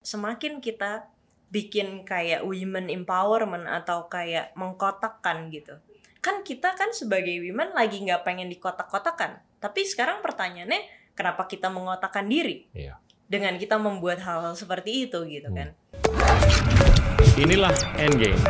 [0.00, 1.12] semakin kita
[1.52, 5.76] bikin kayak women empowerment atau kayak mengkotakkan gitu
[6.24, 12.24] kan kita kan sebagai women lagi nggak pengen dikotak-kotakan tapi sekarang pertanyaannya kenapa kita mengotakkan
[12.24, 12.96] diri Iya.
[13.28, 15.56] dengan kita membuat hal-hal seperti itu gitu Hmm.
[15.56, 15.68] kan
[17.36, 18.40] Inilah Endgame.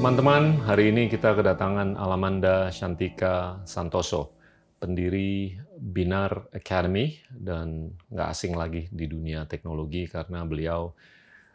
[0.00, 4.32] Teman-teman, hari ini kita kedatangan Alamanda Shantika Santoso,
[4.80, 10.92] pendiri Binar Academy dan nggak asing lagi di dunia teknologi karena beliau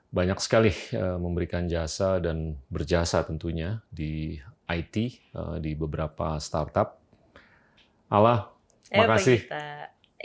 [0.10, 6.98] banyak sekali eh, memberikan jasa dan berjasa tentunya di IT eh, di beberapa startup.
[8.10, 8.56] Ala,
[8.96, 9.40] Eh, makasih.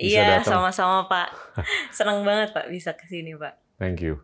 [0.01, 1.29] Iya, sama-sama Pak.
[1.97, 3.81] Senang banget Pak bisa ke sini Pak.
[3.81, 4.21] Thank you.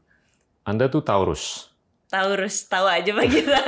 [0.65, 1.73] Anda tuh Taurus.
[2.07, 3.61] Taurus, tahu aja Pak kita.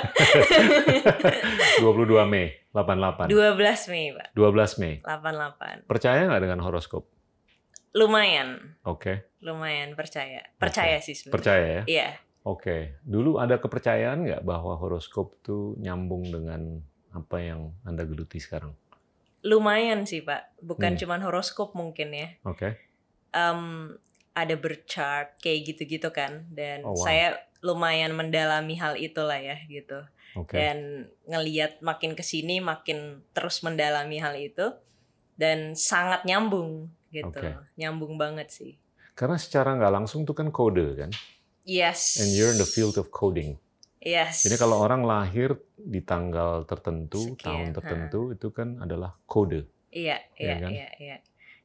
[1.83, 3.27] 22 Mei 88.
[3.27, 4.95] 12 Mei Pak, 12 Mei.
[5.03, 5.91] 88.
[5.91, 7.05] Percaya nggak dengan horoskop?
[7.97, 9.27] Lumayan, Oke.
[9.41, 10.45] lumayan percaya.
[10.57, 11.35] Percaya sih sebenarnya.
[11.35, 11.83] Percaya ya?
[11.89, 12.09] Iya.
[12.45, 12.77] Oke.
[13.03, 16.79] Dulu ada kepercayaan nggak bahwa horoskop tuh nyambung dengan
[17.11, 18.77] apa yang Anda geluti sekarang?
[19.43, 21.01] Lumayan sih Pak, bukan Hmm.
[21.01, 22.29] cuman horoskop mungkin ya.
[22.45, 22.77] Oke.
[23.31, 23.95] Em,
[24.45, 27.05] ada berchart kayak gitu-gitu kan, dan Oh, wow.
[27.05, 29.99] saya lumayan mendalami hal itulah ya gitu.
[30.39, 30.55] Oke.
[30.55, 34.71] Dan ngeliat makin ke sini makin terus mendalami hal itu
[35.35, 37.51] dan sangat nyambung gitu, Oke.
[37.75, 38.79] nyambung banget sih.
[39.19, 41.11] Karena secara nggak langsung tuh kan kode kan?
[41.67, 42.23] Yes.
[42.23, 43.59] And you're in the field of coding.
[43.99, 44.47] Yes.
[44.47, 47.75] Jadi kalau orang lahir di tanggal tertentu, Sekian, tahun ha.
[47.83, 49.67] tertentu, itu kan adalah kode.
[49.91, 50.71] Iya, Iya iya, kan?
[50.71, 51.17] iya, iya.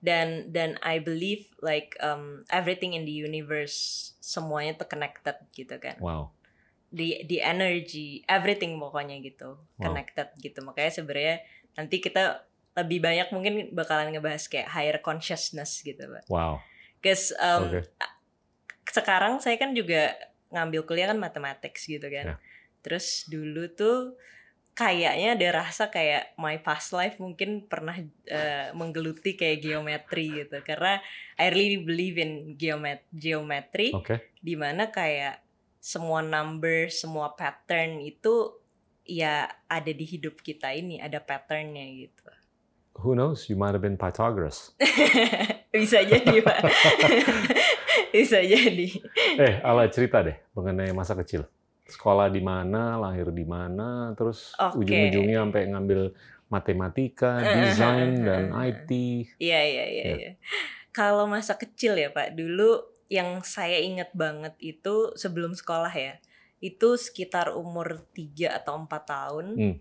[0.04, 5.96] Dan dan I believe like um, everything in the universe semuanya tuh connected gitu kan.
[6.04, 6.36] Wow.
[6.92, 9.84] The the energy, everything pokoknya gitu, Wow.
[9.88, 10.60] connected gitu.
[10.60, 11.36] Makanya sebenarnya
[11.80, 12.44] nanti kita
[12.76, 16.28] lebih banyak mungkin bakalan ngebahas kayak higher consciousness gitu, Pak.
[16.28, 16.60] Wow.
[17.00, 17.88] Cause um, Oke.
[18.92, 20.20] sekarang saya kan juga
[20.52, 22.36] ngambil kuliah kan mathematics gitu kan.
[22.84, 24.20] Terus dulu tuh
[24.74, 27.94] kayaknya ada rasa kayak my past life mungkin pernah
[28.26, 30.98] eh, menggeluti kayak geometri gitu karena
[31.38, 34.34] I really believe in geomet geometry Oke.
[34.42, 35.44] di mana kayak
[35.84, 38.56] semua number, semua pattern itu
[39.04, 42.24] ya ada di hidup kita ini, ada patternnya gitu.
[43.04, 43.52] Who knows?
[43.52, 44.72] You might have been Pythagoras.
[45.74, 46.58] Bisa jadi, Pak.
[48.16, 48.88] Bisa jadi.
[49.36, 51.44] Eh, Ala cerita deh mengenai masa kecil.
[51.94, 54.82] Sekolah di mana, lahir di mana, terus Oke.
[54.82, 56.02] ujung-ujungnya sampai ngambil
[56.50, 58.90] matematika, desain dan IT.
[59.38, 60.16] Iya, iya, iya, Ya.
[60.18, 60.32] iya.
[60.94, 66.18] Kalau masa kecil ya, Pak, dulu yang saya inget banget itu sebelum sekolah ya.
[66.62, 69.46] Itu sekitar umur 3 atau 4 tahun.
[69.58, 69.76] Hmm.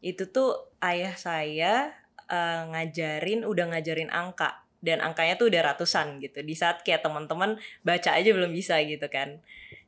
[0.00, 1.92] Itu tuh ayah saya
[2.30, 4.64] eh, ngajarin, udah ngajarin angka.
[4.80, 6.40] Dan angkanya tuh udah ratusan gitu.
[6.40, 9.40] Di saat kayak teman-teman baca aja belum bisa gitu kan.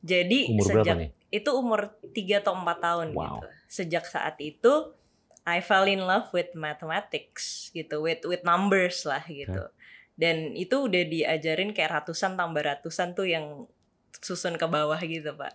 [0.03, 1.11] Jadi Umur sejak berapa nih?
[1.33, 1.81] itu umur
[2.13, 3.23] 3 atau 4 tahun Wow.
[3.41, 3.47] gitu.
[3.71, 4.93] Sejak saat itu
[5.43, 9.71] I fell in love with mathematics gitu, with with numbers lah gitu.
[10.15, 13.67] Dan itu udah diajarin kayak ratusan tambah ratusan tuh yang
[14.23, 15.55] susun ke bawah gitu, Pak.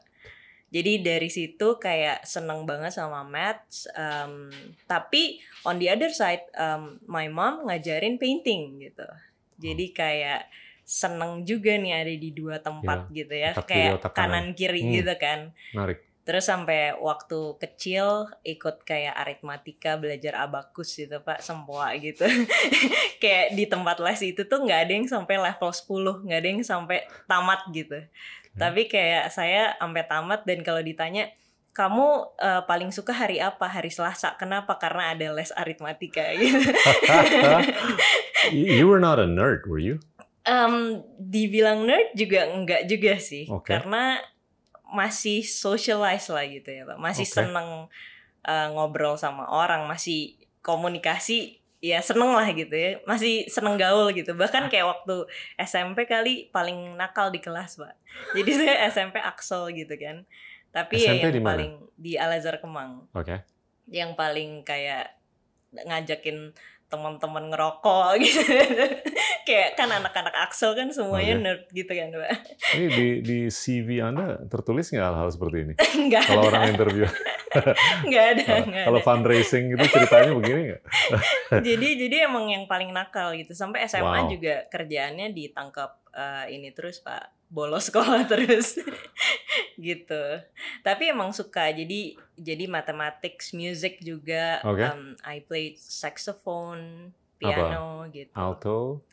[0.67, 3.87] Jadi dari situ kayak seneng banget sama maths.
[3.95, 4.51] um,
[4.83, 9.07] tapi on the other side, um, my mom ngajarin painting gitu.
[9.63, 10.51] Jadi kayak
[10.87, 14.31] seneng juga nih ada di dua tempat gitu ya, otak kiri, kayak otak kanan.
[14.31, 14.93] kanan kiri Hmm.
[14.95, 15.39] gitu kan.
[15.75, 15.99] Menarik.
[16.23, 22.23] Terus sampai waktu kecil ikut kayak aritmatika, belajar abakus gitu pak, sempoa gitu.
[23.23, 26.63] kayak di tempat les itu tuh nggak ada yang sampai level 10, nggak ada yang
[26.63, 27.99] sampai tamat gitu.
[28.57, 31.31] Tapi kayak saya sampai tamat dan kalau ditanya,
[31.71, 32.07] kamu
[32.41, 33.69] eh, paling suka hari apa?
[33.69, 34.33] Hari Selasa.
[34.35, 34.75] Kenapa?
[34.81, 36.57] Karena ada les aritmatika gitu.
[38.51, 39.99] you were not a nerd, were you?
[40.47, 43.75] Em, dibilang nerd juga enggak juga sih, Oke.
[43.75, 44.23] karena
[44.87, 47.35] masih socialize lah gitu ya pak, masih Oke.
[47.35, 47.91] seneng
[48.47, 54.31] eh, ngobrol sama orang, masih komunikasi ya seneng lah gitu ya, masih seneng gaul gitu.
[54.39, 55.27] Bahkan kayak waktu
[55.59, 57.99] SMP kali paling nakal di kelas pak,
[58.31, 60.23] jadi saya SMP Axel gitu kan.
[60.71, 61.51] Tapi ya SMP yang di mana?
[61.51, 63.43] paling di Al Azhar Kemang Oke.
[63.91, 65.11] yang paling kayak
[65.75, 66.55] ngajakin
[66.87, 68.43] teman-teman ngerokok gitu.
[69.43, 71.43] kayak kan anak-anak Axel kan semuanya Oke.
[71.43, 72.31] nerd gitu kan, Pak.
[72.73, 75.73] Ini di di CV Anda tertulis nggak hal-hal seperti ini?
[76.07, 76.49] Enggak Kalau ada.
[76.49, 77.05] orang interview,
[78.07, 79.07] Enggak ada, enggak kalau ada.
[79.07, 80.81] fundraising itu ceritanya begini nggak?
[81.63, 83.51] Jadi jadi emang yang paling nakal gitu.
[83.51, 84.29] Sampai SMA Wow.
[84.31, 87.29] juga kerjaannya ditangkap eh, ini terus, Pak.
[87.47, 88.75] Bolos sekolah terus.
[89.77, 90.23] gitu.
[90.81, 91.69] Tapi emang suka.
[91.69, 94.59] Jadi jadi mathematics, music juga.
[94.65, 94.83] Oke.
[94.83, 98.33] Um, I played saxophone, piano gitu.
[98.33, 99.05] Alto,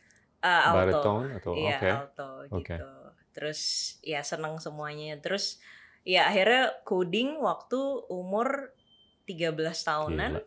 [0.45, 0.77] Uh, alto.
[0.77, 1.89] Baritone atau Iya, oke.
[1.89, 2.31] alto
[2.61, 2.91] gitu.
[3.33, 3.61] Terus
[4.05, 5.17] ya seneng semuanya.
[5.17, 5.57] Terus
[6.05, 7.81] ya akhirnya coding waktu
[8.13, 8.69] umur
[9.25, 10.33] 13 tahunan.
[10.37, 10.45] Gila.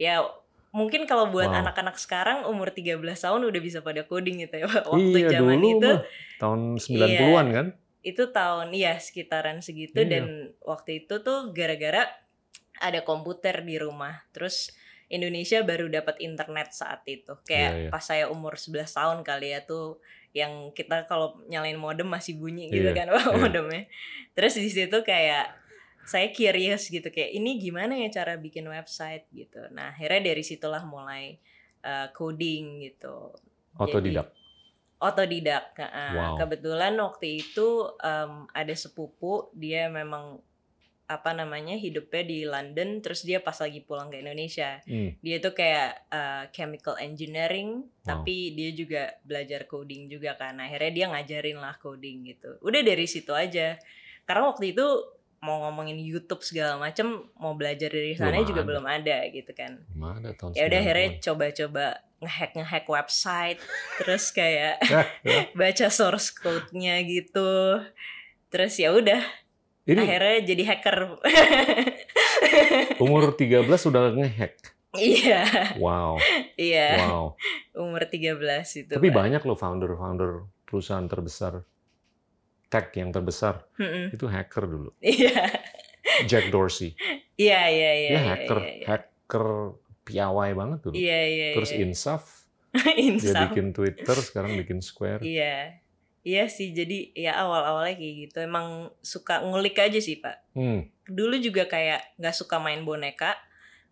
[0.00, 0.24] Ya
[0.70, 1.66] mungkin kalau buat Wow.
[1.66, 4.66] anak-anak sekarang umur 13 tahun udah bisa pada coding gitu ya.
[4.90, 6.00] Waktu iya zaman dulu itu mah
[6.38, 7.66] tahun 90-an kan?
[8.00, 10.08] itu tahun ya sekitaran segitu Iya.
[10.08, 10.24] dan
[10.64, 12.08] waktu itu tuh gara-gara
[12.80, 14.24] ada komputer di rumah.
[14.32, 14.72] Terus
[15.06, 17.34] Indonesia baru dapat internet saat itu.
[17.44, 17.90] Kayak Iya, iya.
[17.90, 20.00] pas saya umur 11 tahun kali ya tuh
[20.32, 23.36] yang kita kalau nyalain modem masih bunyi gitu Iya, kan iya.
[23.36, 23.82] modemnya.
[24.32, 25.50] Terus di situ kayak
[26.10, 29.62] saya curious gitu kayak ini gimana ya cara bikin website gitu.
[29.70, 31.38] Nah, akhirnya dari situlah mulai
[31.86, 33.30] uh, coding gitu.
[33.78, 34.34] Otodidak.
[34.98, 35.78] Otodidak.
[35.78, 36.36] Nah, Wow.
[36.36, 37.68] Kebetulan waktu itu
[38.02, 40.42] em, ada sepupu dia memang
[41.06, 45.10] apa namanya hidupnya di London terus dia pas lagi pulang ke Indonesia Hmm.
[45.18, 48.06] dia tuh kayak uh, chemical engineering Wow.
[48.22, 53.10] tapi dia juga belajar coding juga kan akhirnya dia ngajarin lah coding gitu udah dari
[53.10, 53.74] situ aja
[54.22, 54.86] karena waktu itu
[55.40, 58.68] mau ngomongin YouTube segala macem mau belajar dari sana Belum juga ada.
[58.68, 60.82] belum ada gitu kan Mana tahun ya udah 90-an?
[60.82, 61.84] akhirnya coba-coba
[62.20, 63.58] ngehack ngehack website
[63.98, 65.44] terus kayak Eh, eh.
[65.52, 67.80] baca source code-nya gitu
[68.46, 69.24] terus ya udah
[69.82, 70.96] Ini akhirnya jadi hacker
[73.02, 74.54] umur 13 sudah ngehack.
[74.92, 75.46] iya
[75.76, 76.18] Wow,
[76.54, 77.32] iya wow.
[77.74, 78.36] umur 13
[78.76, 79.16] itu Tapi Pak.
[79.16, 80.30] banyak loh founder-founder
[80.64, 81.62] perusahaan terbesar
[82.70, 84.14] tech yang terbesar Mm-mm.
[84.14, 84.90] itu hacker dulu.
[85.02, 85.50] iya
[86.24, 86.94] Jack Dorsey.
[87.34, 88.86] iya iya iya Dia iya, hacker, iya, iya.
[88.88, 89.44] hacker
[90.02, 90.94] piawai banget dulu.
[90.94, 91.80] iya iya Terus iya.
[91.82, 92.22] Insaf,
[92.72, 93.50] dia Insaf.
[93.50, 95.20] bikin Twitter, sekarang bikin Square.
[95.20, 95.82] iya
[96.20, 101.34] iya sih jadi ya awal-awalnya kayak gitu emang suka ngulik aja sih pak Hmm, dulu
[101.36, 103.40] juga kayak nggak suka main boneka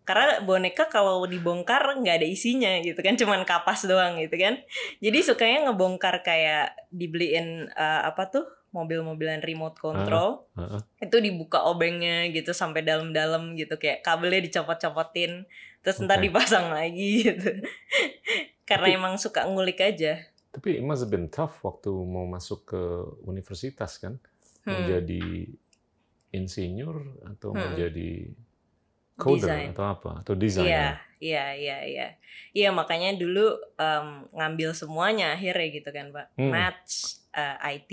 [0.05, 4.61] karena boneka kalau dibongkar nggak ada isinya gitu kan cuman kapas doang gitu kan
[4.97, 10.81] jadi sukanya ngebongkar kayak dibeliin eh, apa tuh mobil-mobilan remote control heeh.
[11.01, 15.45] itu dibuka obengnya gitu sampai dalam-dalam gitu kayak kabelnya dicopot-copotin
[15.79, 16.27] terus ntar Oke.
[16.27, 17.49] dipasang lagi gitu
[18.69, 22.65] karena Tapi- emang suka ngulik aja Tapi it must have been tough waktu mau masuk
[22.65, 22.81] ke
[23.23, 24.17] universitas kan,
[24.59, 24.81] Hmm.
[24.81, 25.45] menjadi
[26.31, 27.69] insinyur atau Hmm.
[27.69, 28.33] menjadi
[29.15, 29.67] coder Design.
[29.73, 30.67] atau apa atau desainer.
[30.67, 30.89] Iya,
[31.19, 32.07] iya, iya, iya.
[32.51, 33.45] Iya, makanya dulu
[33.75, 36.27] em, ngambil semuanya akhirnya gitu kan, Pak.
[36.33, 36.49] Hmm.
[36.49, 36.95] Maths,
[37.31, 37.91] eh, IT,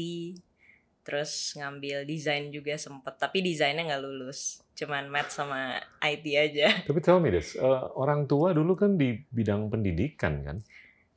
[1.06, 3.14] terus ngambil desain juga sempet.
[3.14, 4.58] Tapi desainnya nggak lulus.
[4.75, 6.69] Cuman maths sama IT aja.
[6.91, 7.62] Tapi tell me this, eh,
[7.94, 10.58] orang tua dulu kan di bidang pendidikan kan?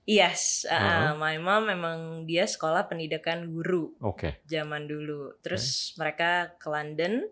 [0.06, 1.18] Yes, eh, Uh-huh.
[1.18, 5.38] my mom memang dia sekolah pendidikan guru Oke, zaman dulu.
[5.41, 7.25] Terus mereka ke London,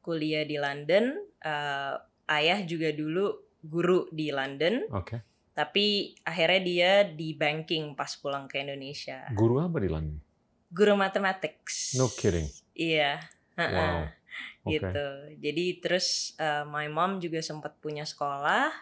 [0.00, 1.16] kuliah di London.
[1.40, 1.94] Eh,
[2.28, 4.84] ayah juga dulu guru di London.
[4.92, 5.16] oke.
[5.52, 9.28] Tapi akhirnya dia di banking pas pulang ke Indonesia.
[9.36, 10.16] Guru apa di London?
[10.72, 11.94] Guru mathematics.
[12.00, 12.48] No kidding.
[12.72, 13.20] Iya.
[13.60, 14.08] heeh, Wow.
[14.64, 14.80] Oke.
[14.80, 15.06] Gitu.
[15.44, 18.72] Jadi terus uh, my mom juga sempat punya sekolah.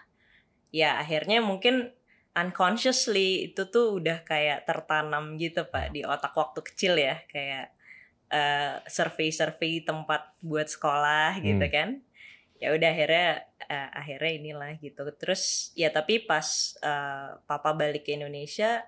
[0.71, 1.91] Ya akhirnya mungkin
[2.31, 7.75] unconsciously itu tuh udah kayak tertanam gitu pak di otak waktu kecil ya kayak
[8.31, 11.75] uh, survei-survei tempat buat sekolah gitu Hmm.
[11.75, 11.89] kan
[12.61, 13.29] ya udah akhirnya
[13.67, 18.85] uh, akhirnya inilah gitu terus ya tapi pas uh, papa balik ke Indonesia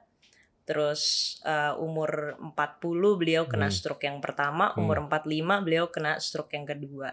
[0.63, 1.03] terus
[1.43, 3.75] uh, umur 40 beliau kena Hmm.
[3.75, 7.11] stroke yang pertama umur 45 beliau kena stroke yang kedua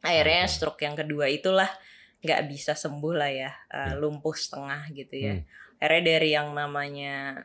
[0.00, 0.52] akhirnya Oke.
[0.52, 1.68] stroke yang kedua itulah
[2.22, 5.44] nggak bisa sembuh lah ya uh, lumpuh setengah gitu ya Hmm.
[5.78, 7.44] akhirnya dari yang namanya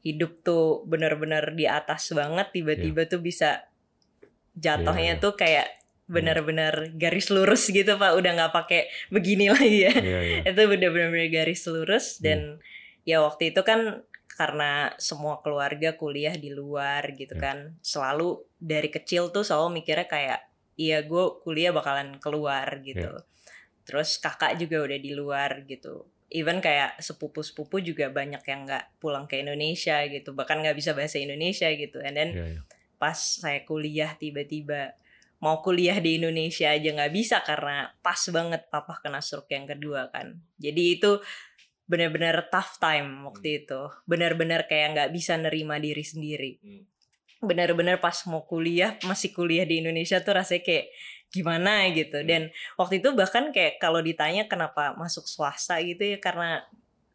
[0.00, 3.66] hidup tuh bener-bener di atas banget tiba-tiba tuh bisa
[4.54, 5.22] jatuhnya iya.
[5.22, 5.68] tuh kayak
[6.06, 10.38] bener-bener garis lurus gitu pak udah nggak pakai begini lagi ya Iya, iya.
[10.54, 12.22] itu bener-bener garis lurus Hmm.
[12.22, 12.38] dan
[13.02, 17.42] ya waktu itu kan karena semua keluarga kuliah di luar gitu Ya.
[17.50, 20.40] kan selalu dari kecil tuh selalu mikirnya kayak
[20.76, 23.24] iya gue kuliah bakalan keluar gitu Ya.
[23.88, 29.24] terus kakak juga udah di luar gitu even kayak sepupu-sepupu juga banyak yang nggak pulang
[29.24, 32.60] ke Indonesia gitu bahkan nggak bisa bahasa Indonesia gitu and then Iya, iya.
[33.00, 34.98] pas saya kuliah tiba-tiba
[35.38, 40.08] mau kuliah di Indonesia aja nggak bisa karena pas banget papa kena stroke yang kedua
[40.10, 41.20] kan jadi itu
[41.86, 46.82] benar-benar tough time waktu itu benar-benar kayak nggak bisa nerima diri sendiri Hmm.
[47.42, 50.86] benar-benar pas mau kuliah masih kuliah di Indonesia tuh rasanya kayak
[51.28, 52.26] gimana gitu Hmm.
[52.26, 52.42] dan
[52.74, 56.64] waktu itu bahkan kayak kalau ditanya kenapa masuk swasta gitu ya karena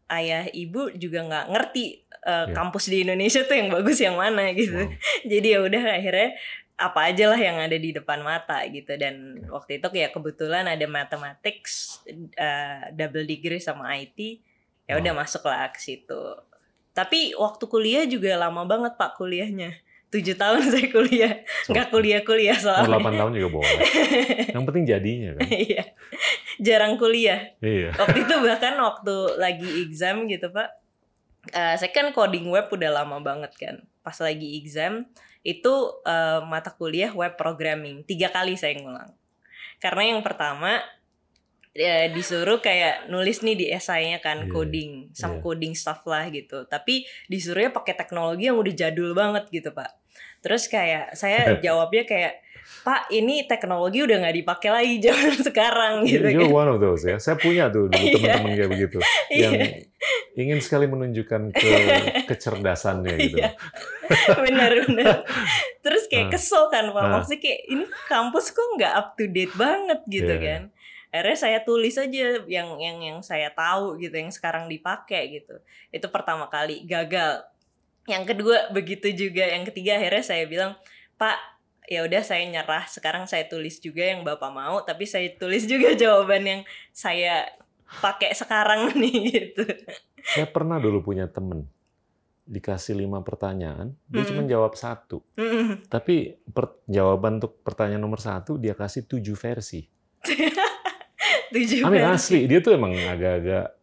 [0.07, 2.53] ayah ibu juga nggak ngerti uh, Ya.
[2.53, 4.91] kampus di Indonesia tuh yang bagus yang mana gitu Wow.
[5.31, 6.29] jadi ya udah akhirnya
[6.75, 9.13] apa aja lah yang ada di depan mata gitu dan
[9.47, 12.01] waktu itu kayak kebetulan ada mathematics
[12.35, 14.41] uh, double degree sama IT
[14.91, 16.21] ya udah masuk lah ke situ
[16.91, 19.71] Tapi waktu kuliah juga lama banget Pak kuliahnya.
[20.12, 23.00] Tujuh tahun saya kuliah, So, nggak kuliah-kuliah Mau soalnya.
[23.00, 23.79] 8 tahun juga boleh.
[24.60, 25.48] Yang penting jadinya kan.
[25.48, 25.83] Iya,
[26.60, 27.55] jarang kuliah.
[27.63, 27.95] Iya.
[27.95, 30.69] Waktu itu bahkan waktu lagi exam gitu Pak,
[31.55, 33.75] eh, saya kan coding web udah lama banget kan.
[34.03, 35.07] Pas lagi exam
[35.48, 39.15] itu eh, mata kuliah web programming tiga kali saya ngulang.
[39.79, 40.83] Karena yang pertama
[41.71, 45.41] ya, disuruh kayak nulis nih di esainya kan Iya, coding, some iya.
[45.41, 46.63] coding stuff lah gitu.
[46.65, 49.91] Tapi disuruhnya pakai teknologi yang udah jadul banget gitu pak.
[50.41, 52.33] Terus kayak saya jawabnya kayak
[52.81, 56.55] Pak ini teknologi udah nggak dipakai lagi zaman sekarang gitu You're kan.
[56.55, 57.17] one of those ya.
[57.17, 58.13] Saya punya tuh dulu Iya.
[58.15, 58.97] teman-teman kayak begitu
[59.29, 59.67] yang Iya.
[60.33, 61.69] ingin sekali menunjukkan ke
[62.31, 63.37] kecerdasannya gitu.
[63.37, 63.49] Iya.
[64.37, 65.25] Bener-bener.
[65.81, 66.33] Terus kayak Nah.
[66.33, 67.01] kesel kan Pak.
[67.01, 67.11] Nah.
[67.17, 70.41] Maksudnya kayak ini kampus kok nggak up to date banget gitu Iya.
[70.41, 70.61] kan.
[71.12, 75.60] Akhirnya saya tulis aja yang yang yang saya tahu gitu, yang sekarang dipakai gitu.
[75.91, 77.44] Itu pertama kali gagal.
[78.08, 79.44] Yang kedua begitu juga.
[79.44, 80.72] Yang ketiga akhirnya saya bilang,
[81.20, 81.38] "Pak,
[81.86, 82.88] ya udah saya nyerah.
[82.88, 87.44] Sekarang saya tulis juga yang Bapak mau, tapi saya tulis juga jawaban yang saya
[88.00, 89.68] pakai sekarang nih gitu."
[90.24, 91.68] Saya pernah dulu punya temen
[92.41, 94.27] dikasih lima pertanyaan, dia Mm.
[94.27, 95.20] cuma jawab satu.
[95.36, 95.88] Mm-mm.
[95.88, 99.84] Tapi per- jawaban untuk pertanyaan nomor satu dia kasih tujuh versi.
[101.51, 102.15] Tujuh Amin versi.
[102.15, 103.81] asli, dia tuh emang agak-agak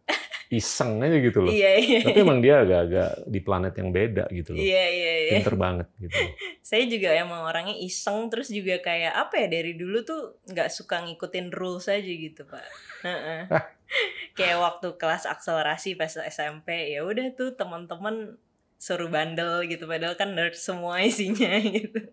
[0.49, 1.53] iseng aja gitu loh.
[1.53, 1.99] Iya, iya.
[2.09, 4.61] Tapi emang dia agak-agak di planet yang beda gitu loh.
[4.61, 5.31] Iya iya iya.
[5.37, 6.17] Pinter banget gitu.
[6.69, 11.05] Saya juga emang orangnya iseng terus juga kayak apa ya dari dulu tuh nggak suka
[11.05, 12.65] ngikutin rules aja gitu pak.
[13.05, 13.41] Heeh.
[14.37, 18.41] kayak waktu kelas akselerasi pas SMP ya udah tuh teman-teman
[18.81, 22.09] suruh bandel gitu padahal kan nerd semua isinya gitu.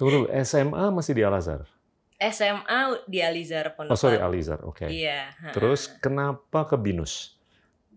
[0.00, 1.68] Tunggu SMA masih di Al-Azhar?
[2.20, 4.20] SMA di Alizar Pondok Oh sorry.
[4.20, 4.84] Alizar, oke.
[4.84, 5.32] Iya.
[5.32, 5.52] heeh.
[5.56, 7.40] Terus kenapa ke BINUS?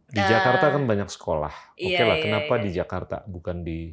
[0.08, 1.51] Di Eh, Jakarta kan banyak sekolah.
[1.75, 2.63] Oke iya, lah, iya, kenapa iya.
[2.63, 3.92] di Jakarta bukan di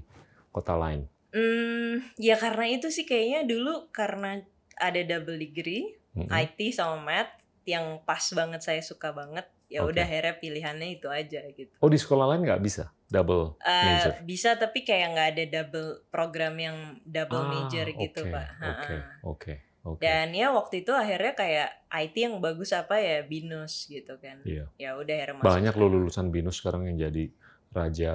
[0.49, 1.09] kota lain?
[1.31, 4.43] Hmm, ya karena itu sih kayaknya dulu karena
[4.77, 6.27] ada double degree Mm-mm.
[6.27, 7.33] IT sama math
[7.63, 9.95] yang pas banget saya suka banget ya Oke.
[9.95, 14.13] udah akhirnya pilihannya itu aja gitu Oh di sekolah lain nggak bisa double Eh, major?
[14.27, 19.23] bisa tapi kayak nggak ada double program yang double Ah, major gitu pak Oke, Ha-ha.
[19.23, 19.99] oke, oke.
[19.99, 24.67] dan ya waktu itu akhirnya kayak IT yang bagus apa ya binus gitu kan Iya.
[24.77, 27.25] ya udah akhirnya masuk Banyak lo lulusan BINUS sekarang yang jadi
[27.71, 28.13] raja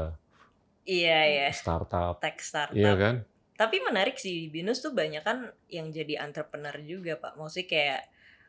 [0.83, 2.19] iya ya startup.
[2.19, 3.15] tech startup Iya kan?
[3.55, 8.01] tapi menarik sih binus tuh banyak kan yang jadi entrepreneur juga pak maksudnya kayak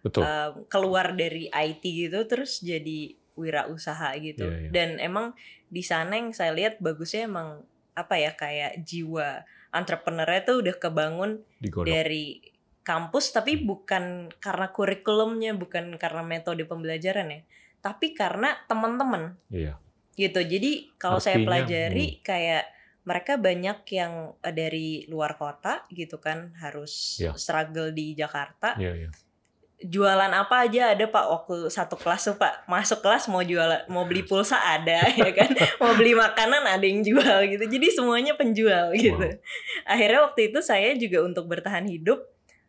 [0.03, 0.23] Betul.
[0.23, 4.71] um, keluar dari IT gitu terus jadi wirausaha gitu Iya, iya.
[4.71, 5.33] dan emang
[5.67, 11.31] di sana yang saya lihat bagusnya emang apa ya kayak jiwa entrepreneurnya tuh udah kebangun
[11.59, 11.87] Digodok.
[11.87, 12.41] dari
[12.87, 17.41] kampus tapi bukan karena kurikulumnya bukan karena metode pembelajaran ya
[17.83, 19.75] tapi karena teman-teman Iya.
[20.15, 22.71] gitu jadi kalau saya pelajari kayak
[23.03, 27.35] mereka banyak yang eh, dari luar kota gitu kan harus Iya.
[27.35, 29.11] struggle di Jakarta Iya, iya.
[29.77, 34.03] jualan apa aja ada pak waktu satu kelas tuh pak masuk kelas mau jualan mau
[34.03, 38.95] beli pulsa ada ya kan mau beli makanan ada yang jual gitu jadi semuanya penjual
[38.97, 39.37] gitu Wow.
[39.85, 42.25] akhirnya waktu itu saya juga untuk bertahan hidup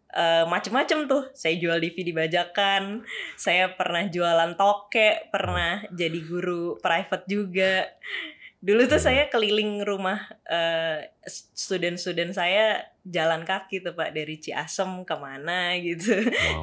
[0.09, 3.03] eh, macem-macem tuh saya jual DVD bajakan
[3.35, 7.85] saya pernah jualan toke pernah jadi guru private juga
[8.57, 15.15] dulu tuh saya keliling rumah eh, student-student saya jalan kaki tuh pak dari Ciasem ke
[15.15, 16.61] mana gitu Wow.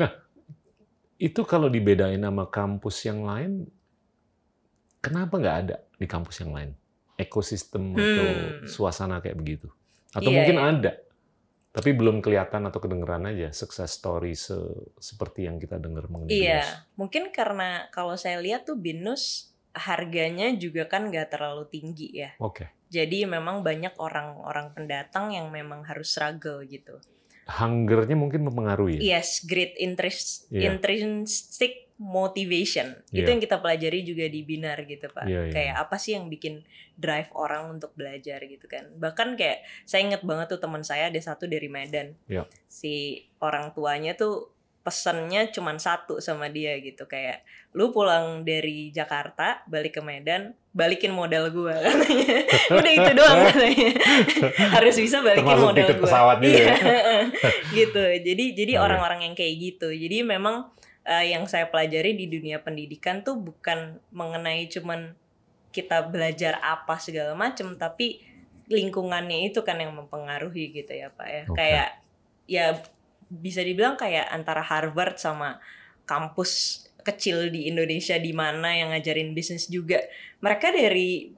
[0.00, 0.12] Nah,
[1.28, 3.66] itu kalau dibedain sama kampus yang lain,
[4.98, 6.70] kenapa nggak ada di kampus yang lain?
[7.14, 8.66] Ekosistem atau Hmm.
[8.66, 9.68] suasana kayak begitu?
[10.10, 10.64] Atau Iya, mungkin iya.
[10.66, 10.92] ada,
[11.72, 16.44] tapi belum kelihatan atau kedengeran aja success story se- seperti yang kita dengar mengenai BINUS.
[16.44, 16.64] Iya,
[17.00, 22.36] mungkin karena kalau saya lihat tuh binus harganya juga kan nggak terlalu tinggi ya.
[22.44, 22.68] Oke.
[22.92, 27.00] Jadi memang banyak orang-orang pendatang yang memang harus struggle gitu.
[27.48, 29.16] Hungernya mungkin mempengaruhi ya?
[29.18, 30.76] Yes, great interest, Iya.
[30.76, 32.98] intrinsic motivation.
[33.14, 33.38] Itu Iya.
[33.38, 35.30] yang kita pelajari juga di binar gitu pak.
[35.30, 35.52] Iya, iya.
[35.54, 36.66] Kayak apa sih yang bikin
[36.98, 38.90] drive orang untuk belajar gitu kan?
[38.98, 42.18] Bahkan kayak saya inget banget tuh teman saya ada satu dari Medan.
[42.26, 42.50] Iya.
[42.66, 44.50] Si orang tuanya tuh
[44.82, 51.14] pesennya cuman satu sama dia gitu kayak lu pulang dari Jakarta balik ke Medan balikin
[51.14, 53.90] modal gua katanya udah itu doang katanya
[54.74, 56.74] harus bisa balikin Termasuk modal gua pesawat juga ya?
[56.74, 57.16] Iya,
[57.78, 58.82] gitu jadi jadi iya.
[58.82, 60.66] orang-orang yang kayak gitu jadi memang
[61.06, 65.14] eh, yang saya pelajari di dunia pendidikan tuh bukan mengenai cuman
[65.72, 68.20] kita belajar apa segala macem tapi
[68.68, 71.56] lingkungannya itu kan yang mempengaruhi gitu ya pak ya Oke.
[71.56, 71.88] kayak
[72.46, 72.66] ya
[73.32, 75.56] bisa dibilang kayak antara Harvard sama
[76.04, 79.98] kampus kecil di Indonesia di mana yang ngajarin bisnis juga
[80.38, 81.32] mereka dari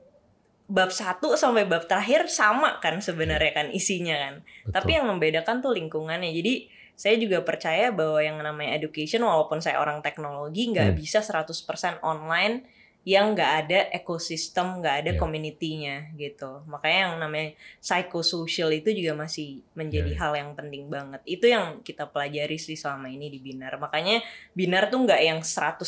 [0.64, 4.72] bab satu sampai bab terakhir sama kan sebenarnya kan isinya kan Betul.
[4.72, 6.54] tapi yang membedakan tuh lingkungannya jadi
[6.94, 10.96] saya juga percaya bahwa yang namanya education walaupun saya orang teknologi nggak Hmm.
[10.96, 12.62] bisa 100% online
[13.04, 15.20] yang nggak ada ekosistem nggak ada Iya.
[15.20, 17.48] community-nya gitu makanya yang namanya
[17.78, 20.22] psychosocial itu juga masih menjadi Iya, iya.
[20.22, 24.88] hal yang penting banget itu yang kita pelajari sih selama ini di binar makanya binar
[24.88, 25.84] tuh nggak yang 100%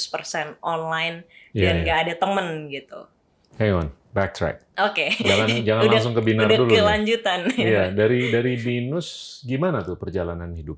[0.61, 1.83] online Iya, dan iya.
[1.83, 3.01] nggak ada temen gitu
[3.57, 4.61] Hang on, backtrack.
[4.77, 6.69] oke Jangan jangan Udah- langsung ke binar udah dulu.
[6.69, 6.77] nih.
[6.77, 9.09] kelanjutan Iya, dari dari binus
[9.43, 10.77] gimana tuh perjalanan hidup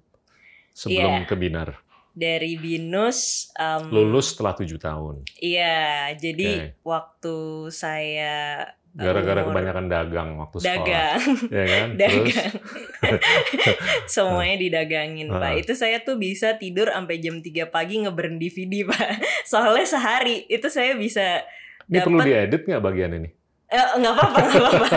[0.79, 1.27] sebelum Iya.
[1.27, 1.69] ke binar?
[2.19, 10.59] dari binus em, Lulus setelah tujuh tahun, Iya, jadi waktu saya gara-gara kebanyakan dagang waktu
[10.59, 11.87] sekolah, dagang, ya kan?
[12.01, 12.53] Terus, dagang,
[14.19, 15.63] semuanya didagangin pak.
[15.63, 19.23] Itu saya tuh bisa tidur sampai jam 3 pagi ngeburn DVD pak.
[19.55, 21.47] Soalnya sehari itu saya bisa
[21.87, 23.29] ini perlu dapat diedit nggak bagian ini?
[23.69, 24.89] Eh, nggak apa-apa nggak apa-apa.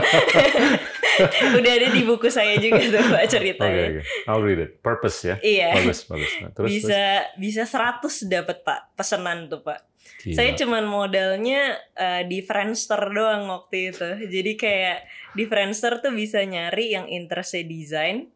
[1.59, 3.99] Udah ada di buku saya juga tuh pak ceritanya.
[3.99, 4.01] oke.
[4.31, 4.71] I'll read it.
[4.79, 5.35] Purpose ya.
[5.43, 5.75] Iya.
[5.75, 6.31] Bagus, bagus.
[6.39, 7.01] Nah, terus, bisa
[7.35, 9.79] bisa 100 dapat pak pesanan tuh pak.
[10.23, 10.35] terus.
[10.37, 10.59] Saya Gila.
[10.65, 14.09] cuman modalnya eh, di Friendster doang waktu itu.
[14.31, 14.97] Jadi kayak
[15.35, 18.31] di Friendster tuh bisa nyari yang interestnya desain.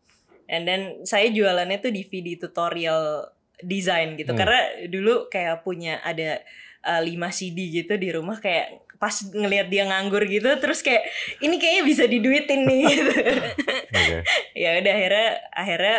[0.45, 4.35] And then saya jualannya tuh DVD tutorial desain gitu.
[4.35, 4.39] Hmm.
[4.43, 4.61] Karena
[4.91, 6.43] dulu kayak punya ada
[6.85, 11.05] eh, 5 CD gitu di rumah kayak pas ngelihat dia nganggur gitu terus kayak
[11.37, 12.83] ini kayaknya bisa diduitin nih.
[12.95, 13.13] Gitu.
[13.93, 14.17] Oke.
[14.57, 15.97] ya udah akhirnya akhirnya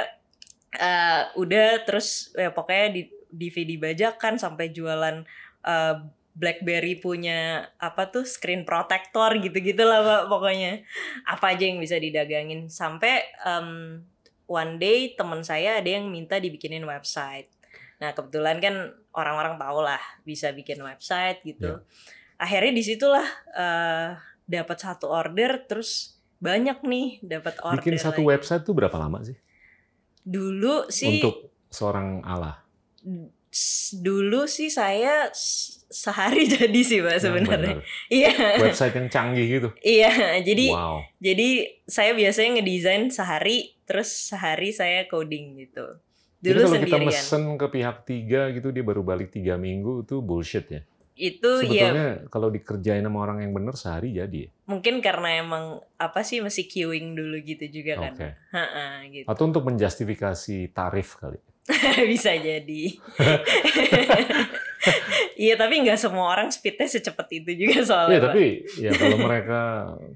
[0.74, 5.22] eh, udah terus ya pokoknya di DVD bajakan sampai jualan
[5.62, 5.96] eh,
[6.34, 10.82] BlackBerry punya apa tuh screen protector gitu-gitu lah Pak, pokoknya.
[11.24, 12.68] Apa aja yang bisa didagangin.
[12.68, 14.02] Sampai em,
[14.50, 17.48] one day teman saya ada yang minta dibikinin website.
[18.02, 21.80] Nah kebetulan kan orang-orang tahu lah bisa bikin website gitu
[22.36, 23.26] akhirnya di situlah
[23.56, 24.10] eh
[24.46, 28.30] dapat satu order terus banyak nih dapat order Bikin satu lagi.
[28.38, 29.34] website tuh berapa lama sih?
[30.26, 32.58] dulu sih Untuk seorang Allah.
[34.02, 35.30] dulu sih saya
[35.88, 38.10] sehari jadi sih pak sebenarnya benar.
[38.12, 39.68] iya Website yang canggih gitu.
[39.80, 40.98] iya jadi wow.
[41.22, 41.48] jadi
[41.86, 45.86] saya biasanya ngedesain sehari terus sehari saya coding gitu
[46.42, 50.04] Jadi dulu kalau kita sendirian mesen ke pihak tiga gitu dia baru balik tiga minggu
[50.04, 50.82] itu bullshit ya.
[51.16, 54.50] Itu ya Sebetulnya kalau dikerjain sama orang yang bener sehari jadi ya.
[54.64, 55.64] mungkin karena emang
[55.96, 58.12] apa sih masih queuing dulu gitu juga kan.
[58.52, 61.40] Ha-ha, gitu Atau untuk menjustifikasi tarif kali.
[62.06, 62.82] bisa jadi
[65.36, 68.44] iya tapi nggak semua orang speednya secepat itu juga soalnya Iya tapi
[68.78, 69.60] ya kalau mereka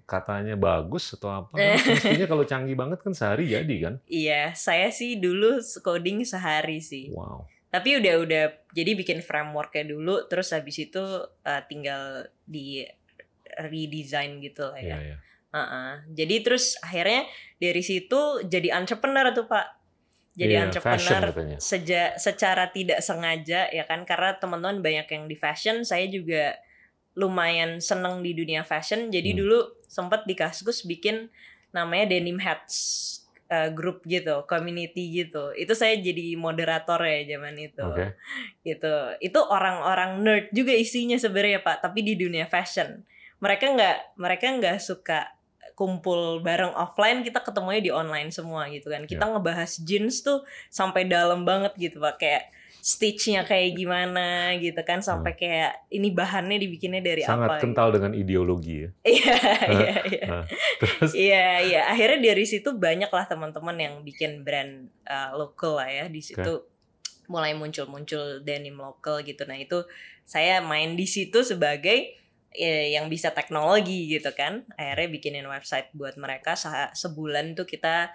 [0.07, 1.59] katanya bagus atau apa,
[1.91, 3.95] mestinya kalau canggih banget kan sehari jadi kan.
[4.07, 7.51] iya saya sih dulu coding sehari sih Wow.
[7.71, 11.01] Tapi udah udah jadi bikin frameworknya dulu terus habis itu
[11.47, 12.83] uh, tinggal di
[13.59, 15.17] redesign gitu lah ya ya.
[15.51, 15.91] Heeh.
[16.15, 17.27] jadi terus akhirnya
[17.59, 19.67] dari situ jadi entrepreneur tuh pak
[20.39, 21.59] jadi fashion entrepreneur katanya.
[21.59, 26.55] seja, secara tidak sengaja ya kan karena teman-teman banyak yang di fashion saya juga
[27.19, 29.39] lumayan seneng di dunia fashion jadi Hmm.
[29.43, 29.59] dulu
[29.91, 31.27] sempat di Kaskus bikin
[31.75, 33.19] namanya Denim Hats
[33.51, 35.51] uh, grup gitu community gitu.
[35.53, 37.83] Itu saya jadi moderator ya zaman itu.
[37.83, 38.15] Oke.
[38.63, 38.95] gitu.
[39.19, 43.03] Itu orang-orang nerd juga isinya sebenarnya pak tapi di dunia fashion.
[43.43, 45.35] Mereka nggak mereka nggak suka
[45.75, 49.09] kumpul bareng offline kita ketemunya di online semua gitu kan.
[49.09, 49.33] Kita Ya.
[49.33, 52.21] ngebahas jeans tuh sampai dalam banget gitu pak.
[52.21, 52.45] Kayak
[52.81, 57.37] stitchnya kayak gimana gitu kan sampai kayak ini bahannya dibikinnya dari Hmm.
[57.37, 58.91] Sangat apa kental dengan ideologi ya.
[59.13, 59.37] iya
[59.69, 60.45] iya iya Nah,
[60.77, 61.81] terus Iya, iya.
[61.87, 66.05] Akhirnya dari situ banyak lah teman-teman yang bikin brand uh, lokal lah ya.
[66.07, 66.65] Di situ
[67.27, 69.45] mulai muncul-muncul denim lokal gitu.
[69.45, 69.85] Nah itu
[70.25, 72.17] saya main di situ sebagai
[72.51, 74.65] ya, yang bisa teknologi gitu kan.
[74.75, 78.11] Akhirnya bikinin website buat mereka Se- sebulan tuh kita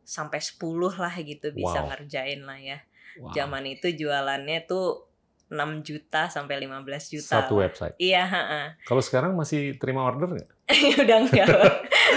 [0.00, 0.60] sampai 10
[0.92, 1.88] lah gitu bisa Wow.
[1.88, 2.78] ngerjain lah ya.
[3.16, 5.10] Wow, Zaman itu jualannya tuh
[5.48, 7.42] 6 juta sampai 15 juta.
[7.42, 7.98] satu website.
[7.98, 8.22] Iya.
[8.80, 10.50] Kalau sekarang masih terima order nggak?
[11.02, 11.48] udah enggak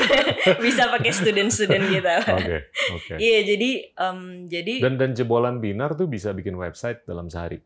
[0.65, 2.05] bisa pakai student-student gitu
[2.37, 3.13] Oke, oke.
[3.17, 7.57] iya jadi em, jadi Dan dan jebolan binar tuh bisa bikin website dalam sehari.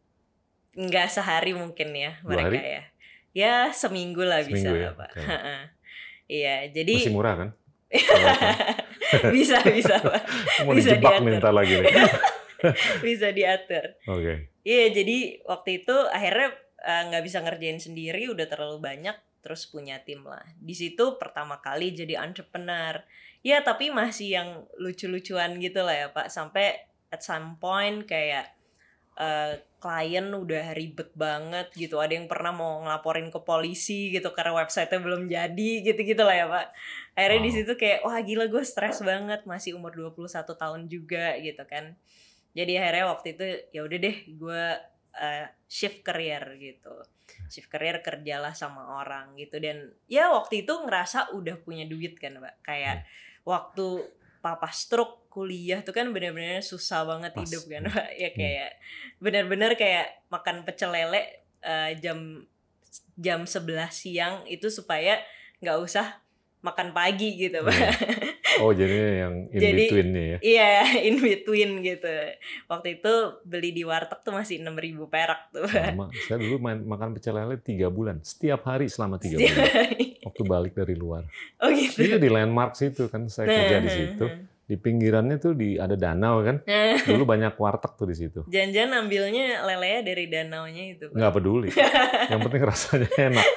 [0.72, 2.58] nggak sehari mungkin ya mereka hari?
[2.62, 2.82] ya
[3.34, 5.10] ya seminggu lah bisa Seminggu ya, pak.
[5.18, 5.58] Ha-ha.
[6.26, 7.50] iya jadi Masih murah kan?
[9.30, 10.22] bisa bisa pak
[10.64, 11.92] Mau Bisa dijebak minta lagi nih.
[13.06, 13.98] bisa diatur.
[14.10, 14.52] Oke.
[14.68, 16.52] iya jadi waktu itu akhirnya
[16.84, 19.18] eh, nggak bisa ngerjain sendiri udah terlalu banyak
[19.48, 20.44] terus punya tim lah.
[20.60, 23.00] Di situ pertama kali jadi entrepreneur.
[23.48, 26.28] Ya tapi masih yang lucu-lucuan gitu lah ya pak.
[26.28, 28.52] Sampai at some point kayak
[29.16, 31.96] uh, klien udah ribet banget gitu.
[32.04, 36.36] Ada yang pernah mau ngelaporin ke polisi gitu karena websitenya belum jadi gitu gitu lah
[36.36, 36.68] ya pak.
[37.16, 37.48] Akhirnya wow.
[37.48, 39.48] di situ kayak wah gila gue stres banget.
[39.48, 41.96] Masih umur 21 tahun juga gitu kan
[42.58, 44.64] jadi akhirnya waktu itu ya udah deh gue
[45.14, 46.94] uh, shift career gitu
[47.54, 52.42] shift career kerjalah sama orang gitu dan ya waktu itu ngerasa udah punya duit kan
[52.42, 53.08] pak kayak hmm.
[53.46, 54.10] waktu
[54.42, 57.46] papa stroke kuliah tuh kan bener-bener susah banget Pas.
[57.46, 58.38] hidup kan pak ya hmm.
[58.42, 58.72] kayak
[59.22, 62.42] bener-bener kayak makan pecel lele uh, jam
[63.18, 65.22] jam 11 siang itu supaya
[65.62, 66.22] nggak usah
[66.62, 67.74] makan pagi gitu pak.
[67.74, 67.94] Yeah.
[68.64, 70.38] Oh jadi yang in jadi, between nih ya?
[70.42, 70.72] Iya
[71.08, 72.14] in between gitu.
[72.70, 75.68] Waktu itu beli di warteg tuh masih enam ribu perak tuh.
[75.68, 76.10] Sama.
[76.26, 79.66] Saya dulu main, makan pecel lele tiga bulan, setiap hari selama tiga bulan.
[80.24, 81.28] Waktu balik dari luar.
[81.60, 82.02] Oh gitu.
[82.02, 84.28] Itu di landmark situ kan saya kerja di situ
[84.68, 86.60] di pinggirannya tuh di ada danau kan.
[87.08, 88.40] Dulu banyak warteg tuh di situ.
[88.52, 91.08] Jangan-jangan ambilnya lele dari danaunya itu.
[91.08, 91.16] Pak.
[91.16, 91.70] Nggak peduli.
[92.32, 93.48] Yang penting rasanya enak.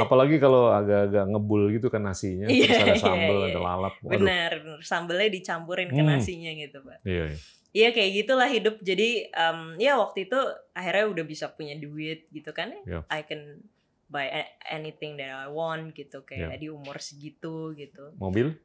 [0.00, 3.94] Apalagi kalau agak-agak ngebul gitu kan nasinya, terus iya, ada iya, sambal, iya, ada lalap.
[4.00, 4.12] Waduh.
[4.12, 4.52] Benar.
[4.84, 6.08] Sambelnya dicampurin ke hmm.
[6.08, 6.98] nasinya gitu, Pak.
[7.04, 7.38] Iya, iya.
[7.76, 8.80] Iya kayak gitulah hidup.
[8.80, 10.40] Jadi um, ya waktu itu
[10.72, 12.72] akhirnya udah bisa punya duit gitu kan.
[12.88, 13.04] Yeah.
[13.12, 13.60] I can
[14.08, 16.60] buy anything that I want gitu kayak yeah.
[16.60, 18.16] di umur segitu gitu.
[18.16, 18.56] Mobil?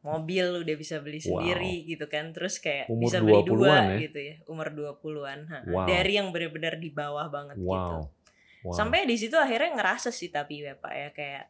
[0.00, 1.88] Mobil udah bisa beli sendiri wow.
[1.92, 4.08] gitu kan terus kayak umur bisa beli dua ya?
[4.08, 5.84] gitu ya umur 20-an wow.
[5.84, 7.68] dari yang benar-benar di bawah banget wow.
[7.68, 7.96] gitu
[8.64, 8.72] wow.
[8.72, 11.44] sampai di situ akhirnya ngerasa sih tapi ya Pak ya kayak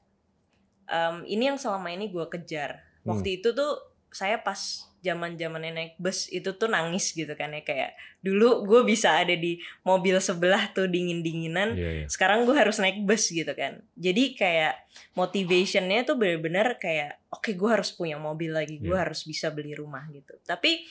[0.91, 3.39] um, ini yang selama ini gue kejar waktu hmm.
[3.39, 3.73] itu tuh
[4.11, 8.81] saya pas zaman zamannya naik bus itu tuh nangis gitu kan ya kayak dulu gue
[8.85, 12.09] bisa ada di mobil sebelah tuh dingin dinginan yeah, yeah.
[12.09, 14.75] sekarang gue harus naik bus gitu kan jadi kayak
[15.17, 19.01] motivationnya tuh bener-bener kayak oke okay, gue harus punya mobil lagi gue yeah.
[19.01, 20.85] harus bisa beli rumah gitu tapi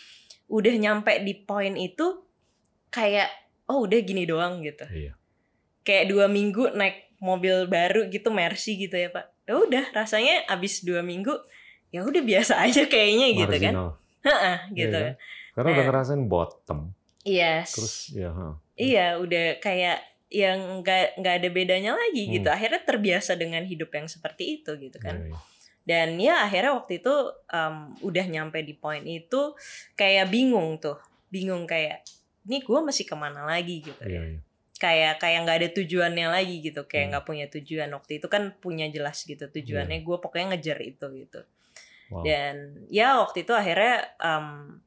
[0.49, 2.25] udah nyampe di poin itu
[2.89, 3.29] kayak
[3.69, 5.13] oh udah gini doang gitu yeah.
[5.85, 10.81] kayak dua minggu naik mobil baru gitu Mercy gitu ya pak ya udah rasanya abis
[10.81, 11.37] dua minggu
[11.89, 13.73] ya udah biasa aja kayaknya gitu kan.
[14.19, 14.99] Heeh, gitu.
[14.99, 15.15] iya,
[15.55, 16.79] karena nah, udah ngerasain bottom.
[17.23, 17.75] Yes.
[17.75, 18.55] Terus ya huh.
[18.79, 19.99] iya udah kayak
[20.29, 22.29] yang nggak nggak ada bedanya lagi gitu.
[22.29, 22.35] hmm.
[22.37, 25.25] gitu akhirnya terbiasa dengan hidup yang seperti itu gitu kan.
[25.25, 25.41] Yeah, yeah.
[25.89, 27.15] dan ya akhirnya waktu itu
[27.49, 27.75] um,
[28.05, 29.57] udah nyampe di poin itu
[29.97, 31.01] kayak bingung tuh.
[31.33, 32.05] Bingung kayak
[32.45, 33.83] ini gue masih ke mana lagi?
[33.83, 34.41] gitu yeah, yeah
[34.79, 36.87] kayak kayak nggak ada tujuannya lagi gitu.
[36.87, 37.11] Kayak hmm.
[37.11, 37.31] nggak hmm.
[37.35, 37.89] punya tujuan.
[37.91, 39.99] Waktu itu kan punya jelas gitu tujuannya.
[39.99, 40.07] Yeah.
[40.07, 41.43] gue pokoknya ngejar itu gitu
[42.09, 42.25] Wow.
[42.25, 44.81] Dan ya waktu itu akhirnya um,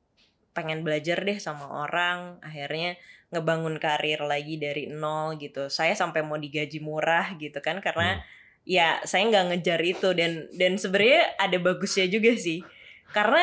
[0.53, 2.99] pengen belajar deh sama orang, akhirnya
[3.33, 5.71] ngebangun karir lagi dari nol gitu.
[5.73, 8.23] Saya sampai mau digaji murah gitu kan karena hmm.
[8.69, 12.61] ya saya nggak ngejar itu dan dan sebenarnya ada bagusnya juga sih.
[13.15, 13.43] Karena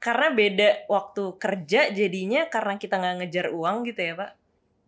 [0.00, 4.30] karena beda waktu kerja jadinya karena kita nggak ngejar uang gitu ya pak.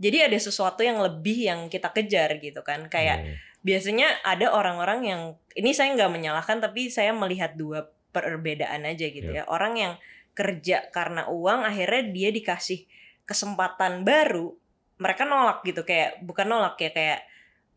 [0.02, 3.34] Jadi ada sesuatu yang lebih yang kita kejar gitu kan kayak hmm.
[3.62, 5.22] biasanya ada orang-orang yang
[5.54, 9.48] ini saya nggak menyalahkan tapi saya melihat dua perbedaan aja gitu yeah.
[9.48, 9.50] ya.
[9.50, 9.96] Orang yang
[10.32, 12.84] kerja karena uang akhirnya dia dikasih
[13.24, 14.52] kesempatan baru,
[15.00, 17.20] mereka nolak gitu kayak bukan nolak ya kayak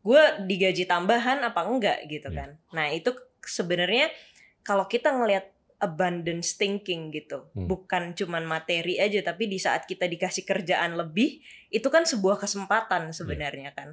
[0.05, 2.37] gue digaji tambahan apa enggak gitu yeah.
[2.37, 2.49] kan.
[2.77, 4.13] Nah, itu sebenarnya
[4.61, 5.49] kalau kita ngelihat
[5.81, 7.49] abundance thinking gitu.
[7.51, 7.67] Hmm.
[7.67, 11.43] Bukan cuman materi aja tapi di saat kita dikasih kerjaan lebih
[11.73, 13.77] itu kan sebuah kesempatan sebenarnya yeah.
[13.77, 13.89] kan.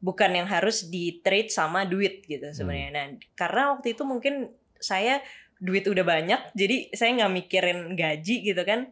[0.00, 2.88] Bukan yang harus di trade sama duit gitu sebenarnya.
[2.88, 2.96] Hmm.
[2.96, 4.48] Nah, karena waktu itu mungkin
[4.80, 5.20] saya
[5.60, 8.88] duit udah banyak jadi saya nggak mikirin gaji gitu kan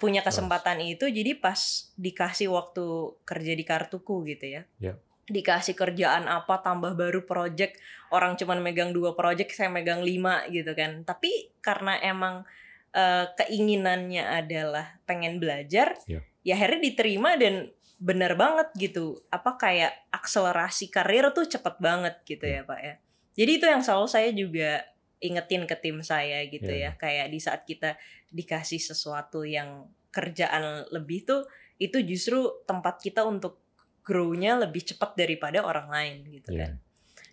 [0.00, 0.92] punya kesempatan oh.
[0.96, 4.96] itu jadi pas dikasih waktu kerja di kartuku gitu ya yeah.
[5.28, 7.76] dikasih kerjaan apa tambah baru project
[8.08, 12.48] orang cuman megang dua project saya megang lima gitu kan tapi karena emang
[12.96, 16.24] uh, keinginannya adalah pengen belajar yeah.
[16.40, 17.68] ya akhirnya diterima dan
[18.02, 22.64] benar banget gitu apa kayak akselerasi karir tuh cepet banget gitu yeah.
[22.64, 22.94] ya pak ya
[23.32, 24.84] jadi itu yang selalu saya juga
[25.22, 26.92] ingetin ke tim saya gitu yeah.
[26.92, 27.94] ya kayak di saat kita
[28.34, 31.42] dikasih sesuatu yang kerjaan lebih tuh
[31.78, 33.62] itu justru tempat kita untuk
[34.02, 36.60] grow-nya lebih cepat daripada orang lain gitu yeah.
[36.66, 36.72] kan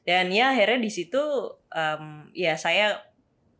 [0.05, 1.21] dan ya akhirnya di situ
[1.73, 3.01] um, ya saya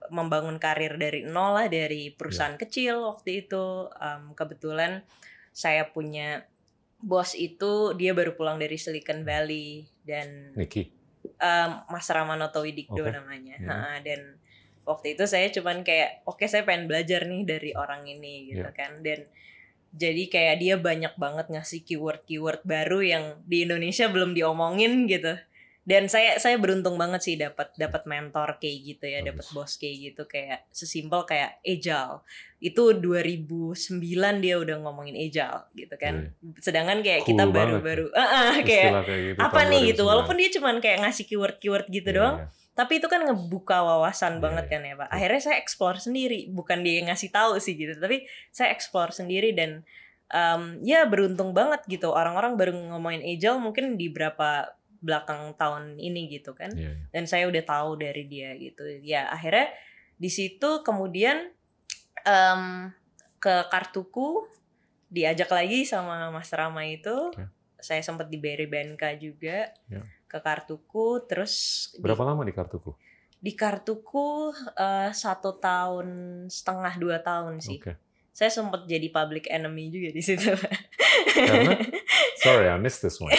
[0.10, 2.62] membangun karir dari nol lah dari perusahaan yeah.
[2.64, 5.04] kecil waktu itu um, kebetulan
[5.52, 6.46] saya punya
[7.02, 13.16] bos itu dia baru pulang dari Silicon Valley dan Niki um, Mas Ramanoto Widikdo okay.
[13.16, 13.56] namanya.
[13.60, 13.70] Yeah.
[13.72, 14.40] Ha, dan
[14.88, 18.70] waktu itu saya cuman kayak oke okay, saya pengen belajar nih dari orang ini gitu
[18.70, 18.76] yeah.
[18.76, 19.00] kan.
[19.06, 19.28] Dan
[19.90, 25.34] jadi kayak dia banyak banget ngasih keyword-keyword baru yang di Indonesia belum diomongin gitu.
[25.90, 30.14] Dan saya saya beruntung banget sih dapat dapat mentor kayak gitu ya dapat bos kayak
[30.14, 30.22] gitu.
[30.30, 32.22] Kayak sesimpel kayak agile
[32.62, 33.98] itu 2009
[34.38, 36.30] dia udah ngomongin agile gitu kan.
[36.62, 40.06] Sedangkan kayak Cool kita baru-baru Ah, ah, kayak kayak gitu apa nih gitu.
[40.06, 40.10] 2009.
[40.14, 42.48] walaupun dia cuman kayak ngasih keyword-keyword gitu Iya, doang iya.
[42.78, 44.72] tapi itu kan ngebuka wawasan Iya, banget iya.
[44.78, 45.08] kan ya pak.
[45.10, 46.40] Akhirnya saya explore sendiri.
[46.54, 49.82] Bukan dia yang ngasih tahu sih gitu tapi saya explore sendiri dan
[50.30, 52.14] em, ya beruntung banget gitu.
[52.14, 57.06] Orang-orang baru ngomongin agile mungkin di berapa belakang tahun ini gitu kan Iya, iya.
[57.10, 59.72] dan saya udah tahu dari dia gitu ya akhirnya
[60.16, 61.48] di situ kemudian
[62.22, 62.92] em,
[63.38, 64.44] ke kartuku
[65.08, 67.48] diajak lagi sama Mas Rama itu Oke.
[67.78, 70.04] saya sempat di BRI BNK juga Ya.
[70.28, 71.54] ke kartuku terus
[71.92, 72.94] di- Berapa lama di kartuku?
[73.36, 76.08] di kartuku eh, satu tahun
[76.46, 77.96] setengah dua tahun sih Oke.
[78.32, 80.54] Saya sempat jadi public enemy juga di situ
[81.30, 81.76] Karena?
[82.40, 83.36] Sorry, I missed this one.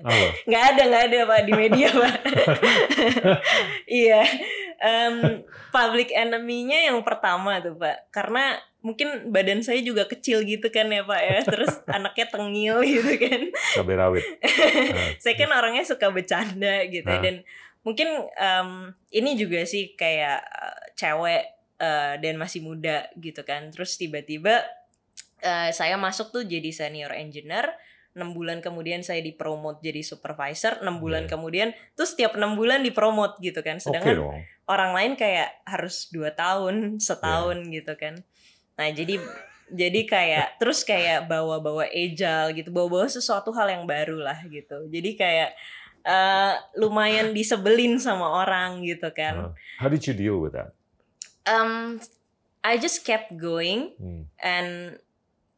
[0.00, 0.26] Apa?
[0.48, 2.14] nggak ada nggak ada pak di media pak
[4.02, 4.22] iya
[4.80, 10.88] Em, public enemy-nya yang pertama tuh pak karena mungkin badan saya juga kecil gitu kan
[10.88, 13.40] ya pak ya terus anaknya tengil gitu kan
[13.76, 14.24] Cabai rawit.
[14.24, 17.20] Nah, saya kan orangnya suka bercanda gitu ya, Ah.
[17.20, 17.44] dan
[17.84, 18.68] mungkin em,
[19.12, 21.44] ini juga sih kayak eh, cewek
[21.80, 23.72] eh, dan masih muda gitu kan.
[23.72, 24.60] Terus tiba-tiba
[25.40, 27.72] eh, saya masuk tuh jadi senior engineer.
[28.10, 30.82] Enam bulan kemudian saya dipromot jadi supervisor.
[30.84, 31.30] Enam bulan Iya.
[31.32, 33.80] kemudian terus setiap enam bulan dipromot gitu kan.
[33.80, 34.36] Sedangkan dong.
[34.68, 37.80] orang lain kayak harus dua tahun setahun Iya.
[37.80, 38.14] gitu kan.
[38.76, 39.16] Nah jadi
[39.70, 42.74] jadi kayak terus kayak bawa-bawa agile gitu.
[42.74, 44.90] Bawa-bawa sesuatu hal yang baru lah gitu.
[44.90, 45.54] Jadi kayak
[46.00, 49.52] eh, lumayan disebelin sama orang gitu kan.
[49.52, 50.74] Uh, how did you deal with that?
[51.44, 51.96] Um,
[52.60, 54.28] I just kept going Hmm.
[54.36, 55.00] and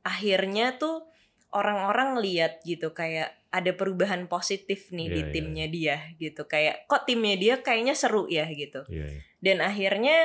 [0.02, 1.06] akhirnya tuh
[1.52, 6.88] orang-orang lihat gitu kayak ada perubahan positif nih di Iya, iya, timnya dia gitu kayak
[6.88, 9.20] kok timnya dia kayaknya seru ya gitu Iya, iya.
[9.44, 10.16] dan akhirnya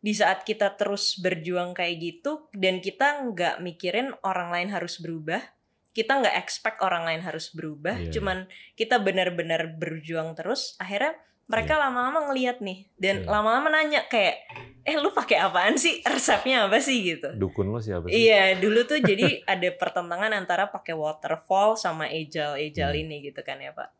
[0.00, 5.44] di saat kita terus berjuang kayak gitu dan kita nggak mikirin orang lain harus berubah
[5.92, 8.38] kita nggak expect orang lain harus berubah Iya, cuman
[8.74, 13.28] kita benar-benar berjuang terus akhirnya mereka lama-lama ngeliat nih dan Iya.
[13.28, 14.38] lama-lama nanya kayak
[14.80, 18.16] eh lu pakai apaan sih resepnya apa sih gitu Dukun lo siapa sih?
[18.16, 23.02] Iya, dulu tuh jadi ada pertentangan antara pakai waterfall sama agile agile Hmm.
[23.04, 23.90] ini gitu kan ya Pak.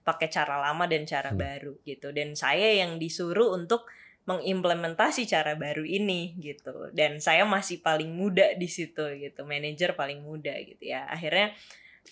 [0.00, 1.36] Pakai cara lama dan cara Hmm.
[1.36, 2.08] baru gitu.
[2.14, 3.84] Dan saya yang disuruh untuk
[4.24, 6.88] mengimplementasi cara baru ini gitu.
[6.94, 11.04] Dan saya masih paling muda di situ gitu, manajer paling muda gitu ya.
[11.04, 11.52] Akhirnya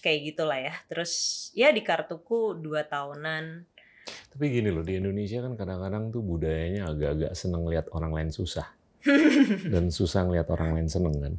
[0.04, 0.74] kayak gitulah ya.
[0.87, 1.12] Terus
[1.54, 3.64] ya di kartuku dua tahunan.
[4.29, 8.66] Tapi gini loh, di Indonesia kan kadang-kadang tuh budayanya agak-agak seneng lihat orang lain susah.
[9.73, 11.35] Dan susah ngeliat orang lain seneng kan.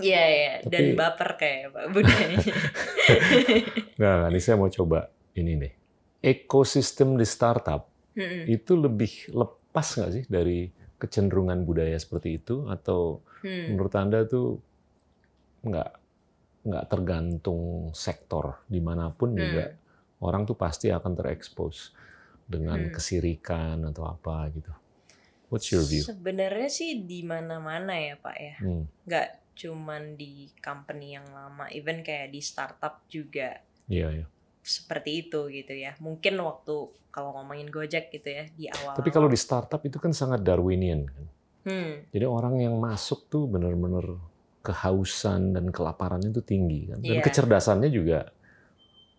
[0.00, 2.48] Iya ya, dan Tapi- baper kayak Pak budayanya.
[4.00, 5.06] Nah, ini saya mau coba
[5.36, 5.72] ini nih.
[6.22, 12.68] Ekosistem di startup Hmm, itu lebih lepas nggak sih dari kecenderungan budaya seperti itu?
[12.68, 13.72] Atau hmm.
[13.72, 14.60] menurut Anda tuh
[15.62, 15.90] nggak
[16.62, 19.40] nggak tergantung sektor di mana pun Hmm.
[19.40, 19.64] juga
[20.20, 21.96] orang tuh pasti akan terekspos
[22.44, 22.92] dengan Hmm.
[22.92, 24.72] kesirikan atau apa gitu.
[25.48, 26.00] What's your view?
[26.00, 28.56] Sebenarnya sih di mana-mana ya Pak ya.
[28.60, 34.26] Hmm, Nggak cuman di company yang lama, even kayak di startup juga iya iya.
[34.60, 35.92] seperti itu gitu ya.
[36.00, 36.74] Mungkin waktu
[37.12, 38.96] kalau ngomongin Gojek gitu ya di awal.
[38.96, 41.24] Tapi kalau di startup itu kan sangat Darwinian kan.
[41.68, 44.16] hmm, Jadi orang yang masuk tuh benar-benar
[44.64, 46.98] kehausan dan kelaparan itu tinggi kan.
[47.04, 47.24] Dan Iya.
[47.28, 48.32] kecerdasannya juga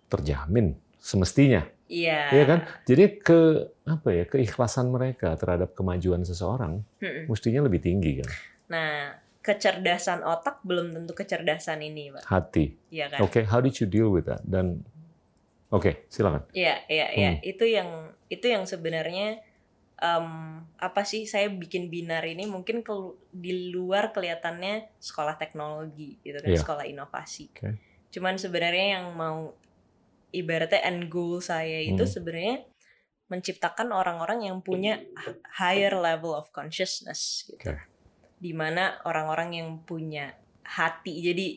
[0.09, 2.29] terjamin semestinya, iya.
[2.29, 2.59] Iya kan?
[2.83, 3.39] Jadi ke
[3.83, 7.27] apa ya keikhlasan mereka terhadap kemajuan seseorang Hmm.
[7.27, 8.29] mestinya lebih tinggi kan.
[8.69, 8.91] Nah,
[9.39, 12.23] kecerdasan otak belum tentu kecerdasan ini, Pak.
[12.23, 12.65] Hati.
[12.89, 13.19] Iya kan?
[13.21, 14.39] Oke, how did you deal with that?
[14.41, 14.87] Dan
[15.69, 16.47] oke, silakan.
[16.51, 17.31] Iya, iya, iya.
[17.35, 17.43] Hmm.
[17.43, 17.89] Itu yang
[18.27, 19.43] itu yang sebenarnya
[19.95, 20.27] em,
[20.75, 26.49] apa sih saya bikin binar ini mungkin kelu- di luar kelihatannya sekolah teknologi gitu kan,
[26.49, 26.59] Iya.
[26.59, 27.51] sekolah inovasi.
[27.51, 27.69] Oke.
[28.09, 29.53] Cuman sebenarnya yang mau
[30.33, 32.09] ibaratnya end goal saya itu Hmm.
[32.09, 32.57] sebenarnya
[33.29, 34.99] menciptakan orang-orang yang punya
[35.57, 37.71] higher level of consciousness gitu.
[37.71, 37.79] Oke.
[38.37, 40.35] Di mana orang-orang yang punya
[40.67, 41.23] hati.
[41.23, 41.47] Jadi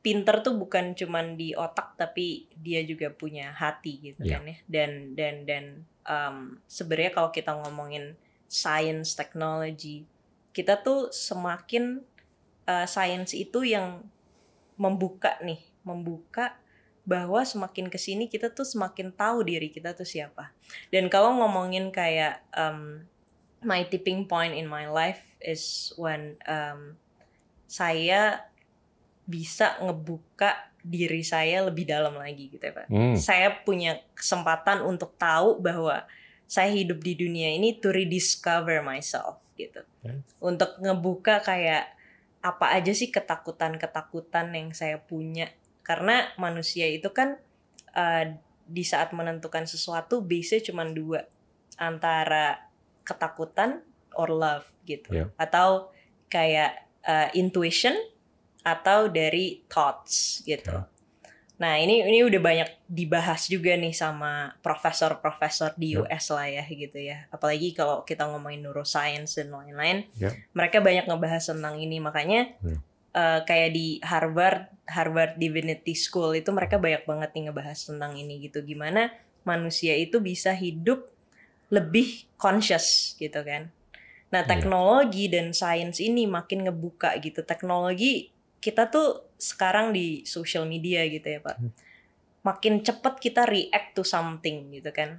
[0.00, 4.38] pinter tuh bukan cuman di otak tapi dia juga punya hati gitu Iya.
[4.38, 4.56] kan ya.
[4.70, 5.64] Dan dan dan
[6.06, 8.14] um, sebenarnya kalau kita ngomongin
[8.46, 10.06] science technology,
[10.54, 12.06] kita tuh semakin
[12.70, 14.06] uh, science itu yang
[14.78, 16.54] membuka nih, membuka
[17.06, 20.50] bahwa semakin ke sini kita tuh semakin tahu diri kita tuh siapa.
[20.90, 23.06] Dan kalau ngomongin kayak um,
[23.62, 26.98] my tipping point in my life is when um,
[27.70, 28.42] saya
[29.22, 32.86] bisa ngebuka diri saya lebih dalam lagi gitu ya Pak.
[32.90, 33.14] Hmm.
[33.14, 36.06] Saya punya kesempatan untuk tahu bahwa
[36.46, 39.82] saya hidup di dunia ini to rediscover myself gitu.
[40.02, 40.22] Okay.
[40.38, 41.90] Untuk ngebuka kayak
[42.38, 45.50] apa aja sih ketakutan-ketakutan yang saya punya
[45.86, 47.38] karena manusia itu kan
[47.94, 48.24] uh,
[48.66, 51.22] di saat menentukan sesuatu base cuma dua
[51.78, 52.66] antara
[53.06, 53.86] ketakutan
[54.18, 55.28] or love gitu Yeah.
[55.38, 55.94] atau
[56.26, 57.94] kayak uh, intuition
[58.66, 60.74] atau dari thoughts gitu.
[60.74, 60.90] Yeah.
[61.56, 66.02] Nah ini ini udah banyak dibahas juga nih sama profesor-profesor di Yeah.
[66.02, 67.30] US lah ya gitu ya.
[67.30, 70.34] Apalagi kalau kita ngomongin neuroscience dan lain-lain, Yeah.
[70.50, 72.02] mereka banyak ngebahas tentang ini.
[72.02, 72.82] Makanya Yeah.
[73.16, 78.44] Uh, kayak di Harvard Harvard Divinity School itu mereka banyak banget nih ngebahas tentang ini
[78.46, 78.60] gitu.
[78.62, 79.10] Gimana
[79.42, 81.08] manusia itu bisa hidup
[81.72, 83.72] lebih conscious gitu kan.
[84.30, 84.50] Nah Iya.
[84.52, 87.42] teknologi dan sains ini makin ngebuka gitu.
[87.42, 88.30] Teknologi
[88.62, 91.56] kita tuh sekarang di social media gitu ya Pak.
[91.58, 91.72] Hmm.
[92.46, 95.18] Makin cepet kita react to something gitu kan.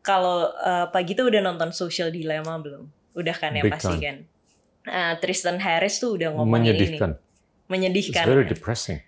[0.00, 2.90] Kalau uh, Pak Gito udah nonton Social Dilemma belum?
[3.14, 4.02] Udah kan ya Big pasti time.
[4.02, 4.16] kan.
[4.82, 6.98] Uh, Tristan Harris tuh udah ngomongin ini.
[7.72, 8.22] Menyedihkan.
[8.22, 9.00] It's very depressing.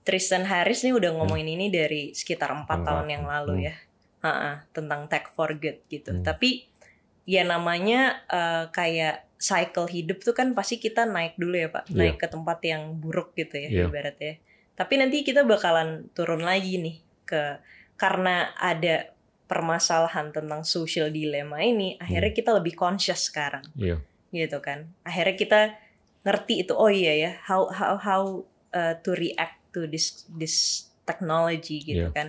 [0.00, 3.66] Tristan Harris nih udah ngomongin ini dari sekitar empat tahun yang lalu Hmm.
[3.66, 3.74] ya,
[4.20, 6.12] Ha-ha, tentang tech for good gitu.
[6.12, 6.22] Hmm.
[6.22, 6.68] Tapi
[7.26, 12.16] ya namanya eh, kayak cycle hidup tuh kan pasti kita naik dulu ya pak, naik
[12.16, 13.84] ke tempat yang buruk gitu ya Iya.
[13.88, 14.34] ibaratnya.
[14.76, 17.60] Tapi nanti kita bakalan turun lagi nih ke
[17.96, 19.12] karena ada
[19.44, 22.04] permasalahan tentang social dilemma ini, Hmm.
[22.04, 23.98] akhirnya kita lebih conscious sekarang Iya.
[24.30, 25.60] gitu kan akhirnya kita
[26.24, 28.22] ngerti itu oh iya ya how how how
[28.76, 32.14] uh, to react to this this technology gitu Iya.
[32.14, 32.28] kan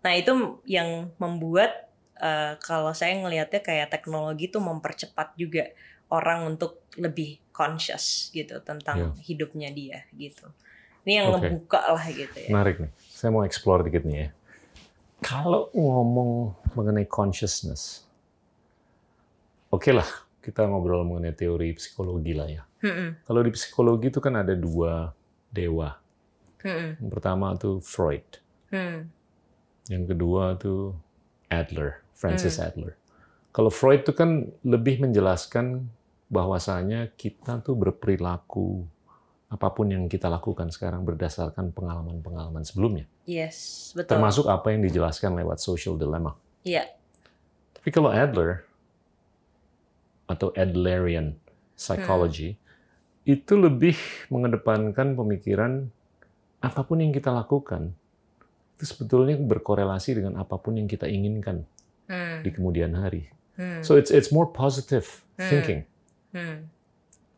[0.00, 5.68] nah itu yang membuat uh, kalau saya ngelihatnya kayak teknologi itu mempercepat juga
[6.10, 10.48] orang untuk lebih conscious gitu tentang hidupnya dia gitu
[11.04, 11.32] ini yang.
[11.32, 11.48] Oke.
[11.48, 12.90] ngebuka lah gitu ya Menarik nih.
[13.08, 14.28] Saya mau explore dikit nih ya.
[15.20, 18.08] Kalau ngomong mengenai consciousness,
[19.68, 20.08] oke lah
[20.40, 22.62] kita ngobrol mengenai teori psikologi lah ya.
[22.80, 25.12] Mm-mm, Kalau di psikologi itu kan ada dua
[25.52, 26.00] dewa.
[26.64, 28.24] mm-mm, Yang pertama tuh Freud.
[28.72, 28.98] mm,
[29.90, 30.96] Yang kedua tuh
[31.50, 32.94] Adler, Francis Adler.
[33.50, 35.90] Kalau Freud itu kan lebih menjelaskan
[36.30, 38.86] bahwasanya kita tuh berperilaku
[39.50, 43.10] apa pun yang kita lakukan sekarang berdasarkan pengalaman-pengalaman sebelumnya.
[43.26, 46.38] yes betul Termasuk apa yang dijelaskan lewat social dilemma.
[46.62, 46.86] Iya.
[47.74, 48.62] Tapi kalau Adler
[50.30, 51.34] atau Adlerian
[51.74, 52.54] psychology
[53.22, 53.96] itu lebih
[54.28, 55.86] mengedepankan pemikiran
[56.60, 57.92] apa pun yang kita lakukan
[58.76, 61.64] itu sebetulnya berkorelasi dengan apa pun yang kita inginkan
[62.10, 63.30] Hmm, di kemudian hari.
[63.54, 65.06] hmm, So it's it's more positive
[65.38, 65.46] Hmm.
[65.46, 65.80] thinking.
[66.34, 66.66] hmm.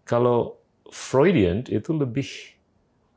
[0.03, 0.57] Kalau
[0.88, 2.25] Freudian itu lebih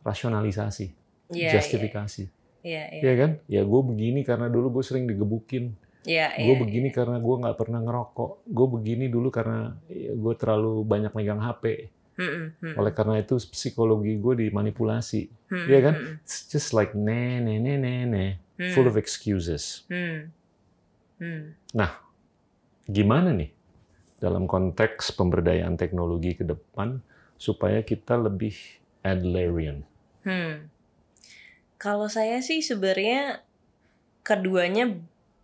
[0.02, 0.92] rasionalisasi,
[1.32, 2.24] Iya, iya, justifikasi.
[2.62, 3.32] iya, iya, Ya kan?
[3.48, 5.74] Ya gue begini karena dulu gue sering digebukin.
[6.04, 8.46] iya, gue iya, begini karena gue nggak pernah ngerokok.
[8.46, 11.90] Gue begini dulu karena gue terlalu banyak megang HP.
[12.16, 12.56] Hmm.
[12.80, 15.28] Oleh karena itu psikologi gue dimanipulasi.
[15.52, 15.94] Hmm, Iya kan?
[16.00, 18.26] hmm, It's just like ne ne ne ne ne,
[18.56, 19.84] hmm, full of excuses.
[19.92, 20.32] hmm,
[21.20, 21.44] hmm.
[22.86, 23.50] Gimana nih
[24.22, 27.02] dalam konteks pemberdayaan teknologi ke depan
[27.36, 28.56] supaya kita lebih
[29.04, 29.84] Adlerian?
[30.24, 30.70] Hmm.
[31.76, 33.44] Kalau saya sih sebenarnya
[34.24, 34.96] keduanya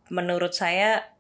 [0.08, 1.12] menurut saya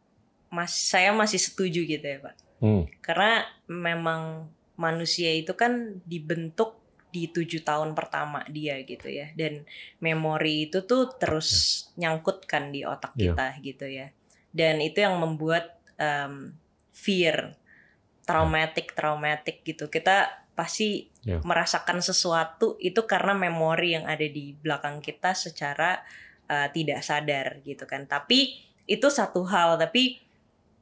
[0.48, 2.36] mas saya masih setuju gitu ya Pak.
[2.62, 4.48] Hmm, Karena memang
[4.82, 9.30] manusia itu kan dibentuk di tujuh tahun pertama dia gitu ya.
[9.38, 9.67] Dan
[10.02, 13.36] memori itu tuh terus nyangkut kan di otak Iya.
[13.36, 14.08] kita gitu ya.
[14.50, 16.56] Dan itu yang membuat em,
[16.89, 17.54] fear
[18.26, 19.91] traumatic traumatic gitu.
[19.91, 21.44] Kita pasti Iya.
[21.46, 26.02] merasakan sesuatu itu karena memori yang ada di belakang kita secara
[26.52, 28.08] eh, tidak sadar gitu kan.
[28.08, 29.80] Tapi itu satu hal.
[29.80, 30.20] Tapi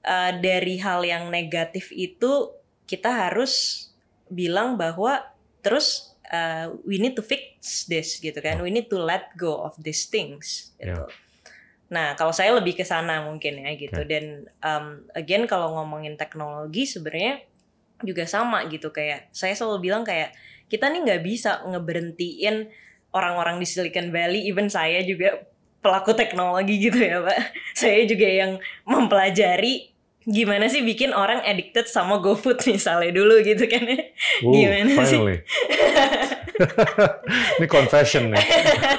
[0.02, 2.54] eh, dari hal yang negatif itu
[2.90, 3.86] kita harus
[4.30, 5.26] bilang bahwa
[5.60, 8.62] terus uh, we need to fix this gitu kan.
[8.62, 11.10] We need to let go of these things gitu.
[11.89, 14.02] Nah kalau saya lebih ke sana mungkin ya gitu.
[14.02, 14.10] Oke.
[14.10, 17.44] dan um, again kalau ngomongin teknologi sebenarnya
[18.06, 18.94] juga sama gitu.
[18.94, 20.32] Kayak saya selalu bilang kayak
[20.70, 22.70] kita nih nggak bisa ngeberhentiin
[23.10, 25.50] orang-orang di Silicon Valley even saya juga
[25.80, 27.40] pelaku teknologi gitu ya pak.
[27.80, 33.84] Saya juga yang mempelajari gimana sih bikin orang addicted sama GoFood misalnya dulu gitu kan
[33.88, 34.00] ya.
[34.44, 34.98] Wow, Gimana sih?
[35.15, 35.38] finally.
[37.60, 38.44] Ini confession nih.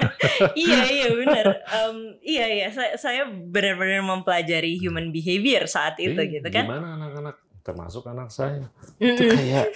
[0.64, 1.46] iya iya benar.
[1.60, 6.64] Em, iya iya saya saya benar-benar mempelajari human behavior saat itu Eh, gitu kan.
[6.64, 8.64] Gimana anak-anak, termasuk anak saya,
[8.96, 9.68] itu kayak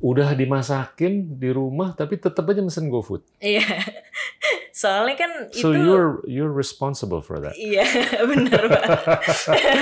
[0.00, 3.20] udah dimasakin di rumah tapi tetap aja mesen GoFood.
[3.36, 3.60] Iya.
[4.80, 7.52] Soalnya kan So itu you're you're responsible for that.
[7.52, 7.84] Iya,
[8.32, 8.84] benar, Pak.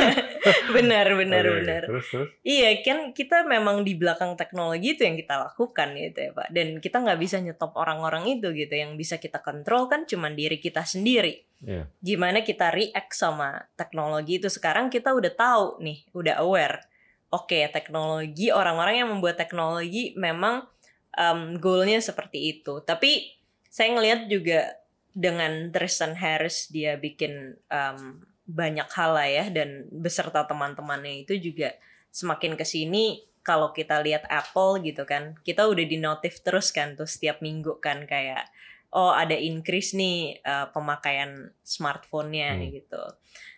[0.77, 1.55] benar, benar, oke.
[1.63, 1.83] benar.
[1.87, 2.29] Terus terus.
[2.43, 6.49] Iya, kan kita memang di belakang teknologi itu yang kita lakukan gitu ya, Pak.
[6.51, 8.75] Dan kita nggak bisa nyetop orang-orang itu gitu.
[8.75, 11.47] Yang bisa kita kontrol kan cuma diri kita sendiri.
[11.63, 11.87] Iya.
[12.03, 16.83] Gimana kita react sama teknologi itu sekarang kita udah tahu nih, udah aware.
[17.31, 20.67] Oke, teknologi orang-orang yang membuat teknologi memang
[21.15, 22.83] um, goalnya seperti itu.
[22.83, 23.39] Tapi
[23.71, 24.75] saya ngelihat juga
[25.19, 31.75] dengan Tristan Harris dia bikin um, banyak hal lah ya dan beserta teman-temannya itu juga
[32.15, 36.95] semakin ke sini kalau kita lihat Apple gitu kan kita udah di notif terus kan
[36.95, 38.47] tuh setiap minggu kan kayak
[38.95, 42.71] oh ada increase nih uh, pemakaian smartphone-nya Hmm.
[42.73, 43.03] gitu.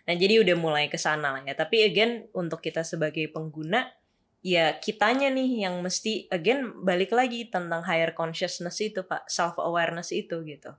[0.09, 1.55] Nah jadi udah mulai ke sana lah ya.
[1.55, 3.87] Tapi again untuk kita sebagai pengguna
[4.41, 10.09] ya kitanya nih yang mesti again balik lagi tentang higher consciousness itu pak self awareness
[10.09, 10.73] itu gitu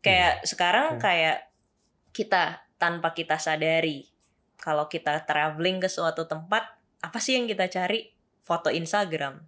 [0.00, 1.02] kayak sekarang Oke.
[1.04, 1.38] kayak
[2.10, 4.06] kita tanpa kita sadari
[4.58, 6.66] kalau kita traveling ke suatu tempat
[6.98, 8.10] apa sih yang kita cari
[8.42, 9.42] foto Instagram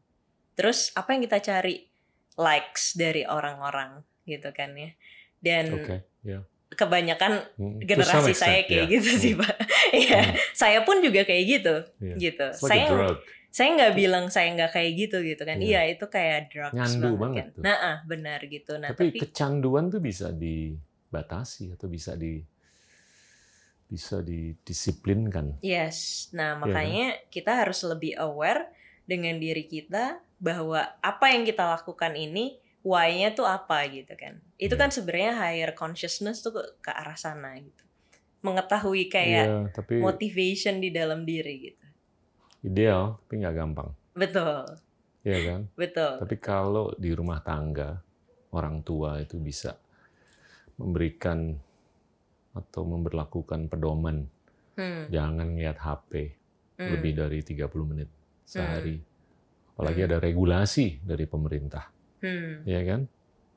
[0.55, 1.87] terus apa yang kita cari
[2.37, 4.91] likes dari orang-orang gitu kan ya
[5.41, 5.97] dan Oke.
[6.23, 6.45] Ya.
[6.71, 8.93] kebanyakan Hmm, to some generasi extent, saya kayak ya.
[8.95, 9.55] gitu sih Hmm, pak
[10.07, 10.35] Iya, Hmm.
[10.55, 12.15] saya pun juga kayak gitu Iya.
[12.31, 13.19] gitu It's like saya.
[13.51, 15.83] Saya nggak bilang saya nggak kayak gitu gitu kan Iya.
[15.85, 17.63] iya itu kayak drugs Nyandu banget, banget kan tuh.
[17.67, 22.39] nah ah, benar gitu nah tapi, tapi, kecanduan tuh bisa dibatasi atau bisa di
[23.91, 25.59] bisa didisiplinkan.
[25.61, 26.63] yes nah Iya kan?
[26.63, 28.71] makanya kita harus lebih aware
[29.03, 34.73] dengan diri kita bahwa apa yang kita lakukan ini why-nya tuh apa gitu kan itu
[34.73, 34.81] Iya.
[34.81, 37.83] kan sebenarnya higher consciousness tuh ke, ke arah sana gitu
[38.41, 41.80] mengetahui kayak Iya, tapi motivation di dalam diri gitu
[42.63, 43.91] ideal, tapi nggak gampang.
[44.17, 44.67] betul
[45.21, 45.61] Iya kan?
[45.77, 48.01] betul Tapi kalau di rumah tangga
[48.57, 49.77] orang tua itu bisa
[50.81, 51.53] memberikan
[52.51, 54.25] atau memberlakukan pedoman
[54.81, 56.13] hmm, jangan lihat HP
[56.81, 58.09] hmm, lebih dari 30 menit
[58.49, 58.97] sehari.
[59.77, 60.09] Apalagi Hmm.
[60.13, 61.85] ada regulasi dari pemerintah,
[62.21, 63.01] hmm, ya kan?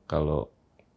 [0.07, 0.51] Kalau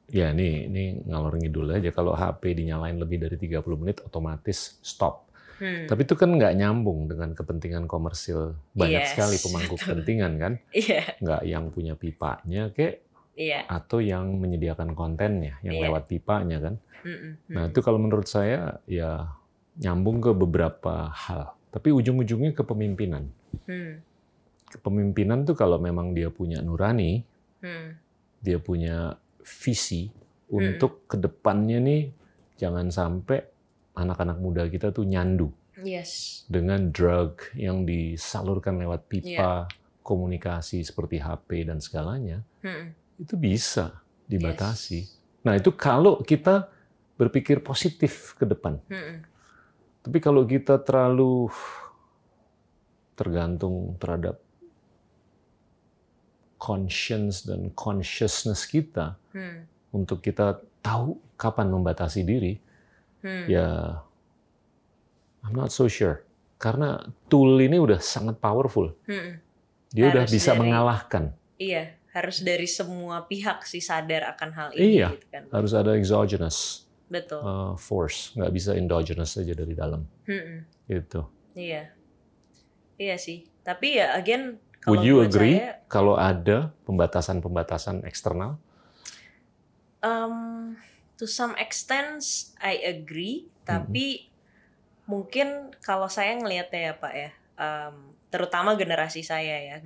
[0.06, 5.25] ya ini ini ngalor ngidul aja kalau HP dinyalain lebih dari 30 menit otomatis stop.
[5.56, 5.86] Hmm.
[5.86, 9.84] Tapi itu kan nggak nyambung dengan kepentingan komersil banyak Yes, sekali pemangku betul.
[9.86, 10.52] kepentingan kan?
[10.70, 13.04] iya Nggak yang punya pipanya kayak
[13.34, 15.82] iya atau yang menyediakan kontennya yang Iya.
[15.86, 16.74] lewat pipanya kan.
[17.02, 19.30] Mm-mm, Nah, itu kalau menurut saya ya
[19.76, 21.52] nyambung ke beberapa hal.
[21.68, 23.28] Tapi ujung-ujungnya ke pemimpinan.
[23.64, 24.00] Hmm,
[24.66, 27.22] Kepemimpinan tuh kalau memang dia punya nurani,
[27.60, 27.88] hmm,
[28.40, 30.10] dia punya visi
[30.46, 30.74] Hmm.
[30.74, 32.02] untuk ke depannya nih
[32.56, 33.42] jangan sampai
[33.96, 35.48] anak-anak muda kita tuh nyandu
[35.80, 39.66] yes dengan drug yang disalurkan lewat pipa,
[40.06, 42.44] komunikasi seperti HP dan segalanya.
[42.62, 43.98] Hmm, Itu bisa
[44.30, 45.00] dibatasi.
[45.02, 45.10] yes.
[45.42, 46.70] Nah, itu kalau kita
[47.18, 48.78] berpikir positif ke depan.
[48.86, 49.24] Hmm,
[50.06, 51.50] Tapi kalau kita terlalu
[53.18, 54.38] tergantung terhadap
[56.60, 59.66] conscience dan consciousness kita hmm,
[59.96, 62.60] untuk kita tahu kapan membatasi diri,
[63.26, 63.46] hmm.
[63.50, 63.98] ya
[65.42, 66.22] I'm not so sure.
[66.56, 68.94] Karena tool ini udah sangat powerful.
[69.04, 69.38] Hmm,
[69.90, 71.24] Dia udah Harus bisa dari- mengalahkan.
[71.56, 75.08] iya harus dari semua pihak sih sadar akan hal ini Iya.
[75.12, 80.08] gitu kan Harus ada exogenous betul uh, force, nggak bisa endogenous saja dari dalam.
[80.24, 81.20] Hmm, Gitu.
[81.52, 81.92] iya
[82.96, 88.56] iya sih tapi ya again kalau Would you agree saya kalau ada pembatasan-pembatasan eksternal?
[90.00, 90.72] um,
[91.16, 92.20] to some extent
[92.58, 93.82] I agree Hmm.
[93.82, 94.30] tapi
[95.04, 95.48] mungkin
[95.80, 97.94] kalau saya ngelihatnya ya pak ya um,
[98.26, 99.76] terutama generasi saya ya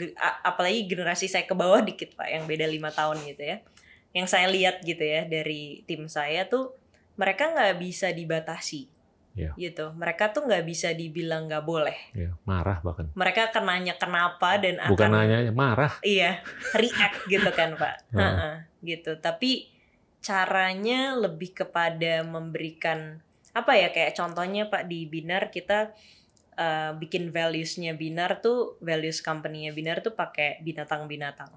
[0.43, 3.57] apalagi generasi saya ke bawah dikit pak yang beda lima tahun gitu ya
[4.11, 6.77] yang saya lihat gitu ya dari tim saya tuh
[7.15, 8.89] mereka nggak bisa dibatasi
[9.31, 9.55] Iya.
[9.55, 13.07] gitu mereka tuh nggak bisa dibilang nggak boleh Ya, marah bahkan.
[13.15, 15.93] mereka akan nanya kenapa dan Bukan akan nanya, marah.
[16.03, 16.43] iya
[16.75, 18.19] react gitu kan pak Heeh.
[18.19, 18.53] Ha-ha,
[18.83, 19.70] gitu tapi
[20.21, 25.91] caranya lebih kepada memberikan apa ya kayak contohnya pak di binar kita
[26.55, 31.51] uh, bikin values-nya binar tuh values company-nya binar tuh pakai binatang-binatang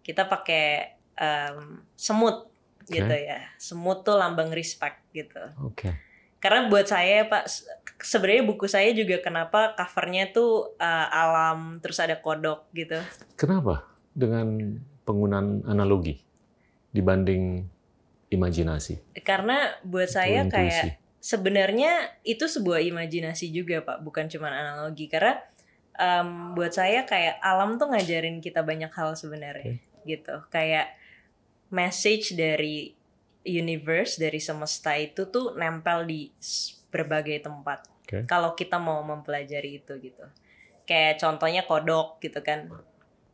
[0.00, 2.48] kita pakai um, semut
[2.82, 2.98] Oke.
[2.98, 5.92] gitu ya semut tuh lambang respect gitu Oke.
[6.40, 7.66] karena buat saya pak se-
[8.02, 12.98] sebenarnya buku saya juga kenapa covernya tuh uh, alam terus ada kodok gitu
[13.38, 16.22] Kenapa dengan penggunaan analogi
[16.92, 17.71] dibanding
[18.34, 18.94] imajinasi?
[19.22, 20.56] karena buat atau saya intuisi?
[20.56, 20.84] kayak
[21.22, 21.92] sebenarnya
[22.26, 25.38] itu sebuah imajinasi juga pak bukan cuma analogi karena
[25.94, 30.98] em, buat saya kayak alam tuh ngajarin kita banyak hal sebenarnya gitu kayak
[31.70, 32.98] message dari
[33.46, 36.30] universe dari semesta itu tuh nempel di
[36.92, 37.88] berbagai tempat.
[38.04, 38.28] Oke.
[38.28, 40.24] Kalau kita mau mempelajari itu gitu.
[40.86, 42.70] Kayak contohnya kodok gitu kan.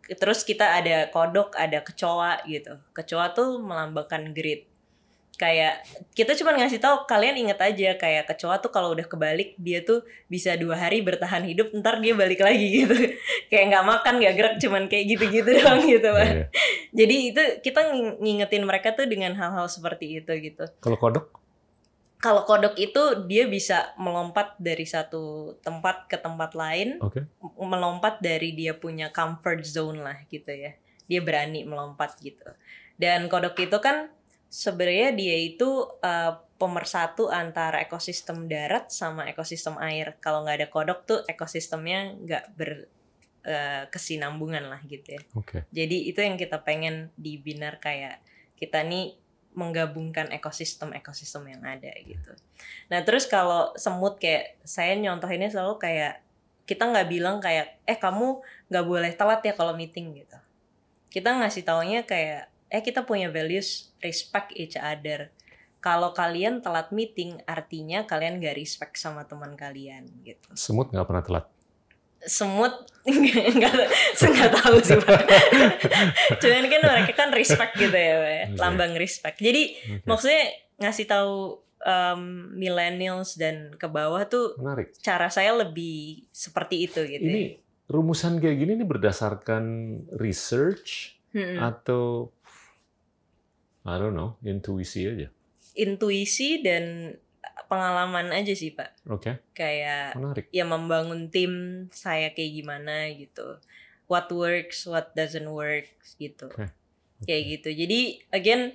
[0.09, 2.81] Terus kita ada kodok, ada kecoa gitu.
[2.97, 4.65] Kecoa tuh melambangkan grid.
[5.39, 9.81] Kayak kita cuma ngasih tahu kalian inget aja kayak kecoa tuh kalau udah kebalik dia
[9.81, 12.95] tuh bisa dua hari bertahan hidup ntar dia balik lagi gitu
[13.47, 16.27] kayak nggak makan nggak gerak cuman kayak gitu-gitu doang gitu Pak.
[16.27, 16.45] Iya.
[16.91, 20.67] Jadi itu kita ng- ngingetin mereka tuh dengan hal-hal seperti itu gitu.
[20.83, 21.31] Kalau kodok,
[22.19, 22.99] Kalau kodok itu
[23.31, 27.23] dia bisa melompat dari satu tempat ke tempat lain, oke.
[27.39, 30.75] m- melompat dari dia punya comfort zone lah gitu ya.
[31.07, 32.43] Dia berani melompat gitu.
[32.99, 34.11] Dan kodok itu kan
[34.49, 40.19] sebenarnya dia itu eh, pemersatu antara ekosistem darat sama ekosistem air.
[40.19, 42.71] Kalau nggak ada kodok tuh ekosistemnya nggak ber
[43.47, 45.23] eh, kesinambungan lah gitu ya.
[45.39, 45.65] Oke.
[45.71, 48.21] Jadi itu yang kita pengen di Binar kayak
[48.59, 49.15] kita nih
[49.55, 52.35] menggabungkan ekosistem-ekosistem yang ada gitu.
[52.91, 56.23] Nah terus kalau semut kayak saya nyontohinnya selalu kayak
[56.69, 60.37] kita nggak bilang kayak eh kamu nggak boleh telat ya kalau meeting gitu.
[61.09, 65.33] Kita ngasih taunya kayak eh kita punya values respect each other.
[65.79, 71.23] Kalau kalian telat meeting artinya kalian gak respect sama teman kalian gitu Semut nggak pernah
[71.23, 71.47] telat.
[72.19, 72.75] semut
[73.07, 73.73] nggak
[74.19, 75.23] nggak tahu sih pak
[76.43, 78.45] cuman kan mereka kan respect gitu ya Pak, ya.
[78.45, 78.59] Oke.
[78.59, 80.03] lambang respect jadi Oke.
[80.03, 80.43] maksudnya
[80.79, 81.35] ngasih tahu
[81.79, 82.21] um,
[82.53, 84.99] millennials dan ke bawah tuh Menarik.
[84.99, 87.43] cara saya lebih seperti itu gitu Ini
[87.87, 89.65] rumusan kayak gini ini berdasarkan
[90.19, 91.61] research Hmm.
[91.61, 92.33] atau
[93.89, 95.29] I don't know, intuisi aja.
[95.79, 97.15] intuisi dan
[97.71, 100.45] pengalaman aja sih pak Oke, kayak menarik.
[100.51, 103.61] ya membangun tim saya kayak gimana gitu
[104.11, 105.87] what works what doesn't work
[106.19, 106.67] gitu Oke.
[107.29, 108.01] kayak gitu jadi
[108.35, 108.75] again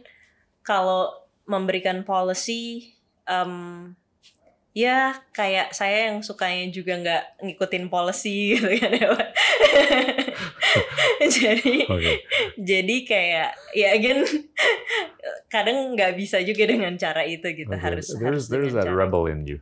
[0.63, 1.11] kalau
[1.43, 2.93] memberikan policy
[3.27, 3.91] um,
[4.73, 4.97] ya
[5.29, 9.29] kayak saya yang sukanya juga nggak ngikutin policy gitu kan ya Pak.
[11.37, 12.13] jadi Oke.
[12.57, 14.25] jadi kayak ya again
[15.53, 17.79] kadang nggak bisa juga dengan cara itu gitu Oke.
[17.79, 19.57] harus There's harus there's that cara- rebel in you.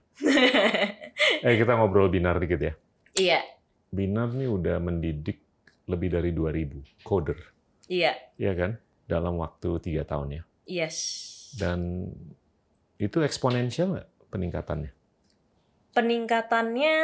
[1.42, 2.74] Eh kita ngobrol binar dikit ya.
[3.14, 3.40] iya
[3.92, 5.44] Binar nih udah mendidik
[5.84, 7.36] lebih dari 2000 coder,
[7.86, 8.80] iya ya kan?
[9.04, 10.44] Dalam waktu tiga tahun ya.
[10.64, 10.98] yes
[11.52, 12.08] Dan
[12.96, 14.96] itu eksponensial nggak peningkatannya?
[15.92, 16.96] Peningkatannya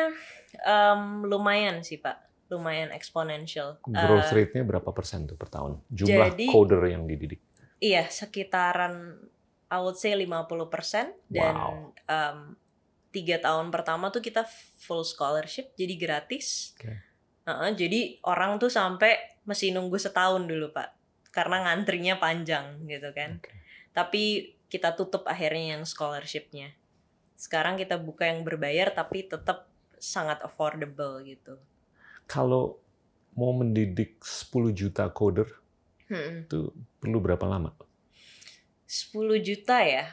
[0.57, 5.83] em, lumayan sih pak lumayan eksponensial Growth Eh, rate-nya berapa persen tuh per tahun?
[5.87, 7.43] Jumlah jadi- coder yang dididik.
[7.77, 9.19] iya sekitaran
[9.67, 11.91] I would say 50% dan Wow.
[12.07, 12.37] em,
[13.09, 17.03] tiga tahun pertama tuh kita full scholarship jadi gratis Oke.
[17.43, 20.95] Heeh, jadi orang tuh sampai mesti nunggu setahun dulu pak
[21.29, 23.51] karena ngantrinya panjang gitu kan Oke.
[23.91, 24.23] tapi
[24.67, 26.75] kita tutup akhirnya yang scholarshipnya
[27.37, 31.61] sekarang kita buka yang berbayar tapi tetap sangat affordable gitu
[32.25, 32.81] Kalau
[33.33, 35.47] mau mendidik 10 juta coder
[36.07, 36.47] Hmm.
[36.47, 37.75] itu perlu berapa lama?
[38.87, 40.07] 10 juta ya.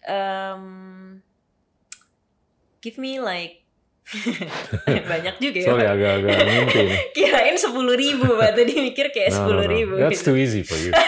[0.00, 1.20] Um,
[2.80, 3.60] give me like
[5.12, 5.68] banyak juga ya.
[5.68, 6.82] Sorry agak-agak mimpi.
[7.20, 8.56] Kirain sepuluh ribu, Pak.
[8.56, 9.72] Tadi mikir kayak No, no, sepuluh no.
[9.76, 9.94] ribu.
[10.00, 10.32] That's gitu.
[10.32, 10.92] too easy for you.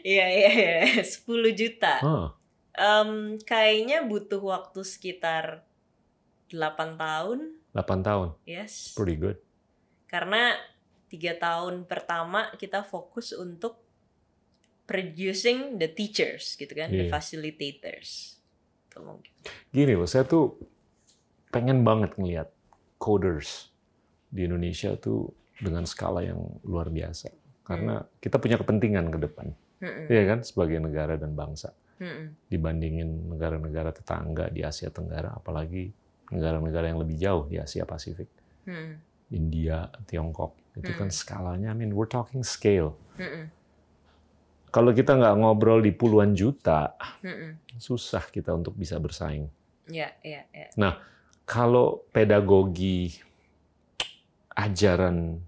[0.00, 1.04] Iya, iya, iya.
[1.04, 2.00] 10 juta.
[2.00, 2.32] Oh,
[2.74, 5.66] Um, kayaknya butuh waktu sekitar
[6.50, 7.58] 8 tahun.
[7.74, 8.28] 8 tahun.
[8.46, 8.94] Yes.
[8.94, 9.38] Pretty good.
[10.06, 10.54] Karena
[11.10, 13.78] tiga tahun pertama kita fokus untuk
[14.86, 17.12] producing the teachers gitu kan, the Iya.
[17.14, 18.38] facilitators.
[18.90, 19.30] Itu mungkin.
[19.70, 20.58] Gini loh, saya tuh
[21.54, 22.50] pengen banget ngelihat
[22.98, 23.70] coders
[24.30, 27.30] di Indonesia tuh dengan skala yang luar biasa.
[27.62, 31.70] Karena kita punya kepentingan ke depan, Mm-mm, ya kan, sebagai negara dan bangsa.
[32.00, 35.92] Mm-mm, Dibandingin negara-negara tetangga di Asia Tenggara, apalagi
[36.32, 38.28] negara-negara yang lebih jauh di Asia Pasifik.
[38.66, 38.96] mm-mm,
[39.30, 41.14] India, Tiongkok, itu kan Hmm.
[41.14, 42.98] skalanya, I mean, we're talking scale.
[43.14, 43.46] mm-mm,
[44.70, 47.58] Kalau kita nggak ngobrol di puluhan juta, mm-mm.
[47.78, 49.46] susah kita untuk bisa bersaing.
[49.86, 50.70] Ya, ya, ya.
[51.42, 53.18] Kalau pedagogi
[54.54, 55.42] ajaran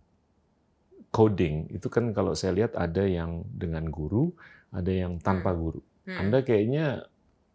[1.14, 4.34] coding itu kan kalau saya lihat ada yang dengan guru,
[4.74, 5.78] ada yang tanpa guru.
[6.02, 6.18] Mm-mm.
[6.18, 7.06] Anda kayaknya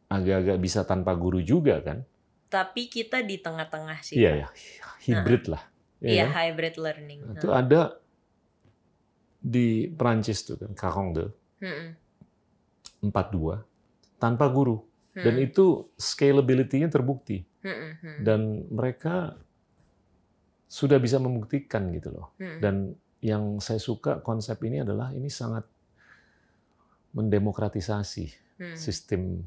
[0.07, 2.07] agak-agak bisa tanpa guru juga kan?
[2.47, 4.23] Tapi kita di tengah-tengah sih.
[4.23, 4.47] Iya ya,
[5.03, 5.63] hybrid lah.
[5.99, 6.31] ya Iya, kan?
[6.31, 7.19] hybrid learning.
[7.35, 7.99] Itu ada
[9.37, 11.25] di Prancis tuh kan, Caron de
[11.63, 11.89] Mm-mm,
[13.09, 13.63] 42
[14.17, 14.81] tanpa guru
[15.17, 19.37] dan mm-mm, itu scalability-nya terbukti mm-mm, mm-mm, dan mereka
[20.67, 22.35] sudah bisa membuktikan gitu loh.
[22.37, 22.59] mm-mm.
[22.59, 22.93] Dan
[23.23, 25.65] yang saya suka konsep ini adalah ini sangat
[27.17, 28.25] mendemokratisasi
[28.57, 28.73] Hmm.
[28.73, 29.41] sistem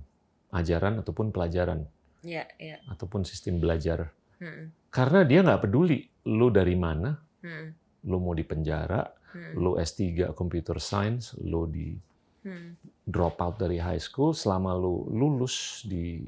[0.50, 1.86] ajaran ataupun pelajaran
[2.22, 2.78] Iya, iya.
[2.86, 4.10] ataupun sistem belajar.
[4.38, 4.70] Hmm.
[4.90, 7.74] Karena dia nggak peduli lu dari mana, Hmm.
[8.06, 9.02] lu mau di penjara,
[9.34, 9.54] Hmm.
[9.58, 11.94] lu S3 computer science, lu di
[12.42, 12.74] Hmm.
[13.02, 16.22] drop out dari high school selama lu lulus di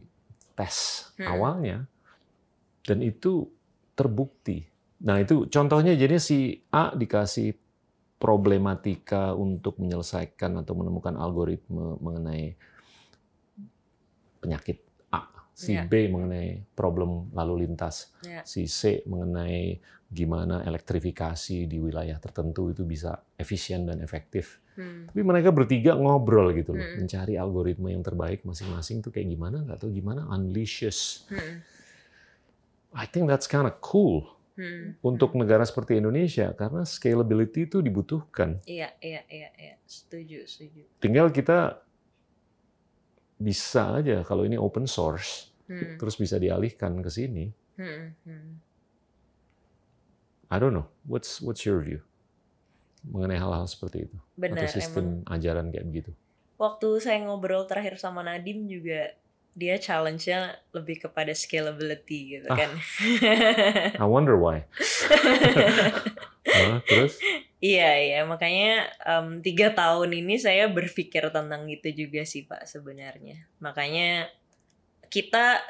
[0.54, 1.26] tes Hmm.
[1.28, 1.78] awalnya
[2.82, 3.46] dan itu
[3.94, 4.66] terbukti.
[5.02, 7.54] Nah, itu contohnya jadi si A dikasih
[8.22, 12.54] problematika untuk menyelesaikan atau menemukan algoritma mengenai
[14.38, 14.78] penyakit
[15.10, 15.82] A, si Ya.
[15.82, 18.46] B mengenai problem lalu lintas, Ya.
[18.46, 24.62] si C mengenai gimana elektrifikasi di wilayah tertentu itu bisa efisien dan efektif.
[24.78, 25.10] Hmm.
[25.10, 27.02] Tapi mereka bertiga ngobrol gitu loh, Hmm.
[27.02, 31.26] mencari algoritma yang terbaik masing-masing tuh kayak gimana, nggak tahu gimana, unleashes.
[31.26, 31.58] Hmm.
[32.92, 35.00] I think that's kind of cool Hmm.
[35.00, 38.60] untuk negara seperti Indonesia karena scalability itu dibutuhkan.
[38.68, 39.74] Iya, iya, iya, iya.
[39.88, 40.84] Setuju, setuju.
[41.00, 41.80] Tinggal kita
[43.36, 45.96] bisa aja kalau ini open source, Hmm.
[45.96, 47.48] terus bisa dialihkan ke sini.
[47.80, 48.12] Hmm.
[48.22, 48.50] Hmm.
[50.46, 50.84] I don't know.
[51.08, 52.04] What's what's your view
[53.02, 55.32] mengenai hal-hal seperti itu Benar, atau sistem emang.
[55.32, 56.10] ajaran kayak begitu?
[56.54, 59.16] Waktu saya ngobrol terakhir sama Nadim juga
[59.52, 62.56] dia challenge-nya lebih kepada scalability gitu Ah.
[62.56, 62.70] kan.
[64.00, 64.64] I wonder why.
[66.52, 67.20] Hah, terus?
[67.62, 68.20] Iya, iya.
[68.26, 73.44] Makanya em, tiga tahun ini saya berpikir tentang itu juga sih Pak sebenarnya.
[73.60, 74.26] Makanya
[75.06, 75.60] kita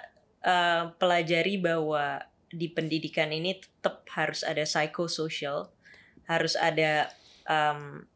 [0.42, 2.22] eh, pelajari bahwa
[2.52, 5.70] di pendidikan ini tetap harus ada psychosocial,
[6.26, 7.10] harus ada
[7.46, 8.06] em,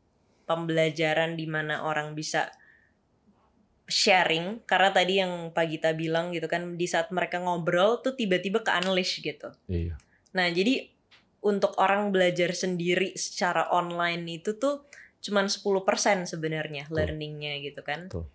[0.47, 2.51] pembelajaran di mana orang bisa
[3.87, 4.63] sharing.
[4.67, 8.71] Karena tadi yang Pak Gita bilang gitu kan, di saat mereka ngobrol tuh tiba-tiba ke
[8.71, 9.55] unleash gitu.
[9.71, 9.97] Iya.
[10.35, 10.91] Nah, jadi
[11.47, 14.85] untuk orang belajar sendiri secara online itu tuh
[15.23, 18.11] cuman 10% sebenarnya learningnya gitu kan.
[18.11, 18.27] Betul.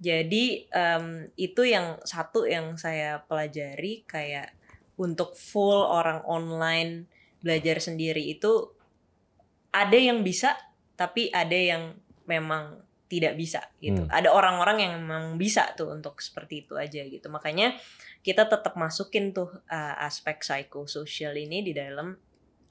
[0.00, 4.56] Jadi em, itu yang satu yang saya pelajari kayak
[4.96, 7.04] untuk full orang online
[7.44, 8.72] belajar sendiri itu
[9.72, 10.56] ada yang bisa
[10.96, 11.96] tapi ada yang
[12.28, 12.80] memang
[13.10, 14.06] tidak bisa gitu.
[14.06, 14.14] Hmm.
[14.14, 17.26] Ada orang-orang yang memang bisa tuh untuk seperti itu aja gitu.
[17.26, 17.74] Makanya
[18.22, 22.14] kita tetap masukin tuh uh, aspek psikososial ini di dalam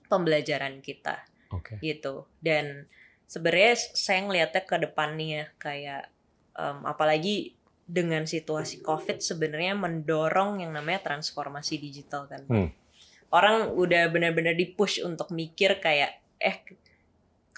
[0.10, 1.22] pembelajaran kita
[1.54, 1.78] Oke.
[1.82, 2.90] gitu dan
[3.30, 6.10] sebenarnya saya ngelihatnya ke depannya kayak
[6.58, 7.54] em, apalagi
[7.86, 12.44] dengan situasi covid sebenarnya mendorong yang namanya transformasi digital kan.
[12.50, 12.70] Hmm.
[13.30, 16.66] orang udah benar-benar dipush untuk mikir kayak eh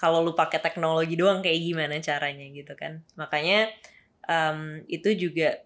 [0.02, 3.70] kalau lu pakai teknologi doang kayak gimana caranya gitu kan makanya
[4.26, 5.62] em, itu juga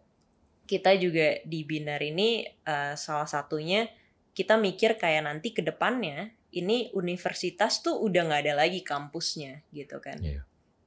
[0.69, 3.89] kita juga di binar ini eh, salah satunya
[4.37, 10.01] kita mikir kayak nanti ke depannya ini universitas tuh udah nggak ada lagi kampusnya gitu
[10.01, 10.17] kan.
[10.21, 10.45] Iya.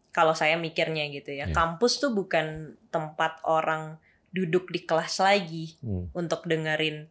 [0.10, 1.54] Kalau saya mikirnya gitu ya, Iya.
[1.54, 4.02] kampus tuh bukan tempat orang
[4.34, 6.10] duduk di kelas lagi Hmm.
[6.14, 7.10] untuk dengerin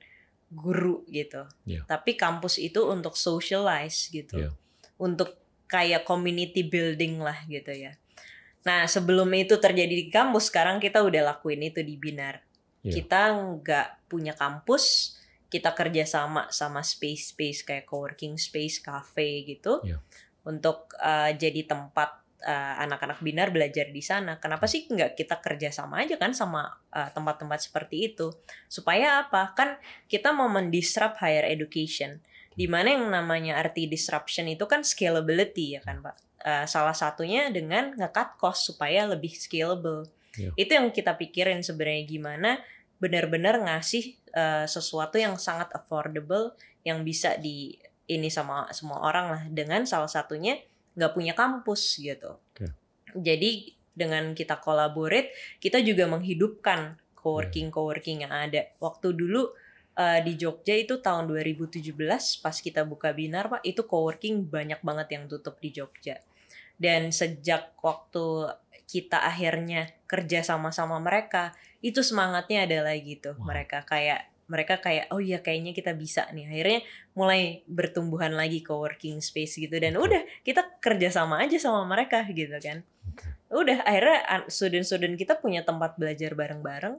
[0.50, 1.46] guru gitu.
[1.66, 1.86] Iya.
[1.86, 4.38] Tapi kampus itu untuk socialize gitu.
[4.38, 4.50] Iya.
[4.98, 5.38] Untuk
[5.68, 7.94] kayak community building lah gitu ya.
[8.66, 12.42] Nah, sebelum itu terjadi di kampus, sekarang kita udah lakuin itu di Binar.
[12.82, 13.00] Iya.
[13.00, 15.14] Kita nggak punya kampus,
[15.48, 19.80] kita kerja sama sama space-space kayak coworking space, cafe gitu.
[19.84, 20.00] Iya.
[20.44, 24.36] Untuk uh, jadi tempat uh, anak-anak Binar belajar di sana.
[24.38, 28.32] Kenapa sih nggak kita kerja sama aja kan sama uh, tempat-tempat seperti itu?
[28.68, 29.54] Supaya apa?
[29.56, 32.20] Kan kita mau mendisrupt higher education.
[32.58, 36.16] Di mana yang namanya arti disruption itu kan scalability ya kan, Pak?
[36.42, 40.10] Uh, salah satunya dengan nge-cut cost supaya lebih scalable.
[40.34, 40.50] Iya.
[40.58, 42.50] Itu yang kita pikirin sebenarnya gimana
[42.98, 47.78] benar-benar ngasih uh, sesuatu yang sangat affordable yang bisa di
[48.10, 50.58] ini sama semua orang lah dengan salah satunya
[50.98, 52.42] nggak punya kampus gitu.
[52.42, 52.74] Oke.
[53.14, 55.30] Jadi dengan kita collaborate,
[55.62, 58.70] kita juga menghidupkan coworking coworking yang ada.
[58.78, 59.50] Waktu dulu
[59.98, 61.82] uh, di Jogja itu tahun 2017
[62.38, 66.22] pas kita buka binar pak, itu coworking banyak banget yang tutup di Jogja.
[66.78, 68.54] Dan sejak waktu
[68.86, 73.50] kita akhirnya kerja sama-sama mereka, itu semangatnya ada lagi tuh Wow.
[73.50, 73.82] mereka.
[73.82, 76.48] Kayak mereka kayak oh iya kayaknya kita bisa nih.
[76.48, 76.80] Akhirnya
[77.12, 79.76] mulai bertumbuhan lagi coworking space gitu.
[79.76, 82.80] Dan udah kita kerja sama aja sama mereka gitu kan.
[83.52, 86.96] Udah akhirnya student-student kita punya tempat belajar bareng-bareng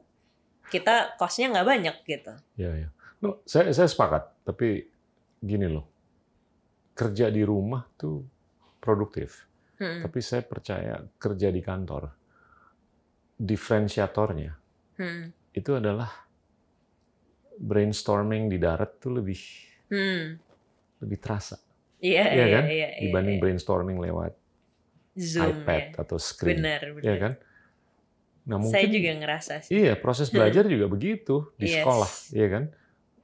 [0.70, 2.89] kita costnya nggak banyak gitu Ya, ya.
[3.20, 4.88] No, saya saya sepakat, tapi
[5.43, 5.84] gini loh.
[6.95, 8.24] Kerja di rumah tuh
[8.80, 9.49] produktif,
[9.80, 12.11] Hmm, tapi saya percaya kerja di kantor
[13.39, 14.51] diferensiatornya
[14.99, 16.11] hmm, itu adalah
[17.55, 19.39] brainstorming di darat tuh lebih
[19.88, 20.24] hmm.
[20.99, 21.63] lebih terasa
[22.03, 22.63] iya Iya iya kan?
[22.67, 23.41] iya iya, dibanding iya.
[23.43, 24.34] brainstorming lewat
[25.15, 27.34] zoom iPad ya atau screen, benar ya benar kan?
[28.49, 29.71] Nah, mungkin Saya juga ngerasa sih.
[29.71, 31.75] Iya, proses belajar juga begitu di Yes.
[31.79, 32.63] sekolah, iya kan?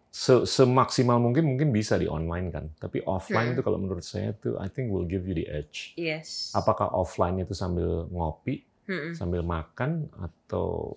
[0.08, 3.56] Se- Semaksimal mungkin mungkin bisa di online kan, tapi offline Hmm.
[3.58, 5.92] itu kalau menurut saya tuh I think will give you the edge.
[5.96, 6.54] Yes.
[6.54, 9.12] Apakah offline itu sambil ngopi, Mm-mm.
[9.12, 10.96] sambil makan atau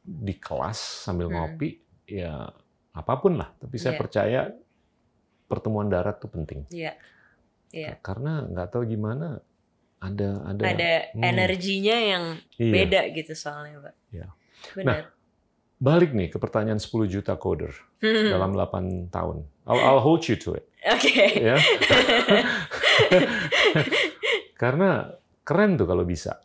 [0.00, 1.34] di kelas sambil Hmm.
[1.36, 2.46] ngopi, ya
[2.94, 3.50] apa pun lah.
[3.52, 4.00] Tapi saya Iya.
[4.00, 4.40] percaya
[5.44, 6.64] pertemuan darat tuh penting.
[6.70, 6.94] Iya.
[7.68, 7.98] Iya.
[8.00, 9.42] Karena nggak tahu gimana
[10.04, 11.22] ada ada, Ada Hmm.
[11.24, 12.24] energinya yang
[12.54, 12.72] iya.
[12.74, 13.94] beda gitu soalnya, Pak.
[14.10, 14.26] Iya.
[14.74, 15.04] Benar.
[15.76, 18.30] Balik nih ke pertanyaan 10 juta coder Hmm.
[18.30, 19.42] dalam 8 tahun.
[19.64, 20.64] I'll, I'll hold you to it.
[20.84, 21.12] Oke.
[21.34, 21.56] ya.
[24.54, 25.08] Karena
[25.40, 26.40] keren tuh kalau bisa.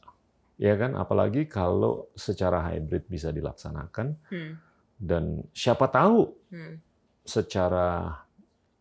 [0.60, 4.60] Ya kan, apalagi kalau secara hybrid bisa dilaksanakan Hmm.
[4.96, 6.84] dan siapa tahu Hmm.
[7.24, 8.12] secara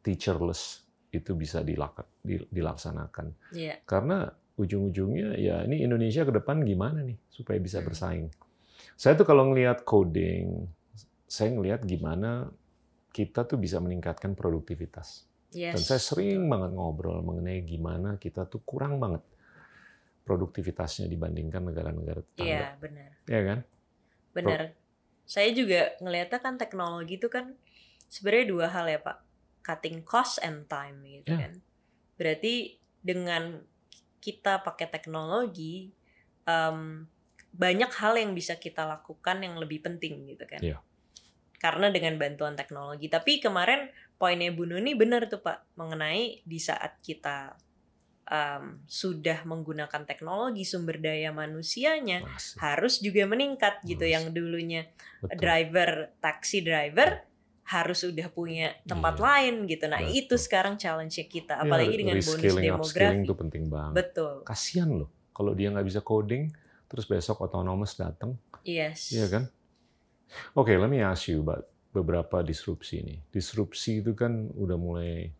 [0.00, 3.30] teacherless itu bisa dilak- di- dilaksanakan.
[3.54, 3.78] Iya.
[3.84, 4.26] Karena
[4.58, 7.86] ujung-ujungnya ya ini Indonesia ke depan gimana nih supaya bisa Hmm.
[7.88, 8.26] bersaing.
[8.98, 10.66] Saya tuh kalau ngelihat coding,
[11.24, 12.50] saya ngelihat gimana
[13.14, 15.22] kita tuh bisa meningkatkan produktivitas.
[15.54, 15.78] Yes.
[15.78, 19.22] Dan saya sering banget ngobrol mengenai gimana kita tuh kurang banget
[20.26, 22.44] produktivitasnya dibandingkan negara-negara tetangga.
[22.44, 23.10] Iya, benar.
[23.24, 23.58] Ya kan?
[24.36, 24.60] Benar.
[25.24, 27.56] Saya juga ngelihatnya kan teknologi itu kan
[28.08, 29.18] sebenarnya dua hal ya, Pak.
[29.64, 31.48] Cutting cost and time gitu Ya.
[31.48, 31.52] kan.
[32.20, 33.64] Berarti dengan
[34.18, 35.90] kita pakai teknologi
[36.48, 37.06] em,
[37.52, 40.60] banyak hal yang bisa kita lakukan yang lebih penting gitu kan.
[40.60, 40.78] Iya.
[41.58, 43.10] Karena dengan bantuan teknologi.
[43.10, 47.58] Tapi kemarin poinnya Bu Nuni benar tuh Pak mengenai di saat kita
[48.28, 52.56] em, sudah menggunakan teknologi sumber daya manusianya Masih.
[52.60, 54.86] harus juga meningkat gitu yang dulunya
[55.24, 55.36] Betul.
[55.40, 55.90] driver
[56.20, 57.27] taksi driver
[57.68, 59.24] harus udah punya tempat Iya.
[59.24, 60.18] lain gitu nah Betul.
[60.18, 63.94] itu sekarang challenge kita Ya, apalagi dengan bonus demografi itu penting banget.
[63.94, 66.50] betul Kasian loh kalau dia nggak bisa coding,
[66.90, 68.34] terus besok autonomous datang,
[68.66, 69.44] yes Iya kan?
[70.52, 73.16] Oke, let me ask you about beberapa disrupsi ini.
[73.30, 75.30] Disrupsi itu kan udah mulai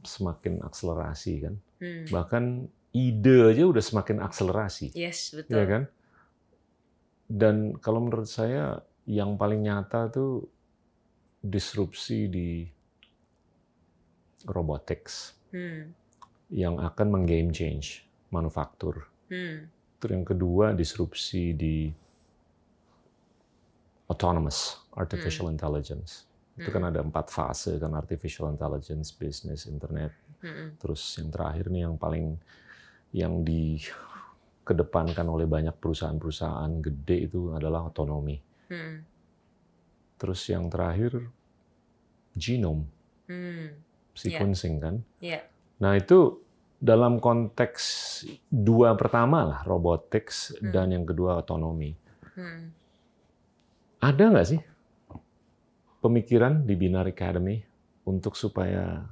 [0.00, 1.54] semakin akselerasi kan.
[1.76, 2.44] Hmm, Bahkan
[2.92, 5.82] ide aja udah semakin akselerasi, yes ya betul kan?
[7.26, 10.46] Dan kalau menurut saya yang paling nyata tuh
[11.42, 12.48] disrupsi di
[14.46, 15.94] robotics Hmm,
[16.50, 19.06] yang akan menggame change manufaktur.
[19.30, 19.70] hmm,
[20.00, 21.76] Terus yang kedua disrupsi di
[24.10, 24.58] autonomous
[24.96, 26.26] artificial intelligence.
[26.58, 30.12] Itu kan hmm, ada empat fase kan artificial intelligence, business, internet.
[30.42, 32.26] hmm, Terus yang terakhir nih yang paling
[33.14, 38.36] yang dikedepankan oleh banyak perusahaan-perusahaan gede itu adalah otonomi.
[38.70, 39.04] hmm,
[40.20, 41.16] Terus yang terakhir
[42.36, 42.84] genome
[43.24, 43.72] hmm.
[44.12, 44.94] sequencing kan.
[45.24, 45.40] Iya.
[45.80, 46.44] Nah itu
[46.76, 47.84] dalam konteks
[48.48, 50.72] dua pertama lah robotics Hmm.
[50.72, 51.96] dan yang kedua otonomi.
[52.36, 52.68] Hmm.
[54.00, 54.60] Ada nggak sih
[56.04, 57.60] pemikiran di Binar Academy
[58.04, 59.04] untuk supaya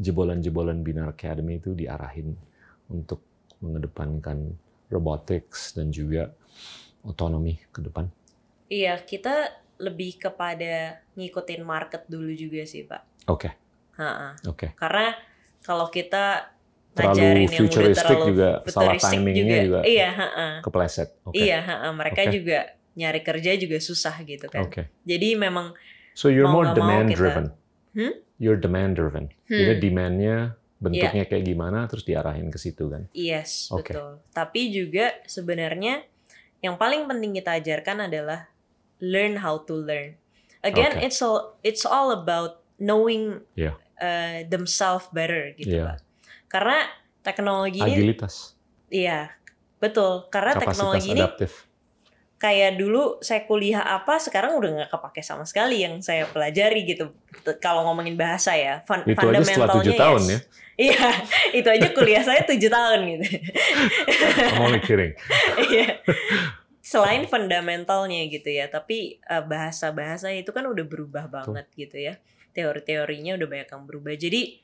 [0.00, 2.32] jebolan-jebolan Binar Academy itu diarahin
[2.88, 3.20] untuk
[3.60, 4.56] mengedepankan
[4.88, 6.32] robotics dan juga
[7.04, 8.08] otonomi ke depan?
[8.70, 9.50] iya kita
[9.80, 13.50] lebih kepada ngikutin market dulu juga sih pak Oke,
[13.96, 14.36] Ha-ha.
[14.44, 14.76] oke.
[14.76, 15.16] karena
[15.60, 16.52] kalau kita
[16.90, 20.48] Terlalu futuristic terlalu juga, salah timingnya juga iya ha-ha.
[20.58, 21.14] Kepleset.
[21.22, 21.38] Oke.
[21.38, 21.88] Iya, ha-ha.
[21.94, 22.34] mereka Oke.
[22.34, 22.58] juga
[22.98, 24.66] nyari kerja juga susah gitu kan.
[24.66, 24.90] Oke.
[25.06, 25.70] Jadi memang
[26.18, 27.46] So you're Mau more nggak mau demand kita- driven.
[27.94, 28.14] Hmm?
[28.42, 29.24] You're demand driven.
[29.46, 30.36] hmm, Jadi demand-nya
[30.82, 33.06] bentuknya kayak gimana terus diarahin ke situ kan.
[33.12, 33.94] yes, Oke.
[33.94, 34.18] betul.
[34.32, 36.02] Tapi juga sebenarnya
[36.58, 38.50] yang paling penting kita ajarkan adalah
[39.00, 40.14] learn how to learn.
[40.60, 41.08] Again, Oke.
[41.08, 43.76] it's all it's all about knowing Iya.
[43.96, 45.72] uh, themselves better gitu.
[45.80, 46.04] Pak.
[46.52, 46.84] Karena
[47.20, 48.56] teknologi ini Agilitas,
[48.88, 49.32] iya,
[49.76, 50.28] betul.
[50.28, 51.52] Karena kapasitas teknologi ini adaptif.
[52.40, 57.12] kayak dulu saya kuliah apa sekarang udah nggak kepake sama sekali yang saya pelajari gitu
[57.60, 60.32] kalau ngomongin bahasa ya fun Itu aja setelah tujuh fundamentalnya, tahun yes.
[60.32, 60.38] ya.
[60.88, 61.08] iya
[61.60, 63.24] itu aja kuliah saya tujuh tahun gitu
[64.40, 65.12] I'm only kidding.
[65.68, 66.00] Iya.
[66.90, 72.18] Selain fundamentalnya gitu ya tapi eh, bahasa-bahasa itu kan udah berubah banget gitu ya.
[72.50, 74.14] Teori-teorinya udah banyak yang berubah.
[74.18, 74.58] Jadi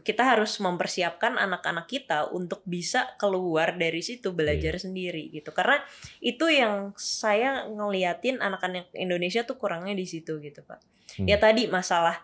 [0.00, 4.82] kita harus mempersiapkan anak-anak kita untuk bisa keluar dari situ belajar Iya.
[4.88, 5.52] sendiri gitu.
[5.52, 5.80] Karena
[6.20, 10.80] itu yang saya ngeliatin anak-anak Indonesia tuh kurangnya di situ gitu pak.
[11.10, 11.26] Hmm.
[11.26, 12.22] ya tadi masalah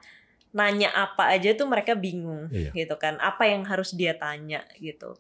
[0.55, 2.71] nanya apa aja tuh mereka bingung Iya.
[2.73, 3.21] gitu kan.
[3.21, 5.17] Apa yang harus dia tanya gitu.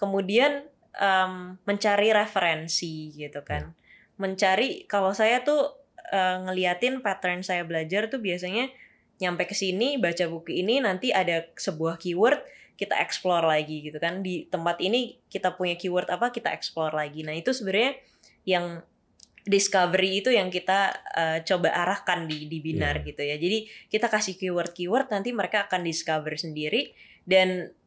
[0.00, 0.64] Kemudian
[0.98, 3.70] em, mencari referensi gitu kan.
[4.18, 5.76] Mencari kalau saya tuh
[6.10, 8.68] eh, ngeliatin pattern saya belajar tuh biasanya
[9.20, 12.40] nyampe ke sini baca buku ini nanti ada sebuah keyword
[12.80, 14.24] kita explore lagi gitu kan.
[14.24, 17.20] Di tempat ini kita punya keyword apa kita explore lagi.
[17.20, 18.00] Nah itu sebenarnya
[18.48, 18.80] yang
[19.44, 23.06] discovery itu yang kita uh, coba arahkan di di binar Iya.
[23.12, 23.36] gitu ya.
[23.40, 26.92] Jadi kita kasih keyword-keyword nanti mereka akan discover sendiri.
[27.24, 27.79] Dan da-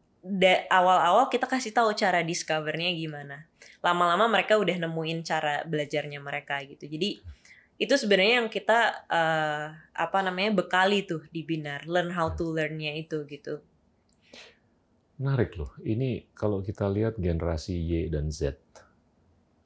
[0.72, 3.48] awal-awal kita kasih tahu cara discovernya gimana.
[3.84, 6.88] Lama-lama mereka udah nemuin cara belajarnya mereka gitu.
[6.88, 7.20] Jadi
[7.76, 12.96] itu sebenarnya yang kita uh, apa namanya bekali tuh di binar, learn how to learn-nya
[12.96, 13.60] itu gitu.
[15.20, 15.76] Menarik loh.
[15.84, 18.56] Ini kalau kita lihat generasi Y dan Z,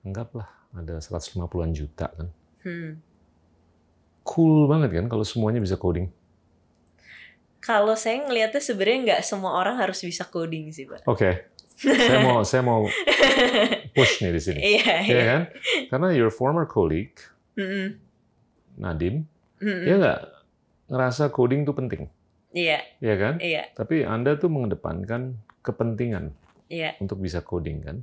[0.02, 2.28] anggaplah ada 150-an juta kan.
[2.66, 2.98] Hmm.
[4.26, 6.10] Cool banget kan kalau semuanya bisa coding.
[7.60, 11.04] Kalau saya ngelihatnya sebenarnya nggak semua orang harus bisa coding sih, Pak.
[11.06, 11.50] Oke.
[11.78, 12.90] saya mau saya mau
[13.94, 14.60] push nih di sini.
[14.60, 15.24] Iya, Iya iya.
[15.30, 15.42] kan?
[15.94, 17.18] Karena your former colleague
[17.54, 17.98] Mm-mm.
[18.82, 19.30] Nadim,
[19.62, 19.84] Mm-mm.
[19.86, 20.20] dia nggak
[20.88, 22.02] ngerasa coding itu penting,
[22.50, 23.38] Iya, ya kan?
[23.38, 26.32] iya, Tapi Anda tuh mengedepankan kepentingan
[26.66, 26.96] iya.
[26.98, 27.98] untuk bisa coding kan.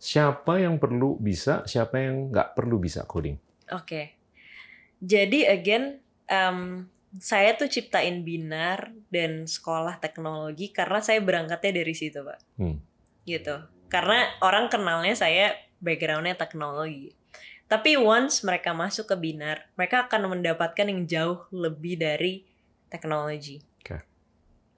[0.00, 3.36] Siapa yang perlu bisa, siapa yang nggak perlu bisa coding.
[3.70, 4.16] Oke.
[4.98, 6.88] Jadi again, em,
[7.18, 12.38] saya tuh ciptain binar dan sekolah teknologi karena saya berangkatnya dari situ, Pak.
[12.60, 12.78] Hmm.
[13.26, 13.56] Gitu.
[13.90, 17.10] Karena orang kenalnya saya backgroundnya teknologi.
[17.66, 22.46] Tapi once mereka masuk ke binar, mereka akan mendapatkan yang jauh lebih dari
[22.86, 23.62] teknologi.
[23.82, 24.02] Oke.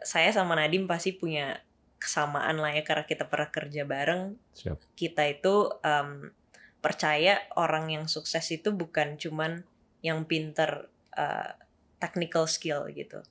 [0.01, 1.61] Saya sama Nadim pasti punya
[2.03, 4.99] kesamaan lah ya karena kita pernah kerja bareng Siap.
[4.99, 6.35] kita itu em,
[6.83, 9.63] percaya orang yang sukses itu bukan cuman
[10.03, 11.55] yang pinter uh,
[12.03, 13.23] technical skill gitu.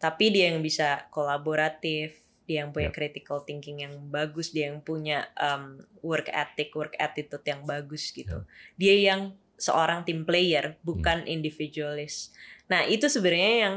[0.00, 2.96] Tapi dia yang bisa kolaboratif dia yang punya Yep.
[2.96, 8.46] critical thinking yang bagus dia yang punya em, work ethic work attitude yang bagus gitu.
[8.78, 12.30] Dia yang seorang team player bukan individualis.
[12.70, 13.76] Nah itu sebenarnya yang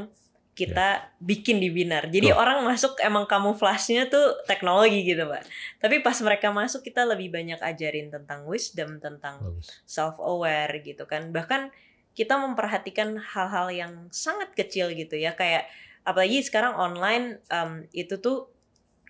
[0.54, 2.12] kita bikin di binar.
[2.12, 5.48] Jadi orang masuk emang kamuflasnya tuh teknologi gitu pak
[5.80, 9.40] tapi pas mereka masuk kita lebih banyak ajarin tentang wisdom, tentang
[9.88, 11.32] self aware gitu kan.
[11.32, 11.72] Bahkan
[12.20, 15.72] kita memperhatikan hal-hal yang sangat kecil gitu ya kayak
[16.04, 18.52] apalagi sekarang online em, itu tuh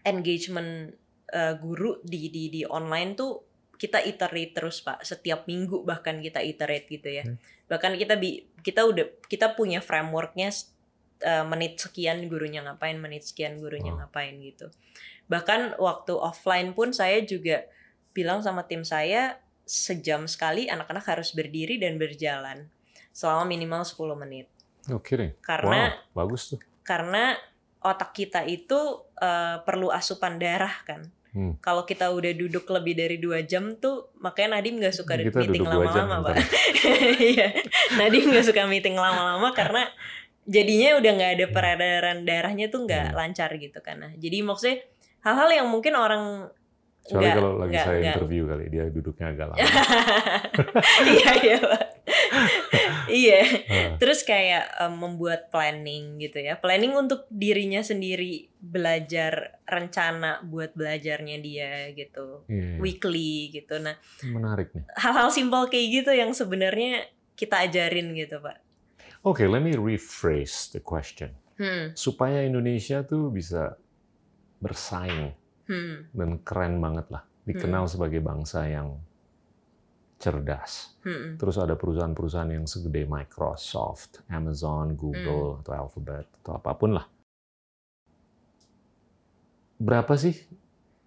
[0.05, 0.93] engagement
[1.33, 3.49] eh, guru di di di online tuh
[3.79, 5.01] kita iterate terus Pak.
[5.01, 7.23] Setiap minggu bahkan kita iterate gitu ya.
[7.25, 7.41] Hmm.
[7.65, 10.53] Bahkan kita bi kita udah kita punya frameworknya
[11.25, 14.05] eh, menit sekian gurunya ngapain, menit sekian gurunya Wow.
[14.05, 14.69] ngapain gitu.
[15.31, 17.65] Bahkan waktu offline pun saya juga
[18.13, 22.69] bilang sama tim saya sejam sekali anak-anak harus berdiri dan berjalan
[23.19, 24.47] selama minimal 10 menit.
[24.87, 25.35] No kidding.
[25.43, 26.59] Karena wow, bagus tuh.
[26.81, 27.35] karena
[27.79, 28.79] otak kita itu
[29.17, 31.03] eh, perlu asupan darah kan.
[31.29, 31.53] Hmm.
[31.61, 35.61] Kalau kita udah duduk lebih dari dua jam tuh, makanya Nadim nggak suka Kita meeting
[35.61, 36.35] lama-lama, pak.
[37.21, 37.53] Iya,
[37.93, 39.85] Nadim nggak suka meeting lama-lama karena
[40.43, 43.17] jadinya udah nggak ada peredaran darahnya tuh nggak Hmm.
[43.19, 44.01] lancar gitu kan.
[44.01, 44.81] Nah, jadi maksudnya
[45.21, 46.49] hal-hal yang mungkin orang
[47.09, 49.57] Kecuali kalau lagi nggak- saya nggak- interview kali, dia duduknya agak lama.
[51.09, 51.83] iya iya Pak.
[53.09, 59.33] iya Ah, terus kayak em, membuat planning gitu ya planning untuk dirinya sendiri belajar
[59.63, 62.77] rencana buat belajarnya dia gitu iya, iya.
[62.77, 64.85] weekly gitu nah Menarik nih.
[64.95, 68.61] hal-hal simpel kayak gitu yang sebenarnya kita ajarin gitu pak
[69.21, 71.35] Oke, let me rephrase the question.
[71.55, 73.75] hmm Supaya Indonesia tuh bisa
[74.57, 75.35] bersaing
[75.69, 78.97] hmm dan keren banget lah, dikenal sebagai bangsa yang
[80.19, 80.97] cerdas.
[81.05, 87.05] hmm Terus ada perusahaan-perusahaan yang segede Microsoft, Amazon, Google, atau Alphabet, atau apa pun lah.
[89.79, 90.35] Berapa sih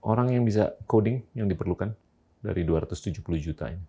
[0.00, 1.92] orang yang bisa coding yang diperlukan
[2.40, 3.84] dari 270 juta ini?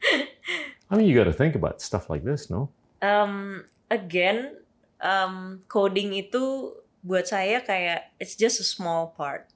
[0.88, 2.72] I mean, you gotta think about stuff like this, no?
[3.04, 4.56] Um, again
[5.02, 9.48] um, coding itu buat saya kayak it's just a small part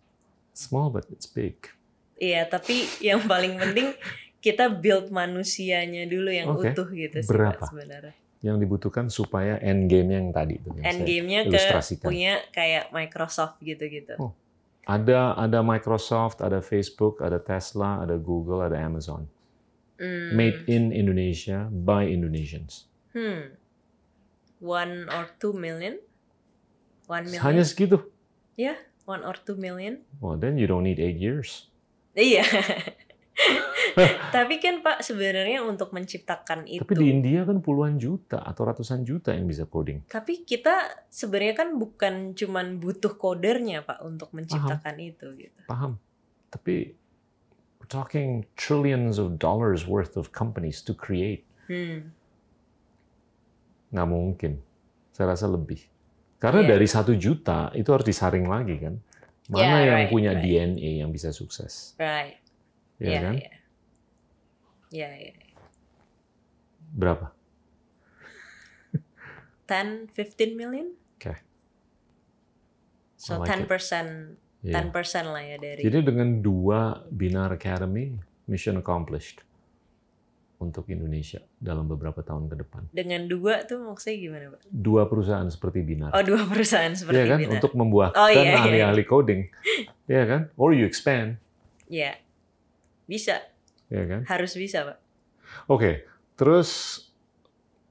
[0.53, 1.57] Small but it's big.
[2.23, 3.99] Iya, tapi yang paling penting
[4.43, 6.75] kita build manusianya dulu yang Oke.
[6.75, 7.63] utuh gitu sih Berapa?
[7.63, 8.15] Pak, sebenarnya.
[8.43, 10.69] Yang dibutuhkan supaya end game yang tadi itu.
[10.75, 11.59] yang End game-nya ke
[12.03, 14.19] punya kayak Microsoft gitu-gitu.
[14.19, 14.35] Oh.
[14.83, 19.31] Ada ada Microsoft, ada Facebook, ada Tesla, ada Google, ada Amazon.
[20.03, 20.35] Hmm.
[20.35, 22.91] Made in Indonesia by Indonesians.
[23.15, 23.55] Hmm.
[24.59, 26.03] One or two million?
[27.07, 27.47] One million?
[27.47, 28.03] Hanya segitu.
[29.05, 30.07] One or two million?
[30.23, 31.71] Well, then you don't need eight years.
[32.15, 32.45] Iya.
[34.37, 36.85] Tapi kan Pak sebenarnya untuk menciptakan itu.
[36.85, 40.05] Tapi di India kan puluhan juta atau ratusan juta yang bisa coding.
[40.09, 45.61] Tapi kita sebenarnya kan bukan cuman butuh kodernya Pak untuk menciptakan itu gitu.
[45.69, 46.01] Paham?
[46.53, 46.93] Tapi
[47.81, 51.45] we're talking trillions of dollars worth of companies to create.
[51.69, 52.13] Hmm.
[53.93, 54.53] Nggak mungkin.
[55.13, 55.92] Saya rasa lebih.
[56.43, 56.75] Karena Iya.
[56.75, 58.99] dari satu juta itu harus disaring lagi kan.
[59.47, 60.43] Mana Yeah, yang right, punya right.
[60.43, 61.95] DNA yang bisa sukses?
[61.95, 62.43] Right.
[62.99, 63.35] Ya Iya, kan?
[63.39, 63.53] iya.
[64.91, 65.33] Iya, iya.
[66.93, 67.31] Berapa?
[69.71, 70.93] 10, 15 million.
[71.17, 71.39] Oke.
[73.17, 73.69] So I like 10 it.
[73.71, 74.11] percent,
[74.63, 74.75] Iya.
[74.79, 75.81] 10 percent lah ya dari.
[75.83, 78.15] Jadi dengan dua Binar Academy,
[78.47, 79.43] mission accomplished
[80.63, 82.83] untuk Indonesia dalam beberapa tahun ke depan.
[82.95, 84.61] Dengan dua tuh maksudnya gimana, Pak?
[84.71, 86.15] Dua perusahaan seperti Binar.
[86.15, 87.39] Oh, dua perusahaan seperti Iya kan?
[87.43, 87.53] Binar.
[87.59, 88.57] Untuk membuahkan Oh, iya, iya.
[88.63, 89.43] ahli-ahli coding.
[90.07, 90.41] Iya kan?
[90.55, 91.43] Or you expand.
[91.91, 92.15] Iya.
[93.05, 93.43] Bisa,
[93.91, 94.21] Iya kan?
[94.31, 94.99] harus bisa, Pak.
[95.67, 97.03] Oke, terus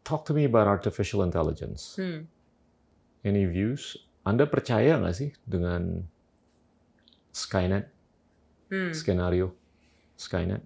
[0.01, 1.99] talk to me about artificial intelligence.
[1.99, 2.25] Hmm.
[3.21, 3.99] Any views?
[4.23, 6.07] Anda percaya nggak sih dengan
[7.31, 7.85] Skynet,
[8.71, 8.91] Hmm.
[8.95, 9.51] skenario
[10.15, 10.63] Skynet?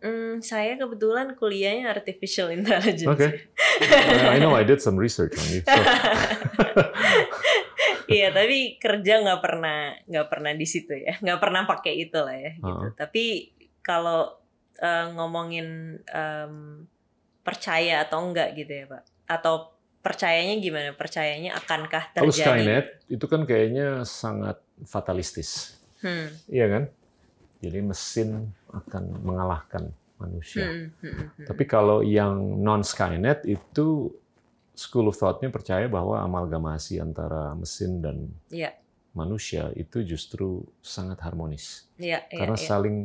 [0.00, 3.08] Hmm, saya kebetulan kuliahnya artificial intelligence.
[3.08, 3.48] Oke.
[4.30, 5.62] I know I did some research on you.
[5.64, 5.72] So,
[8.06, 12.38] Iya, tapi kerja nggak pernah nggak pernah di situ ya, nggak pernah pakai itu lah
[12.38, 12.52] ya.
[12.54, 12.62] Gitu.
[12.70, 12.90] Uh-uh.
[12.94, 13.24] Tapi
[13.82, 14.30] kalau
[14.78, 16.86] eh, ngomongin em,
[17.42, 19.02] percaya atau enggak gitu ya, Pak?
[19.26, 19.74] Atau
[20.06, 20.94] percayanya gimana?
[20.94, 22.62] Percayanya akankah kalau terjadi?
[22.62, 25.74] Skynet itu kan kayaknya sangat fatalistis,
[26.04, 26.84] Hmm, iya kan?
[27.64, 30.64] Jadi mesin akan mengalahkan manusia.
[30.64, 31.46] hmm, hmm, hmm, hmm.
[31.46, 34.12] Tapi kalau yang non Skynet itu
[34.72, 38.76] school of thought-nya percaya bahwa amalgamasi antara mesin dan Iya.
[39.12, 42.64] manusia itu justru sangat harmonis Iya, iya, karena iya.
[42.66, 42.96] saling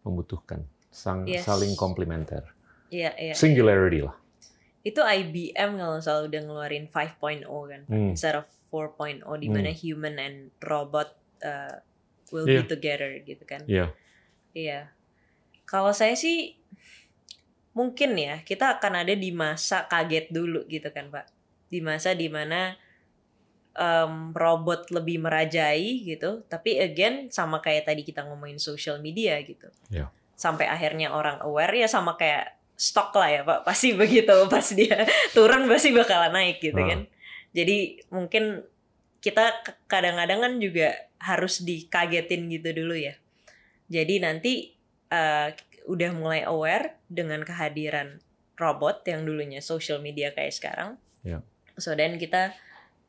[0.00, 1.44] membutuhkan, sang- Yes.
[1.44, 2.44] saling komplementer,
[2.88, 3.32] Iya, iya.
[3.32, 4.16] singularity lah.
[4.80, 8.12] Itu IBM kalau salah udah ngeluarin 5.0 kan, Hmm.
[8.12, 11.80] instead of 4.0 di mana human and robot uh,
[12.28, 12.60] will Iya.
[12.60, 13.64] be together gitu kan.
[13.64, 13.92] Iya,
[14.52, 14.92] Iya.
[15.74, 16.54] Kalau saya sih
[17.74, 21.26] mungkin ya kita akan ada di masa kaget dulu gitu kan Pak.
[21.66, 22.78] Di masa di mana
[23.74, 26.46] em, robot lebih merajai gitu.
[26.46, 29.66] Tapi again sama kayak tadi kita ngomongin social media gitu.
[29.90, 30.14] Iya.
[30.38, 33.66] Sampai akhirnya orang aware ya sama kayak stok lah ya Pak.
[33.66, 35.02] Pasti begitu pas dia
[35.34, 36.86] turun pasti bakalan naik gitu Ah.
[36.94, 37.00] kan.
[37.50, 38.62] Jadi mungkin
[39.18, 43.18] kita kadang-kadang kan juga harus dikagetin gitu dulu ya.
[43.90, 44.73] Jadi nanti
[45.14, 45.48] uh,
[45.86, 48.18] udah mulai aware dengan kehadiran
[48.58, 50.98] robot yang dulunya social media kayak sekarang.
[51.22, 51.38] Ya.
[51.78, 52.54] So dan kita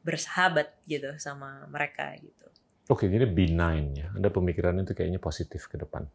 [0.06, 2.46] bersahabat gitu sama mereka gitu.
[2.86, 4.08] Oke, jadi benign ya.
[4.14, 6.06] Anda pemikirannya itu kayaknya positif ke depan.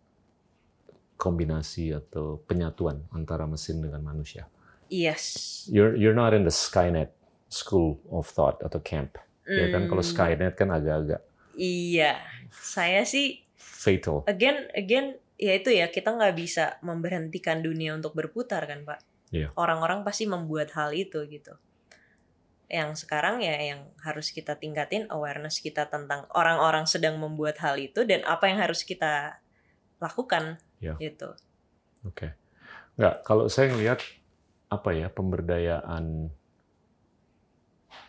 [1.21, 4.47] Kombinasi atau penyatuan antara mesin dengan manusia.
[4.89, 5.67] Yes.
[5.69, 7.13] You're you're not in the Skynet
[7.51, 9.19] school of thought atau camp.
[9.45, 11.21] Ya kan kalau Hmm, Skynet kan agak-agak
[11.55, 12.17] Iya.
[12.55, 14.23] Saya sih fatal.
[14.25, 19.55] again again ya itu ya kita nggak bisa memberhentikan dunia untuk berputar kan pak Iya.
[19.57, 21.55] orang-orang pasti membuat hal itu gitu
[22.71, 28.03] yang sekarang ya yang harus kita tingkatin awareness kita tentang orang-orang sedang membuat hal itu
[28.07, 29.41] dan apa yang harus kita
[29.99, 30.95] lakukan Iya.
[31.01, 31.33] gitu
[32.01, 32.33] Oke.
[32.97, 34.01] Nggak, kalau saya ngelihat
[34.73, 36.33] apa ya pemberdayaan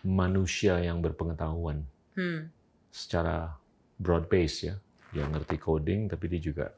[0.04, 1.86] manusia yang berpengetahuan
[2.18, 2.50] hmm
[2.92, 3.56] secara
[3.96, 4.76] broad base ya.
[5.16, 6.76] Dia ngerti coding tapi dia juga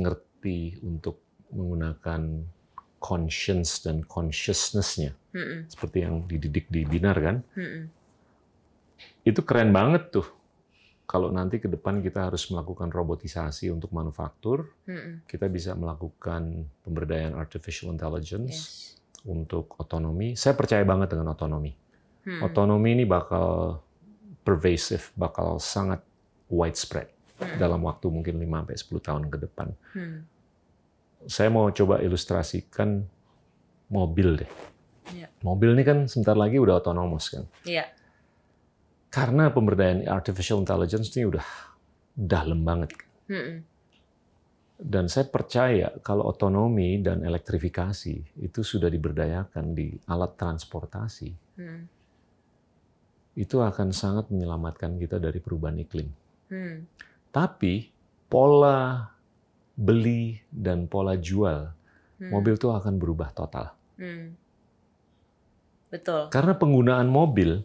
[0.00, 1.20] ngerti untuk
[1.52, 2.46] menggunakan
[3.00, 5.66] conscience dan consciousness-nya Mm-mm.
[5.72, 7.36] seperti yang dididik di Binar kan.
[7.56, 7.84] Mm-mm.
[9.24, 10.28] Itu keren banget tuh.
[11.10, 15.26] Kalau nanti ke depan kita harus melakukan robotisasi untuk manufaktur, Mm-mm.
[15.26, 19.26] kita bisa melakukan pemberdayaan artificial intelligence Yes.
[19.26, 20.38] untuk otonomi.
[20.38, 21.72] Saya percaya banget dengan otonomi.
[22.20, 22.40] Hmm.
[22.46, 23.80] Otonomi ini bakal
[24.44, 26.04] pervasive, bakal sangat
[26.52, 27.08] widespread
[27.40, 27.56] Mm-mm.
[27.56, 29.68] dalam waktu mungkin 5 sampai 10 tahun ke depan.
[29.96, 30.18] Hmm.
[31.24, 33.04] Saya mau coba ilustrasikan
[33.88, 34.50] mobil deh.
[35.16, 35.28] Iya.
[35.42, 37.44] Mobil ini kan sebentar lagi udah otonomous kan.
[37.64, 37.88] Iya.
[39.10, 41.46] Karena pemberdayaan artificial intelligence ini udah
[42.14, 42.94] dalam banget.
[43.26, 43.56] Mm-mm.
[44.80, 51.28] Dan saya percaya kalau otonomi dan elektrifikasi itu sudah diberdayakan di alat transportasi,
[51.60, 51.84] Hmm.
[53.36, 56.08] itu akan sangat menyelamatkan kita dari perubahan iklim.
[56.48, 56.88] Hmm.
[57.30, 57.88] Tapi
[58.26, 59.10] pola
[59.74, 61.72] beli dan pola jual
[62.20, 62.36] Hmm.
[62.36, 63.72] mobil itu akan berubah total.
[63.96, 64.36] Hmm.
[65.88, 66.28] Betul.
[66.28, 67.64] Karena penggunaan mobil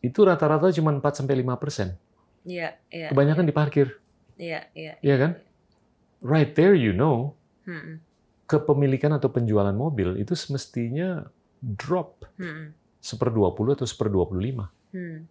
[0.00, 1.94] itu rata-rata cuma 4 sampai 5 persen.
[2.42, 3.12] Iya, iya.
[3.12, 4.00] Kebanyakan diparkir,
[4.34, 4.98] Iya, iya.
[4.98, 5.32] Iya kan?
[6.24, 8.02] Right there you know Hmm.
[8.48, 11.28] kepemilikan atau penjualan mobil itu semestinya
[11.62, 12.74] drop Hmm.
[12.98, 14.66] seper 20 atau seper 25.
[14.90, 15.28] Hmm.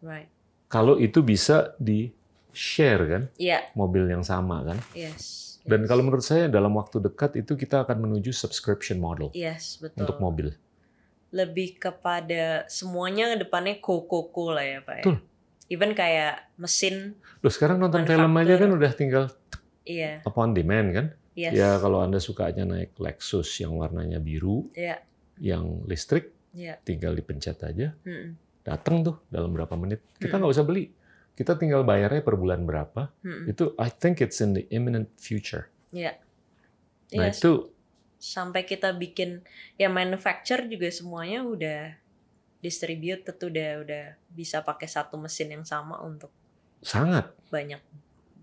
[0.00, 0.30] Right.
[0.70, 2.08] Kalau itu bisa di
[2.54, 4.78] share kan Iya, mobil yang sama kan.
[4.94, 5.42] yes.
[5.64, 5.88] Dan yes.
[5.88, 10.04] kalau menurut saya dalam waktu dekat itu kita akan menuju subscription model Yes, betul.
[10.04, 10.48] untuk mobil.
[11.34, 14.94] Lebih kepada semuanya depannya koko lah ya, Pak.
[14.94, 15.04] ya.
[15.04, 15.16] Betul.
[15.66, 19.24] Even kayak mesin, Loh sekarang nonton film aja kan udah tinggal
[19.82, 20.20] iya.
[20.22, 21.06] upon demand kan.
[21.34, 21.56] Yes.
[21.56, 25.00] Ya kalau Anda sukanya naik Lexus yang warnanya biru, Iya.
[25.40, 26.78] yang listrik, Iya.
[26.84, 28.36] tinggal dipencet aja, Mm-mm.
[28.62, 30.04] datang tuh dalam berapa menit.
[30.14, 30.92] Kita nggak usah beli.
[31.34, 33.10] Kita tinggal bayarnya per bulan berapa.
[33.22, 33.50] Mm-mm.
[33.50, 35.66] Itu I think it's in the imminent future.
[35.90, 36.18] Iya.
[37.14, 37.52] Nah Iya, itu
[38.16, 39.44] sampai kita bikin
[39.76, 41.92] ya manufacture juga semuanya udah
[42.58, 46.32] distribute tuh udah udah bisa pakai satu mesin yang sama untuk
[46.80, 47.80] sangat banyak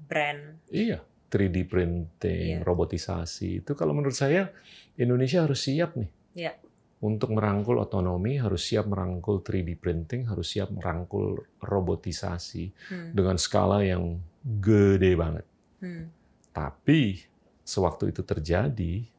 [0.06, 0.62] brand.
[0.70, 2.68] iya 3D printing, Iya.
[2.68, 4.52] robotisasi itu kalau menurut saya
[5.00, 6.10] Indonesia harus siap nih.
[6.36, 6.54] Iya.
[7.02, 13.10] Untuk merangkul otonomi harus siap merangkul 3D printing, harus siap merangkul robotisasi Hmm.
[13.18, 15.46] dengan skala yang gede banget.
[15.82, 16.14] Hmm.
[16.54, 17.26] Tapi
[17.66, 19.10] sewaktu itu terjadi,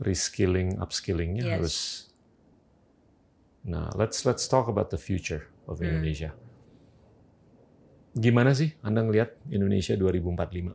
[0.00, 1.52] reskilling, upskillingnya Yes.
[1.52, 1.76] harus.
[3.68, 5.92] Nah, let's let's talk about the future of Hmm.
[5.92, 6.32] Indonesia.
[8.16, 10.72] Gimana sih Anda ngelihat Indonesia 2045?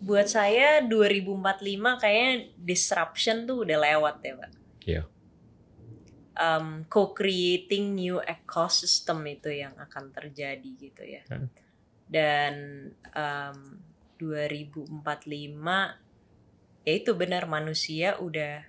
[0.00, 4.50] Buat saya 2045 kayaknya disruption tuh udah lewat ya, Pak.
[4.84, 5.02] Iya.
[6.34, 11.22] Um, co-creating new ecosystem itu yang akan terjadi gitu ya.
[11.30, 11.48] Kan.
[12.10, 12.54] Dan
[13.14, 13.78] um,
[14.18, 14.92] 2045
[16.84, 18.60] ya itu benar manusia udah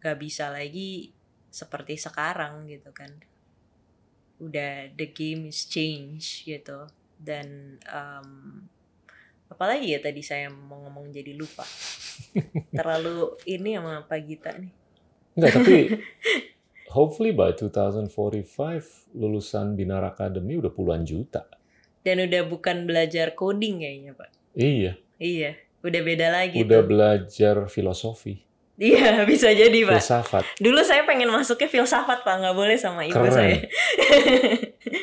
[0.00, 1.12] gak bisa lagi
[1.52, 3.14] seperti sekarang gitu kan.
[4.42, 6.90] Udah the game is change gitu.
[7.14, 8.66] Dan um,
[9.46, 11.62] apalagi ya tadi saya mau ngomong jadi lupa.
[12.78, 14.72] Terlalu ini sama Pak Gita nih.
[15.34, 15.76] Enggak, tapi
[16.94, 18.06] hopefully by 2045
[19.12, 21.46] lulusan Binar Academy udah puluhan juta.
[22.00, 24.30] Dan udah bukan belajar coding kayaknya Pak.
[24.52, 26.86] Iya, Iya, udah beda lagi udah tuh.
[26.86, 28.44] belajar filosofi,
[28.76, 29.98] Iya, bisa jadi Pak.
[29.98, 30.44] filsafat.
[30.58, 33.32] Dulu saya pengen masuknya filsafat Pak, nggak boleh sama ibu Keren.
[33.32, 33.56] saya.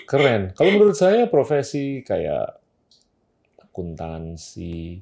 [0.06, 0.42] Keren.
[0.54, 2.61] Kalau menurut saya profesi kayak
[3.72, 5.00] akuntansi,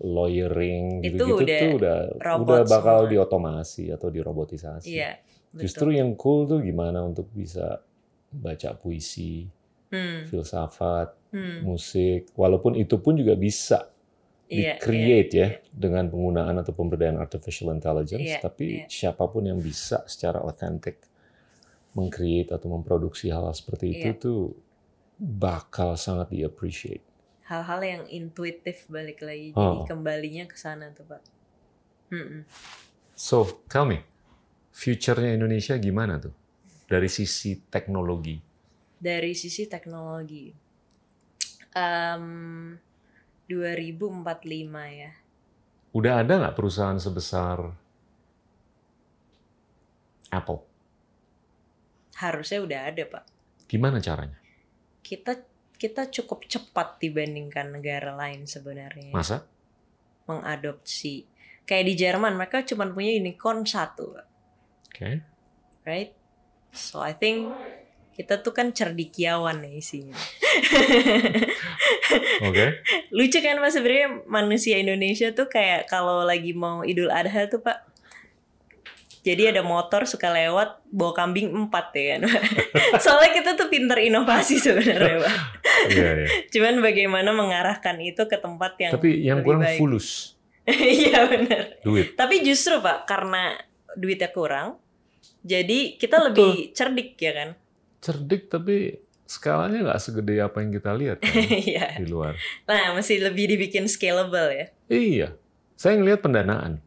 [0.00, 1.96] lawyering Itu gitu-gitu udah tuh udah
[2.42, 3.12] udah bakal semua.
[3.12, 4.88] diotomasi atau dirobotisasi.
[4.96, 5.10] Iya,
[5.56, 7.80] Justru yang cool tuh gimana untuk bisa
[8.32, 9.48] baca puisi,
[9.92, 13.88] Hmm, filsafat, hmm, musik, walaupun itu pun juga bisa
[14.50, 18.86] iya, di-create iya, ya dengan penggunaan atau pemberdayaan artificial intelligence, Iya, tapi iya.
[18.90, 20.98] siapa pun yang bisa secara otentik
[21.96, 24.20] meng-create atau memproduksi hal seperti itu Iya.
[24.20, 24.40] tuh
[25.16, 27.05] bakal sangat di-appreciate.
[27.46, 29.86] Hal-hal yang intuitif balik lagi, Oh.
[29.86, 31.22] jadi kembalinya ke sana tuh Pak.
[32.10, 32.42] Hmm,
[33.16, 34.02] So, tell me,
[34.70, 36.34] future-nya Indonesia gimana tuh?
[36.84, 38.36] Dari sisi teknologi.
[38.98, 40.52] Dari sisi teknologi,
[41.72, 42.74] um,
[43.46, 45.12] 2045 ya.
[45.94, 47.72] Udah ada nggak perusahaan sebesar
[50.28, 50.60] Apple?
[52.16, 53.24] Harusnya udah ada Pak.
[53.68, 54.36] Gimana caranya?
[55.00, 55.36] Kita
[55.76, 59.12] kita cukup cepat dibandingkan negara lain sebenarnya.
[59.12, 59.44] Masa?
[60.26, 61.24] mengadopsi.
[61.66, 64.14] Kayak di Jerman mereka cuma punya unicorn satu.
[64.90, 65.22] Oke.
[65.86, 66.10] right?
[66.74, 67.54] So I think
[68.18, 70.18] kita tuh kan cerdikiawan ya isinya.
[72.48, 72.82] Oke.
[73.14, 77.86] Lucu kan mas sebenarnya manusia Indonesia tuh kayak kalau lagi mau Idul Adha tuh pak.
[79.26, 82.30] Jadi ada motor suka lewat bawa kambing empat ya kan.
[83.02, 85.34] Soalnya kita tuh pinter inovasi sebenarnya pak.
[85.86, 86.26] Iya, iya.
[86.48, 89.76] Cuman bagaimana mengarahkan itu ke tempat yang Tapi yang kurang baik.
[89.76, 90.38] fulus
[91.02, 91.82] Iya benar.
[91.82, 92.14] duit.
[92.14, 93.58] Tapi justru pak karena
[93.92, 94.78] duitnya kurang,
[95.40, 97.50] jadi kita lebih cerdik ya kan?
[97.96, 101.98] cerdik tapi skalanya nggak segede apa yang kita lihat kan, Iya.
[101.98, 102.38] di luar.
[102.64, 104.66] Nah, mesti lebih dibikin scalable ya.
[104.86, 105.28] Iya,
[105.74, 106.78] saya ngelihat pendanaan.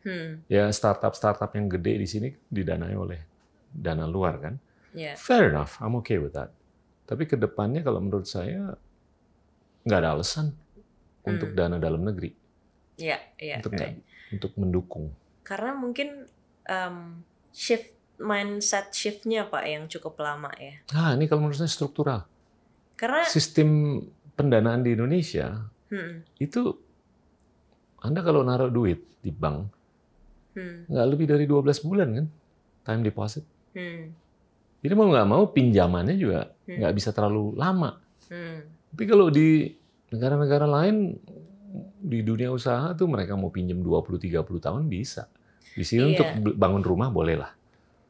[0.00, 3.20] Hmm, Ya startup-startup yang gede di sini didanai oleh
[3.68, 4.54] dana luar kan.
[4.90, 5.12] ya.
[5.14, 6.50] Fair enough, I'm okay with that.
[7.04, 8.74] Tapi ke depannya kalau menurut saya
[9.82, 10.56] nggak ada alasan
[11.22, 11.58] untuk Hmm.
[11.58, 12.32] dana dalam negeri
[12.96, 13.56] Iya, iya.
[13.58, 13.80] untuk right.
[13.92, 15.06] nggak- untuk mendukung.
[15.42, 16.24] Karena mungkin
[16.64, 17.20] um,
[17.50, 20.76] shift mindset shiftnya pak yang cukup lama ya.
[20.90, 22.24] Ah, ini kalau menurut saya struktural.
[22.94, 24.00] Karena Sistem
[24.32, 26.72] pendanaan di Indonesia hmm, itu
[27.98, 29.68] Anda kalau naruh duit di bank
[30.52, 32.26] hmm, nggak lebih dari 12 bulan kan
[32.82, 33.44] time deposit.
[33.72, 34.02] hmm,
[34.80, 36.78] Jadi mau nggak mau pinjamannya juga Hmm.
[36.78, 38.00] nggak bisa terlalu lama.
[38.26, 38.58] hmm,
[38.90, 39.70] Tapi kalau di
[40.08, 41.14] negara-negara lain
[42.00, 45.30] di dunia usaha tuh mereka mau pinjam 20-30 tahun bisa.
[45.70, 46.26] Di sini Iya.
[46.26, 47.52] untuk bangun rumah boleh lah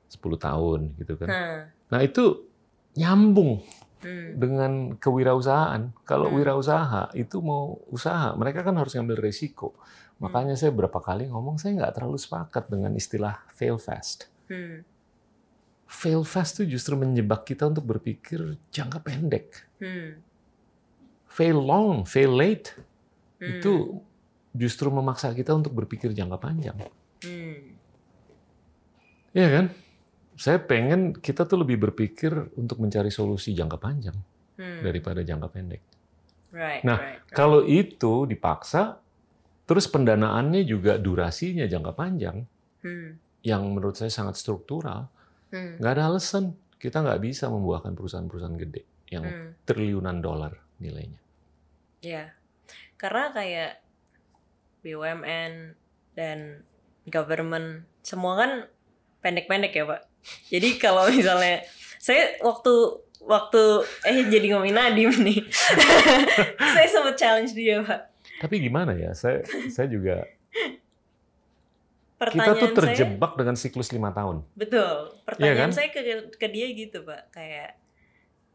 [0.07, 1.29] 10 tahun gitu kan.
[1.29, 1.61] Nah,
[1.91, 2.47] Nah itu
[2.95, 3.61] nyambung
[4.01, 5.91] hmm, dengan kewirausahaan.
[6.03, 6.39] Kalau Hmm.
[6.39, 9.75] wirausaha itu mau usaha, mereka kan harus ngambil resiko.
[10.21, 14.29] Makanya saya berapa kali ngomong saya nggak terlalu sepakat dengan istilah fail fast.
[14.47, 14.85] hmm,
[15.91, 19.49] Fail fast itu justru menjebak kita untuk berpikir jangka pendek.
[19.81, 20.23] hmm,
[21.27, 22.75] Fail long, fail late
[23.41, 23.73] hmm, itu
[24.53, 26.77] justru memaksa kita untuk berpikir jangka panjang.
[27.25, 27.75] Hmm.
[29.31, 29.67] Iya kan?
[30.35, 34.17] Saya pengen kita tuh lebih berpikir untuk mencari solusi jangka panjang
[34.61, 34.85] Hmm.
[34.85, 35.81] daripada jangka pendek.
[36.53, 37.33] Right, Nah, right, right.
[37.33, 39.01] Kalau itu dipaksa,
[39.71, 42.43] terus pendanaannya juga durasinya jangka panjang,
[42.83, 43.23] Hmm.
[43.47, 45.07] yang menurut saya sangat struktural,
[45.55, 45.79] Hmm.
[45.79, 48.83] nggak ada alasan kita nggak bisa membuahkan perusahaan-perusahaan gede
[49.15, 49.51] yang Hmm.
[49.63, 51.23] triliunan dolar nilainya.
[52.03, 52.35] Ya,
[52.99, 53.73] karena kayak
[54.83, 55.77] BUMN
[56.19, 56.65] dan
[57.07, 58.51] government semua kan
[59.21, 60.03] pendek-pendek ya pak.
[60.51, 61.63] Jadi kalau misalnya
[62.01, 62.73] saya waktu
[63.21, 63.63] waktu
[64.09, 65.45] eh jadi ngomongin Nadim nih,
[66.75, 68.10] saya sempat challenge dia pak.
[68.41, 69.13] Tapi gimana ya?
[69.13, 69.45] Saya
[69.75, 70.25] saya juga
[72.21, 74.45] kita Pertanyaan tuh saya, terjebak dengan siklus lima tahun.
[74.53, 75.09] betul.
[75.25, 75.77] Pertanyaan kan?
[75.77, 76.01] saya ke
[76.37, 77.81] ke dia gitu pak, kayak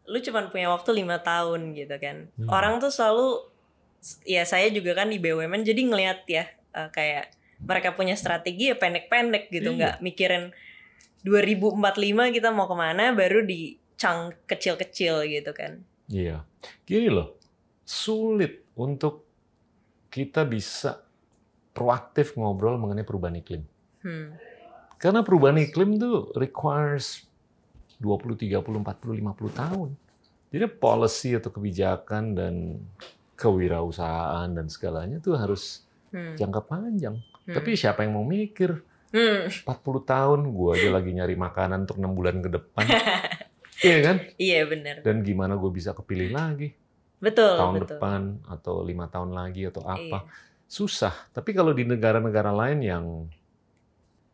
[0.05, 2.29] lu cuman punya waktu lima tahun gitu kan.
[2.37, 2.45] Hmm.
[2.45, 3.41] Orang tuh selalu
[4.21, 6.45] ya saya juga kan di BUMN jadi ngelihat ya
[6.77, 9.77] eh, kayak mereka punya strategi ya pendek-pendek gitu Iya.
[9.81, 10.53] nggak mikirin
[11.25, 11.81] 2045
[12.37, 16.45] kita mau ke mana baru di chunk kecil-kecil gitu kan Iya.
[16.85, 17.33] Gini loh,
[17.81, 19.24] sulit untuk
[20.15, 21.03] kita bisa
[21.75, 23.67] proaktif ngobrol mengenai perubahan iklim.
[23.99, 24.27] hmm.
[24.95, 27.27] Karena perubahan iklim tuh requires
[27.99, 29.89] 20, 30, 40, 50 tahun.
[30.55, 32.79] Jadi policy atau kebijakan dan
[33.35, 35.83] kewirausahaan dan segalanya tuh harus
[36.15, 36.31] Hmm.
[36.39, 37.19] jangka panjang.
[37.43, 37.55] Hmm.
[37.59, 38.79] Tapi siapa yang mau mikir?
[39.11, 39.51] Hmm.
[39.51, 42.85] 40 tahun gua aja lagi nyari makanan untuk 6 bulan ke depan.
[43.83, 44.15] iya kan?
[44.39, 46.71] iya benar Dan gimana gue bisa kepilih lagi
[47.25, 50.19] betul tahun betul depan atau lima tahun lagi atau apa?
[50.21, 50.29] Iya.
[50.65, 51.13] Susah.
[51.33, 53.05] Tapi kalau di negara-negara lain yang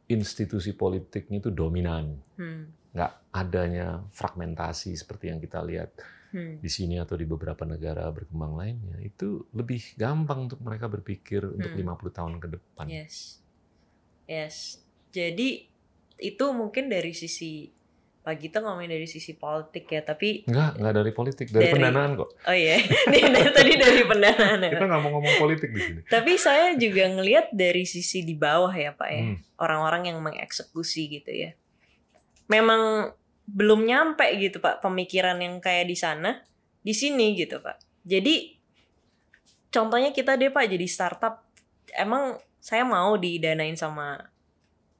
[0.07, 2.67] institusi politiknya itu dominan, Hmm.
[2.91, 5.95] nggak adanya fragmentasi seperti yang kita lihat
[6.31, 6.59] Hmm.
[6.59, 11.71] di sini atau di beberapa negara berkembang lainnya, itu lebih gampang untuk mereka berpikir untuk
[11.71, 11.79] Hmm.
[11.79, 12.85] 50 tahun ke depan.
[12.87, 13.39] yes
[14.27, 14.79] yes
[15.11, 15.67] jadi
[16.15, 17.67] itu mungkin dari sisi
[18.21, 22.11] Pak Gita ngomongin dari sisi politik ya tapi Nggak, nggak dari politik, dari, Dari- pendanaan
[22.13, 22.29] kok.
[22.37, 22.77] oh iya
[23.11, 25.99] dari tadi dari pendanaan Kita nggak mau ngomong politik di sini.
[26.05, 29.37] Tapi saya juga ngelihat dari sisi di bawah ya Pak ya, Hmm.
[29.57, 31.57] orang-orang yang mengeksekusi gitu ya.
[32.45, 33.09] Memang
[33.49, 36.45] belum nyampe gitu Pak pemikiran yang kayak di sana,
[36.79, 37.81] di sini gitu Pak.
[38.01, 38.53] Jadi
[39.67, 41.41] contohnya kita deh Pak jadi startup,
[41.91, 44.29] emang saya mau didanain sama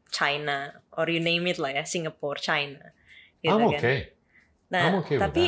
[0.10, 2.82] China or you name it lah ya, Singapore, China.
[3.42, 3.74] Gitu I'm kan.
[3.76, 3.98] okay.
[4.70, 5.46] Nah, I'm okay with tapi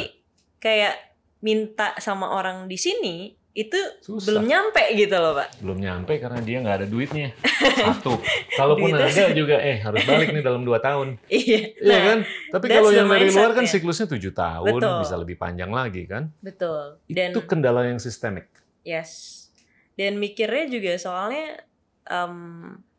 [0.58, 0.96] kayak
[1.40, 3.16] minta sama orang di sini
[3.54, 4.34] itu Susah.
[4.34, 5.62] belum nyampe gitu loh Pak.
[5.62, 7.30] belum nyampe karena dia nggak ada duitnya.
[7.86, 8.18] Satu.
[8.50, 11.22] Kalaupun ada juga, eh harus balik nih dalam dua tahun.
[11.30, 11.70] Iya.
[11.72, 12.20] Iya Nah, kan?
[12.50, 14.98] Tapi kalau yang dari luar kan siklusnya tujuh tahun, Betul.
[15.00, 16.34] bisa lebih panjang lagi kan?
[16.40, 16.98] betul.
[17.06, 18.50] Dan Itu kendala yang sistemik.
[18.82, 19.46] yes.
[19.94, 21.62] Dan mikirnya juga soalnya
[22.04, 22.34] em,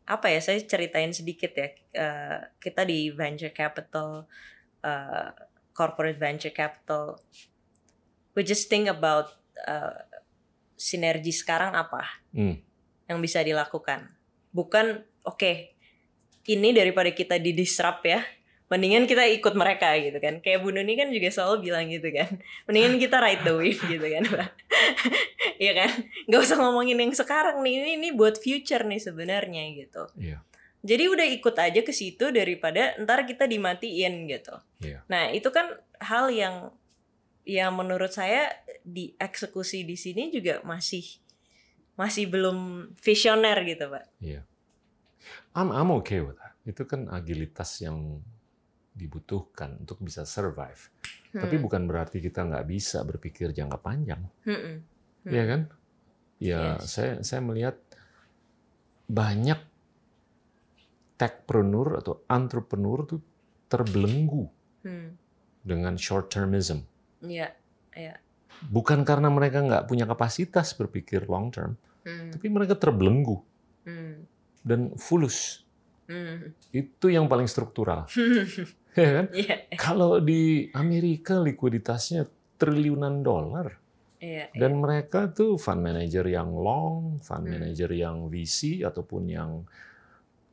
[0.07, 0.39] apa ya?
[0.39, 1.67] Saya ceritain sedikit ya.
[1.91, 4.23] Eh, kita di venture capital,
[4.85, 5.29] eh,
[5.73, 7.17] corporate venture capital,
[8.31, 9.97] we just think about eh,
[10.75, 12.59] sinergi sekarang apa Hmm.
[13.07, 14.11] yang bisa dilakukan.
[14.51, 15.73] Bukan oke
[16.45, 18.21] ini daripada kita di disrupt ya,
[18.69, 20.37] mendingan kita ikut mereka gitu kan.
[20.39, 22.37] Kayak Bu Nuni kan juga selalu bilang gitu kan.
[22.69, 24.49] Mendingan kita ride the wave gitu kan, Pak.
[25.55, 25.89] Iya kan?
[26.29, 27.73] Gak usah ngomongin yang sekarang nih.
[27.81, 30.03] Ini ini buat future nih sebenarnya gitu.
[30.19, 30.43] Iya.
[30.85, 34.53] Jadi udah ikut aja ke situ daripada ntar kita dimatiin gitu.
[34.85, 35.01] Iya.
[35.09, 36.69] Nah, itu kan hal yang
[37.41, 38.53] yang menurut saya
[38.85, 41.01] dieksekusi di sini juga masih
[41.97, 44.05] masih belum visioner gitu, Pak.
[45.57, 46.53] I'm, I'm okay with that.
[46.67, 48.21] Itu kan agilitas yang
[48.93, 50.93] dibutuhkan untuk bisa survive.
[51.35, 51.63] Tapi Hmm.
[51.67, 54.23] bukan berarti kita nggak bisa berpikir jangka panjang.
[54.47, 54.75] Mm-mm.
[55.25, 55.31] Hmm.
[55.33, 55.61] Iya kan?
[56.39, 56.93] Ya, Yes.
[56.95, 57.75] saya saya melihat
[59.07, 59.59] banyak
[61.15, 63.21] techpreneur atau entrepreneur tuh
[63.65, 64.45] terbelenggu
[64.85, 65.17] Hmm.
[65.65, 66.85] dengan short termism.
[67.19, 67.49] Iya,
[67.97, 68.15] iya.
[68.69, 71.73] Bukan karena mereka nggak punya kapasitas berpikir long term,
[72.05, 72.29] Hmm.
[72.29, 73.41] tapi mereka terbelenggu
[73.83, 74.23] Hmm.
[74.61, 75.65] dan fulus.
[76.05, 76.53] Hmm.
[76.69, 78.05] Itu yang paling struktural,
[78.93, 79.25] ya kan?
[79.33, 82.29] Iya, Kalau di Amerika likuiditasnya
[82.61, 83.73] triliunan dolar
[84.21, 84.53] iya, iya.
[84.53, 87.57] dan mereka tuh fund manager yang long, fund Hmm.
[87.57, 89.65] manager yang VC ataupun yang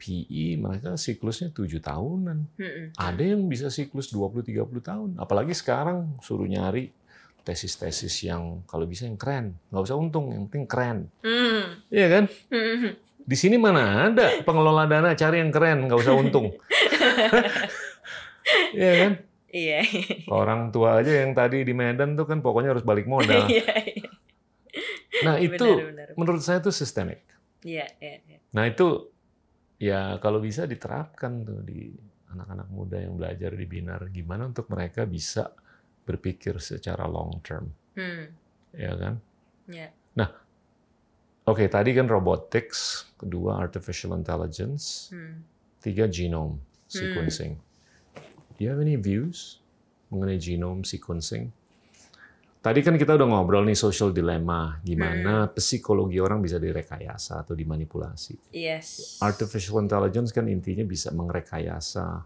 [0.03, 2.59] PE, mereka siklusnya tujuh tahunan.
[2.99, 5.11] Ada yang bisa siklus 20-30 tahun.
[5.15, 6.91] Apalagi sekarang suruh nyari
[7.47, 9.55] tesis-tesis yang kalau bisa yang keren.
[9.71, 10.99] Nggak usah untung, yang penting keren.
[11.23, 11.87] Hmm.
[11.87, 12.25] Iya kan?
[12.51, 12.99] Hmm.
[13.23, 16.51] Di sini mana ada pengelola dana cari yang keren, nggak usah untung.
[18.75, 19.13] Iya kan?
[19.53, 19.81] Iya.
[20.33, 23.47] Orang tua aja yang tadi di Medan tuh kan pokoknya harus balik modal.
[23.47, 24.09] Iya, iya.
[25.23, 26.09] Nah itu Benar, benar.
[26.19, 27.23] menurut saya itu sistemik.
[27.63, 28.39] Iya, iya, iya.
[28.51, 29.12] Nah itu
[29.83, 31.91] ya kalau bisa diterapkan tuh di
[32.31, 35.51] anak-anak muda yang belajar di Binar gimana untuk mereka bisa
[36.07, 37.67] berpikir secara long term,
[37.99, 38.31] Hmm,
[38.73, 39.15] ya kan?
[39.69, 39.91] ya.
[41.43, 45.43] Oke, tadi kan robotics, kedua artificial intelligence, Hmm.
[45.83, 47.59] tiga genome sequencing.
[48.55, 49.59] Do you have any views
[50.15, 51.51] mengenai genome sequencing?
[52.63, 58.55] Tadi kan kita udah ngobrol nih social dilemma, gimana psikologi orang bisa direkayasa atau dimanipulasi.
[58.55, 59.19] Yes.
[59.19, 62.23] Artificial intelligence kan intinya bisa merekayasa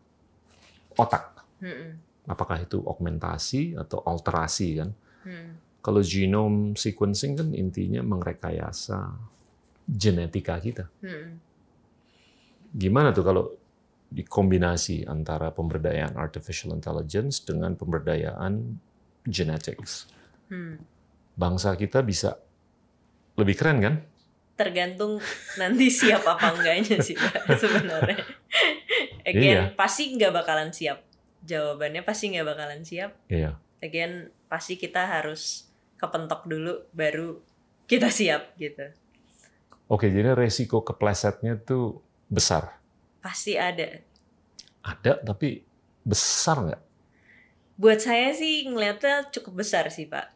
[1.00, 1.40] otak.
[1.64, 1.96] Hmm,
[2.28, 4.92] Apakah itu augmentasi atau alterasi kan?
[5.24, 5.80] hmm.
[5.80, 9.16] Kalau genome sequencing kan intinya merekayasa
[9.88, 10.84] genetika kita.
[11.00, 11.40] Hmm.
[12.76, 13.44] Gimana tuh kalau
[14.12, 18.76] dikombinasi antara pemberdayaan artificial intelligence dengan pemberdayaan
[19.24, 20.12] genetics?
[20.48, 20.80] Hmm.
[21.36, 22.40] Bangsa kita bisa
[23.36, 23.94] lebih keren kan?
[24.56, 25.20] Tergantung
[25.60, 28.18] nanti siap apa enggaknya sih Pak, sebenarnya.
[29.26, 29.30] Iya.
[29.30, 31.02] Again, pasti nggak bakalan siap.
[31.46, 33.12] Jawabannya pasti nggak bakalan siap.
[33.28, 33.58] Iya.
[33.82, 35.68] Again, pasti kita harus
[36.00, 37.42] kepentok dulu, baru
[37.86, 38.86] kita siap gitu.
[39.86, 42.82] Oke, jadi resiko keplesetnya tuh besar.
[43.22, 44.02] Pasti ada.
[44.82, 45.62] Ada, tapi
[46.02, 46.82] besar nggak?
[47.76, 50.35] Buat saya sih ngelihatnya cukup besar sih Pak.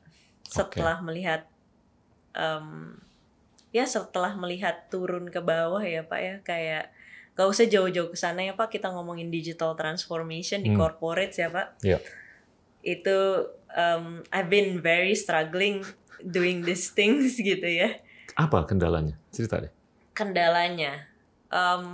[0.50, 1.46] Setelah melihat,
[2.34, 2.98] em,
[3.70, 6.84] ya setelah melihat turun ke bawah ya Pak ya, kayak
[7.38, 10.78] gak usah jauh-jauh ke sana ya Pak, kita ngomongin digital transformation di Hmm.
[10.82, 11.80] corporate ya Pak.
[11.86, 11.98] Iya.
[12.82, 13.18] Itu
[13.70, 15.86] em, I've been very struggling
[16.20, 17.96] doing these things gitu ya.
[18.34, 19.14] Apa kendalanya?
[19.30, 19.70] Cerita deh.
[20.12, 21.06] Kendalanya,
[21.48, 21.86] em,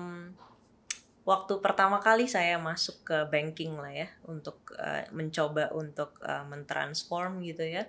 [1.27, 7.45] waktu pertama kali saya masuk ke banking lah ya, untuk eh, mencoba untuk eh, mentransform
[7.45, 7.87] gitu ya.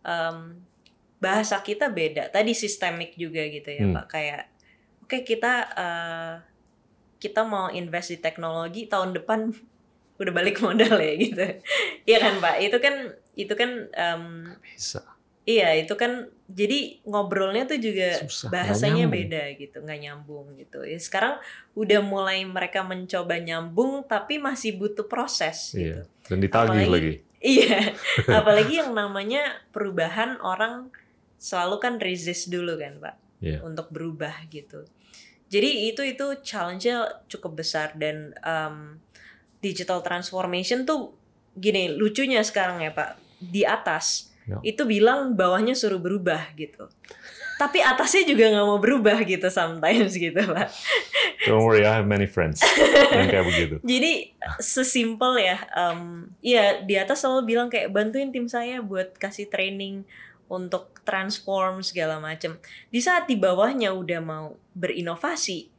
[0.00, 0.64] Em,
[1.16, 2.28] bahasa kita beda.
[2.28, 3.94] Tadi sistemik juga gitu ya Hmm.
[3.94, 4.06] Pak.
[4.08, 4.42] Kayak,
[5.02, 6.32] oke kita eh,
[7.18, 9.52] kita mau invest di teknologi tahun depan
[10.20, 11.44] udah balik modal ya gitu.
[12.08, 12.56] Iya kan Pak.
[12.60, 12.94] Itu kan
[13.34, 14.22] itu kan em,
[14.64, 15.04] Bisa.
[15.44, 20.84] Iya itu kan jadi ngobrolnya tuh juga Susah, bahasanya beda gitu nggak nyambung gitu.
[20.84, 21.40] Ya, sekarang
[21.72, 25.96] udah mulai mereka mencoba nyambung tapi masih butuh proses gitu.
[25.96, 25.98] Iya.
[26.28, 27.12] Dan ditagih Apalagi- lagi.
[27.40, 27.96] Iya,
[28.38, 30.92] apalagi yang namanya perubahan orang
[31.40, 33.64] selalu kan resist dulu kan pak Iya.
[33.64, 34.84] untuk berubah gitu.
[35.48, 39.00] Jadi itu itu challenge-nya cukup besar dan um,
[39.58, 41.16] digital transformation tuh
[41.56, 44.58] gini lucunya sekarang ya pak di atas Ya.
[44.66, 46.90] itu bilang bawahnya suruh berubah gitu.
[47.54, 50.66] Tapi atasnya juga nggak mau berubah gitu sometimes gitu pak.
[51.48, 52.60] Don't worry, I have many friends
[53.10, 53.74] kayak begitu.
[53.96, 59.48] Jadi sesimpel ya, em, ya di atas selalu bilang kayak bantuin tim saya buat kasih
[59.48, 60.04] training
[60.50, 62.58] untuk transform segala macam.
[62.90, 64.46] Di saat di bawahnya udah mau
[64.76, 65.70] berinovasi,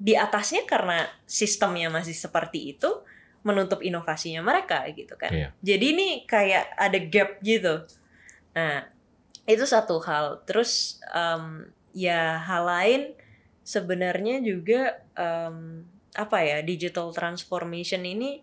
[0.00, 3.04] di atasnya karena sistemnya masih seperti itu
[3.40, 5.32] menutup inovasinya mereka gitu kan.
[5.32, 5.48] Iya.
[5.64, 7.88] Jadi ini kayak ada gap gitu.
[8.52, 8.84] Nah
[9.48, 10.44] itu satu hal.
[10.44, 13.02] Terus em, ya hal lain
[13.70, 15.86] sebenarnya juga em,
[16.18, 18.42] apa ya digital transformation ini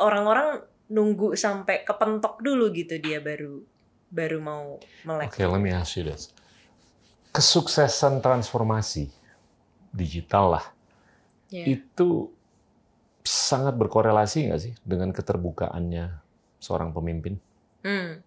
[0.00, 3.60] orang-orang nunggu sampai kepentok dulu gitu dia baru
[4.08, 4.64] baru mau
[5.04, 5.28] melek.
[5.36, 6.32] Oke, let me ask you this.
[7.32, 9.08] Kesuksesan transformasi
[9.92, 10.66] digital lah,
[11.52, 11.68] Ya.
[11.68, 12.32] itu
[13.24, 16.16] sangat berkorelasi nggak sih dengan keterbukaannya
[16.60, 17.36] seorang pemimpin?
[17.84, 18.20] Hmm.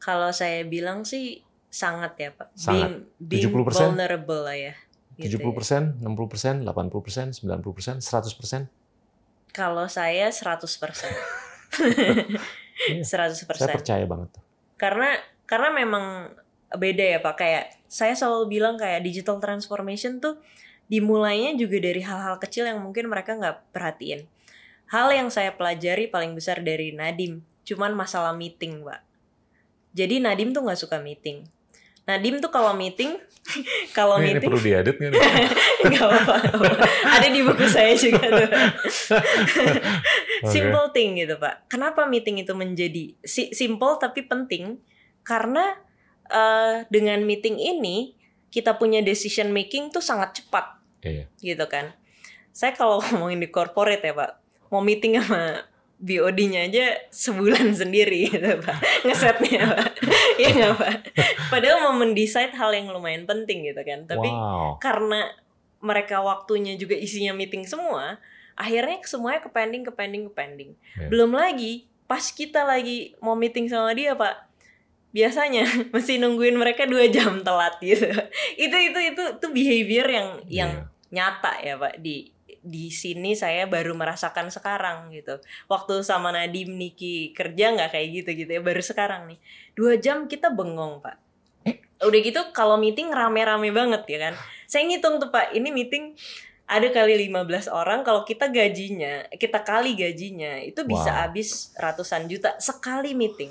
[0.00, 2.48] Kalau saya bilang sih sangat ya Pak.
[2.56, 3.04] Sangat.
[3.20, 3.96] Being, being 70%?
[3.96, 4.74] vulnerable lah ya.
[5.20, 5.44] Gitu ya.
[5.44, 8.68] 70%, 60%, 80%, 90%, 100%?
[9.52, 10.56] Kalau saya 100%.
[12.88, 13.60] Iya, 100%.
[13.60, 14.32] Saya percaya banget.
[14.32, 14.42] tuh.
[14.80, 16.32] karena karena memang
[16.72, 20.40] beda ya pak kayak saya selalu bilang kayak digital transformation tuh
[20.86, 24.24] dimulainya juga dari hal-hal kecil yang mungkin mereka nggak perhatiin
[24.88, 29.02] hal yang saya pelajari paling besar dari Nadim cuman masalah meeting pak
[29.92, 31.44] jadi Nadim tuh nggak suka meeting
[32.10, 33.14] Nadim tuh kalau meeting
[33.96, 35.12] kalau Ini, ini meeting perlu diedit nggak
[35.90, 36.36] nggak apa-apa
[37.08, 38.48] ada di buku saya juga tuh
[40.52, 41.66] simple thing gitu pak.
[41.68, 44.80] Kenapa meeting itu menjadi si simple tapi penting?
[45.22, 45.76] Karena
[46.26, 48.16] eh, dengan meeting ini
[48.50, 51.24] kita punya decision making tuh sangat cepat Iya.
[51.40, 51.96] gitu kan.
[52.52, 54.36] Saya kalau ngomongin di corporate ya pak,
[54.68, 55.64] mau meeting sama
[56.00, 59.92] BOD-nya aja sebulan sendiri gitu pak ngesetnya pak
[60.40, 60.94] ya nggak pak
[61.52, 64.80] padahal mau mendecide hal yang lumayan penting gitu kan tapi wow.
[64.80, 65.28] karena
[65.80, 68.20] mereka waktunya juga isinya meeting semua,
[68.52, 70.70] akhirnya semuanya ke pending, ke pending, ke pending.
[70.96, 71.08] Ya.
[71.08, 74.52] Belum lagi pas kita lagi mau meeting sama dia, Pak.
[75.10, 78.06] biasanya mesti nungguin mereka dua jam telat gitu
[78.64, 80.86] itu itu itu itu behavior yang yang Iya.
[81.10, 85.40] nyata ya pak di di sini saya baru merasakan sekarang gitu.
[85.66, 89.38] Waktu sama Nadim Niki kerja nggak kayak gitu gitu ya baru sekarang nih.
[89.72, 91.16] Dua jam kita bengong pak.
[92.00, 94.34] Udah gitu kalau meeting rame-rame banget ya kan?
[94.68, 96.16] Saya ngitung tuh pak ini meeting
[96.70, 101.20] ada kali 15 orang kalau kita gajinya kita kali gajinya itu bisa Wow.
[101.26, 103.50] habis ratusan juta sekali meeting.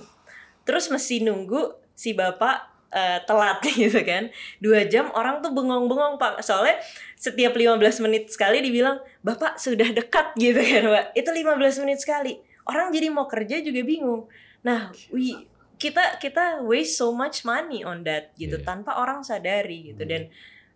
[0.64, 4.30] Terus mesti nunggu si bapak eh, telat gitu kan.
[4.61, 6.41] Dua jam orang tuh bengong-bengong pak.
[6.41, 6.78] Soalnya
[7.16, 11.06] setiap 15 menit sekali dibilang bapak sudah dekat gitu kan pak.
[11.18, 12.38] Itu 15 menit sekali.
[12.70, 14.30] Orang jadi mau kerja juga bingung.
[14.66, 15.49] Nah we
[15.80, 18.60] kita kita waste so much money on that gitu.
[18.60, 18.68] Iya.
[18.68, 20.03] tanpa orang sadari gitu.
[20.03, 20.11] Hmm.
[20.11, 20.24] dan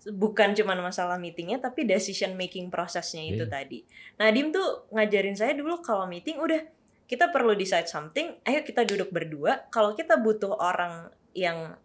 [0.03, 3.52] bukan cuma masalah meetingnya tapi decision making prosesnya itu Iya.
[3.52, 3.80] tadi.
[4.19, 6.60] Nadim tuh ngajarin saya dulu kalau meeting udah
[7.07, 9.68] kita perlu decide something ayo kita duduk berdua.
[9.72, 11.76] Kalau kita butuh orang yang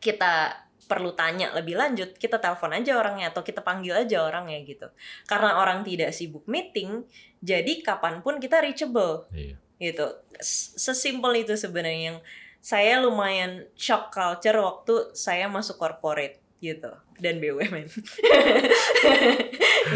[0.00, 4.86] kita perlu tanya lebih lanjut kita telepon aja orangnya atau kita panggil aja orangnya gitu.
[5.26, 7.02] Karena orang tidak sibuk meeting
[7.42, 9.26] jadi kapan pun kita reachable.
[9.34, 9.58] Iya.
[9.76, 10.06] gitu.
[10.40, 12.18] Sesimpel itu sebenarnya yang
[12.64, 16.88] saya lumayan shock culture waktu saya masuk corporate gitu
[17.20, 17.84] dan BUMN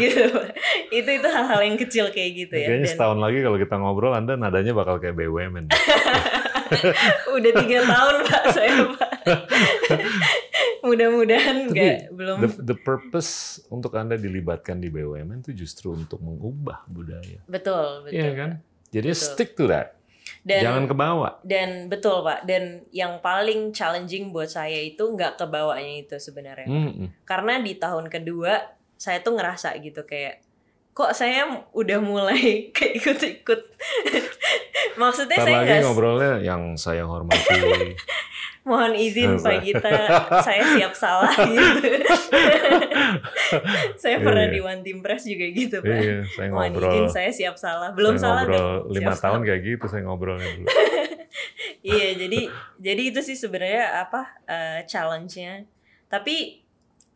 [0.01, 0.25] gitu.
[0.93, 2.69] Itu itu hal-hal yang kecil kayak gitu ya.
[2.69, 5.65] Kayaknya dan setahun lagi kalau kita ngobrol, Anda nadanya bakal kayak BUMN.
[7.35, 9.11] udah tiga tahun pak saya pak
[10.83, 13.31] mudah-mudahan nggak belum The, the purpose
[13.67, 17.39] untuk Anda dilibatkan di BUMN itu justru untuk mengubah budaya.
[17.45, 18.49] betul betul Iya kan?
[18.89, 19.23] Jadi Betul.
[19.25, 19.95] stick to that.
[20.41, 21.31] dan Jangan ke bawah.
[21.43, 27.13] dan betul pak dan yang paling challenging buat saya itu nggak kebawanya itu sebenarnya Mm-mm.
[27.23, 28.57] karena di tahun kedua
[28.95, 30.41] saya tuh ngerasa gitu kayak
[30.91, 32.67] kok saya udah mulai
[32.97, 33.61] ikut-ikut
[35.01, 37.57] maksudnya Ntar saya lagi nggak ngobrolnya yang saya hormati.
[38.61, 39.41] mohon izin?
[39.41, 39.89] Pak Gita
[40.47, 41.81] saya siap salah gitu
[43.97, 44.53] saya pernah iya.
[44.53, 46.93] di One Team Press juga gitu Pak iya, saya mohon ngobrol.
[46.93, 49.47] izin saya siap salah belum saya salah ngobrol dong lima tahun salah.
[49.49, 50.67] kayak gitu saya ngobrolnya dulu.
[51.81, 52.39] iya jadi
[52.77, 55.65] jadi itu sih sebenarnya apa eh, challenge-nya
[56.05, 56.61] tapi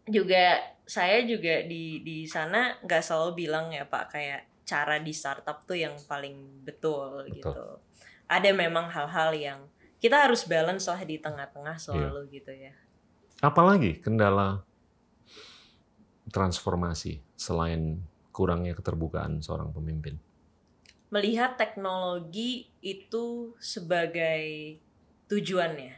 [0.10, 5.62] juga saya juga di di sana nggak selalu bilang ya Pak kayak cara di startup
[5.64, 7.34] tuh yang paling betul, Betul.
[7.38, 7.66] gitu
[8.26, 9.60] ada memang hal-hal yang
[10.02, 12.74] kita harus balance lah di tengah-tengah selalu gitu ya
[13.44, 14.64] Apalagi kendala
[16.32, 18.02] transformasi selain
[18.32, 20.18] kurangnya keterbukaan seorang pemimpin.
[21.06, 24.76] melihat teknologi itu sebagai
[25.32, 25.96] tujuannya.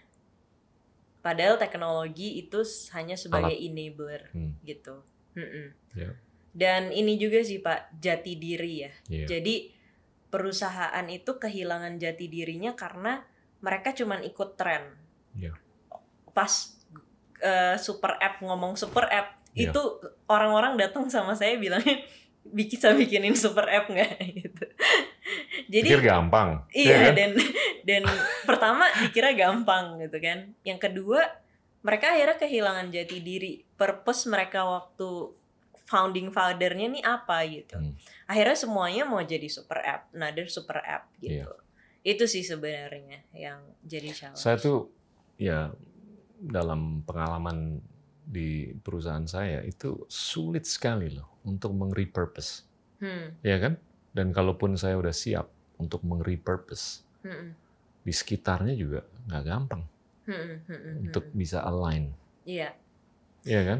[1.25, 2.61] Padahal teknologi itu
[2.93, 4.53] hanya sebagai enabler Hmm.
[4.61, 5.01] gitu.
[5.33, 5.73] Mm-mm.
[5.97, 6.13] Ya.
[6.57, 8.91] Dan ini juga sih Pak jati diri ya.
[9.13, 9.25] Iya.
[9.37, 9.69] Jadi
[10.33, 13.21] perusahaan itu kehilangan jati dirinya karena
[13.61, 14.97] mereka cuman ikut tren.
[15.37, 15.53] Iya.
[16.33, 16.73] Pas
[17.45, 19.73] eh, super app ngomong super app Iya.
[19.73, 19.81] itu
[20.29, 22.05] orang-orang datang sama saya bilangnya
[22.45, 24.65] bisa bikinin super app nggak gitu.
[25.67, 26.61] Jadi Pikir gampang.
[26.71, 27.13] Iya ya kan?
[27.17, 27.31] dan
[27.83, 28.03] dan
[28.45, 30.53] pertama dikira gampang gitu kan.
[30.61, 31.21] Yang kedua
[31.81, 33.53] mereka akhirnya kehilangan jati diri.
[33.75, 35.33] Purpose mereka waktu
[35.87, 37.79] founding fathernya nih apa gitu.
[37.79, 37.95] Hmm.
[38.27, 41.47] Akhirnya semuanya mau jadi super app, another super app gitu.
[42.03, 44.39] Itu sih sebenarnya yang jadi challenge.
[44.43, 44.91] Saya tuh
[45.39, 45.71] ya
[46.37, 47.79] dalam pengalaman
[48.27, 52.67] di perusahaan saya itu sulit sekali loh untuk meng-repurpose.
[52.99, 53.79] Hmm, Ya kan?
[54.11, 55.47] Dan kalaupun saya udah siap
[55.79, 57.55] untuk meng-repurpose, hmm,
[58.03, 59.83] di sekitarnya juga nggak gampang
[60.27, 61.35] hmm, hmm, hmm, untuk hmm.
[61.37, 62.11] bisa align.
[62.43, 62.75] Iya,
[63.47, 63.79] Iya kan?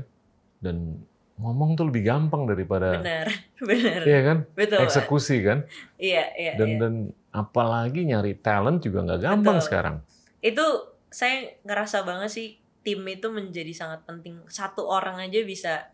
[0.64, 1.04] Dan
[1.38, 3.28] ngomong tuh lebih gampang daripada benar,
[3.70, 4.02] benar.
[4.04, 4.38] Iya kan?
[4.58, 4.80] Betul.
[4.84, 5.70] Eksekusi kan?
[5.96, 6.78] Iya, iya, Dan iya.
[6.82, 6.94] dan
[7.30, 9.68] apalagi nyari talent juga nggak gampang Betul.
[9.70, 9.96] sekarang.
[10.38, 10.66] itu
[11.10, 12.48] saya ngerasa banget sih
[12.82, 15.90] tim itu menjadi sangat penting satu orang aja bisa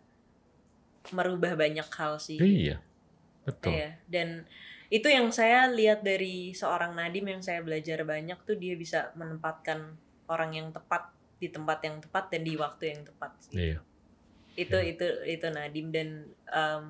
[1.12, 2.80] merubah banyak hal sih Iya.
[3.44, 3.76] Betul.
[3.76, 4.48] Iya, dan
[4.88, 10.00] itu yang saya lihat dari seorang Nadim yang saya belajar banyak tuh dia bisa menempatkan
[10.32, 13.54] orang yang tepat di tempat yang tepat dan di waktu yang tepat sih.
[13.76, 13.80] Iya.
[14.56, 14.92] Itu Iya.
[14.92, 16.08] itu itu Nadim dan
[16.48, 16.84] em,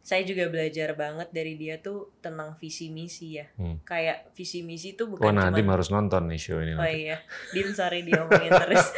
[0.00, 3.76] saya juga belajar banget dari dia tuh tentang visi misi ya Hmm.
[3.82, 6.72] kayak visi misi tuh bukan Nadim cuma harus nonton nih show ini.
[6.72, 7.04] Oh nanti.
[7.04, 7.20] iya,
[7.52, 8.88] Dim sorry diomongin terus.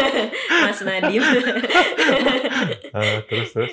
[0.62, 1.24] Mas Nadim.
[2.92, 3.72] Ah, terus terus.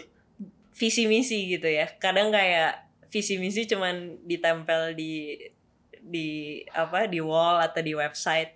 [0.73, 1.89] visi misi gitu ya.
[1.97, 5.35] Kadang kayak visi misi cuman ditempel di
[5.99, 6.27] di
[6.69, 8.55] apa di wall atau di website.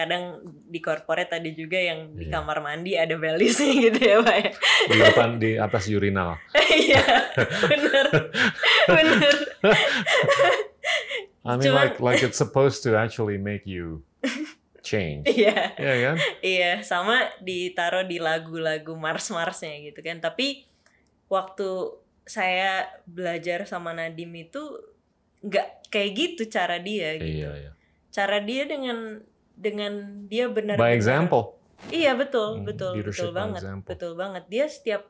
[0.00, 0.22] Kadang
[0.64, 2.32] di corporate ada juga yang di Iya.
[2.34, 4.36] kamar mandi ada balisnya gitu ya, Pak.
[4.38, 4.50] ya.
[4.86, 6.40] Di depan di atas urinal.
[6.70, 7.04] Iya,
[7.66, 8.06] bener,
[8.86, 9.34] bener.
[11.42, 14.04] I mean Cuman- like like it's supposed to actually make you
[14.80, 15.24] change.
[15.36, 15.72] Iya.
[15.76, 16.16] Iya kan?
[16.40, 20.20] Iya, sama ditaruh di lagu-lagu Mars-Marsnya gitu kan.
[20.20, 20.64] Tapi
[21.26, 24.60] waktu saya belajar sama Nadim itu
[25.40, 27.44] nggak kayak gitu cara dia gitu.
[27.44, 27.70] Iya, iya.
[28.10, 29.24] Cara dia dengan
[29.60, 29.92] dengan
[30.24, 31.60] dia benar By example.
[31.88, 33.88] Iya betul, Hmm, betul, leadership betul banget, example.
[33.92, 34.44] betul banget.
[34.48, 35.02] Dia setiap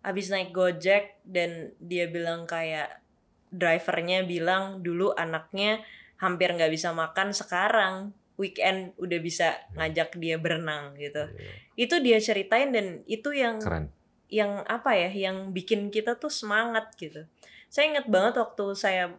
[0.00, 3.00] habis naik Gojek dan dia bilang kayak
[3.48, 5.84] drivernya bilang dulu anaknya
[6.16, 7.94] hampir nggak bisa makan, sekarang
[8.36, 11.28] weekend udah bisa ngajak dia berenang gitu.
[11.28, 13.92] Iya, Itu dia ceritain dan itu yang Keren.
[14.28, 17.28] yang apa ya, yang bikin kita tuh semangat gitu.
[17.68, 19.12] Saya inget banget waktu saya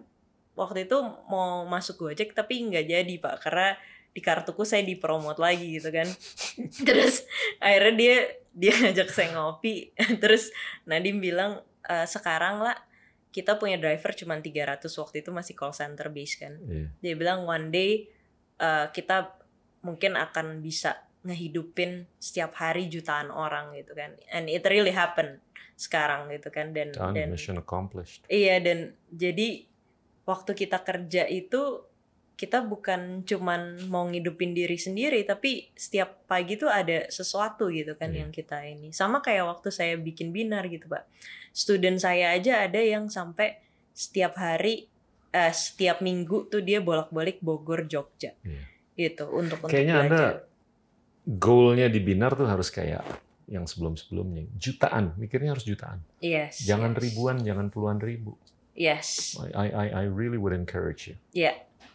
[0.54, 3.74] waktu itu mau masuk Gojek tapi nggak jadi pak karena
[4.14, 6.06] di kartuku saya dipromot lagi gitu kan.
[6.88, 7.26] Terus
[7.58, 8.16] akhirnya dia
[8.54, 9.90] dia ngajak saya ngopi.
[10.22, 10.54] Terus
[10.86, 12.78] Nadim bilang "E, sekarang lah
[13.34, 16.54] kita punya driver cuma 300 waktu itu masih call center base kan.
[16.62, 16.88] Iya.
[17.02, 18.06] Dia bilang one day
[18.62, 19.34] uh, kita
[19.82, 24.14] mungkin akan bisa ngehidupin setiap hari jutaan orang gitu kan.
[24.30, 25.42] And it really happen
[25.74, 28.24] sekarang gitu kan dan Done, dan mission accomplished.
[28.30, 29.66] iya dan jadi
[30.24, 31.84] waktu kita kerja itu
[32.44, 38.12] kita bukan cuman mau ngidupin diri sendiri tapi setiap pagi tuh ada sesuatu gitu kan
[38.12, 38.28] Iya.
[38.28, 41.08] yang kita ini sama kayak waktu saya bikin binar gitu pak
[41.56, 43.64] student saya aja ada yang sampai
[43.96, 44.92] setiap hari
[45.30, 48.64] eh, setiap minggu tuh dia bolak-balik Bogor Jogja Iya.
[49.00, 50.36] gitu untuk untuk Kayaknya Anda belajar.
[51.24, 53.02] goalnya di Binar tuh harus kayak
[53.44, 54.48] yang sebelum-sebelumnya.
[54.56, 56.00] Jutaan, mikirnya harus jutaan.
[56.20, 57.00] yes Jangan yes.
[57.02, 58.36] ribuan, jangan puluhan ribu.
[58.74, 61.16] yes I, I, I really would encourage you.
[61.32, 61.54] Iya,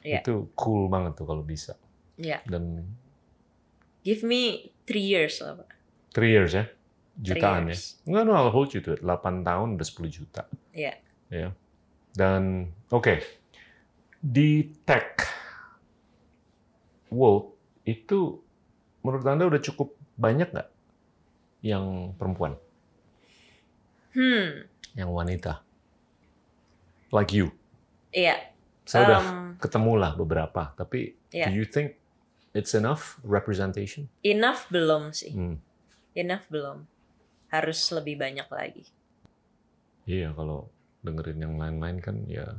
[0.09, 0.20] iya.
[0.24, 1.76] Itu cool banget tuh kalau bisa.
[2.16, 2.40] Iya.
[2.48, 2.89] Dan
[4.01, 5.78] give me three years lah pak
[6.12, 6.66] three years ya,
[7.20, 7.76] jutaan ya.
[7.76, 8.01] years.
[8.09, 9.05] Enggak, no, I'll hold you to it.
[9.05, 10.43] 8 tahun udah 10 juta.
[10.74, 10.98] Iya.
[11.30, 11.55] Ya.
[12.16, 13.22] Dan oke,
[14.18, 15.22] di tech
[17.12, 17.55] world
[17.86, 18.43] itu
[19.06, 20.68] menurut Anda udah cukup banyak nggak
[21.62, 22.59] yang perempuan,
[24.18, 24.66] hmm
[24.98, 25.62] yang wanita?
[27.14, 27.55] Like you.
[28.10, 28.51] iya
[28.82, 29.47] Saya udah Um, ketemu
[29.94, 31.51] lah beberapa, tapi Iya.
[31.51, 31.98] do you think
[32.55, 34.09] it's enough representation?
[34.22, 35.59] enough belum sih Hmm.
[36.14, 36.86] enough belum
[37.48, 38.85] harus lebih banyak lagi
[40.09, 40.72] Iya, kalau
[41.05, 42.56] dengerin yang lain-lain kan ya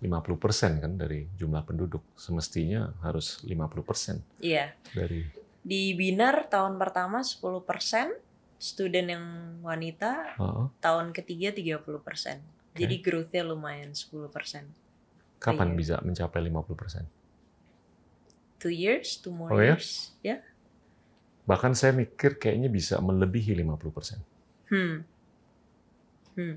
[0.00, 2.00] 50% kan dari jumlah penduduk.
[2.16, 5.28] Semestinya harus 50% iya dari
[5.60, 8.16] di binar tahun pertama 10%
[8.56, 9.24] student yang
[9.60, 10.64] wanita Heeh.
[10.80, 12.40] tahun ketiga 30%
[12.72, 14.32] jadi growth-nya lumayan 10%
[15.40, 15.76] kapan Iya.
[15.76, 17.08] bisa mencapai 50%?
[18.60, 19.74] two years two more Oh ya?
[19.74, 20.38] years ya
[21.48, 24.20] Bahkan saya mikir kayaknya bisa melebihi 50%.
[24.70, 24.96] hmm
[26.36, 26.56] hmm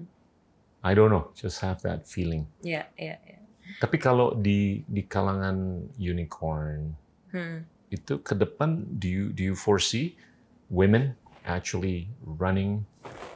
[0.84, 2.46] I don't know, just have that feeling.
[2.60, 3.40] ya ya ya
[3.80, 6.94] Tapi kalau di di kalangan unicorn
[7.32, 10.18] hmm itu ke depan do you do you foresee
[10.68, 11.14] women
[11.46, 12.84] actually running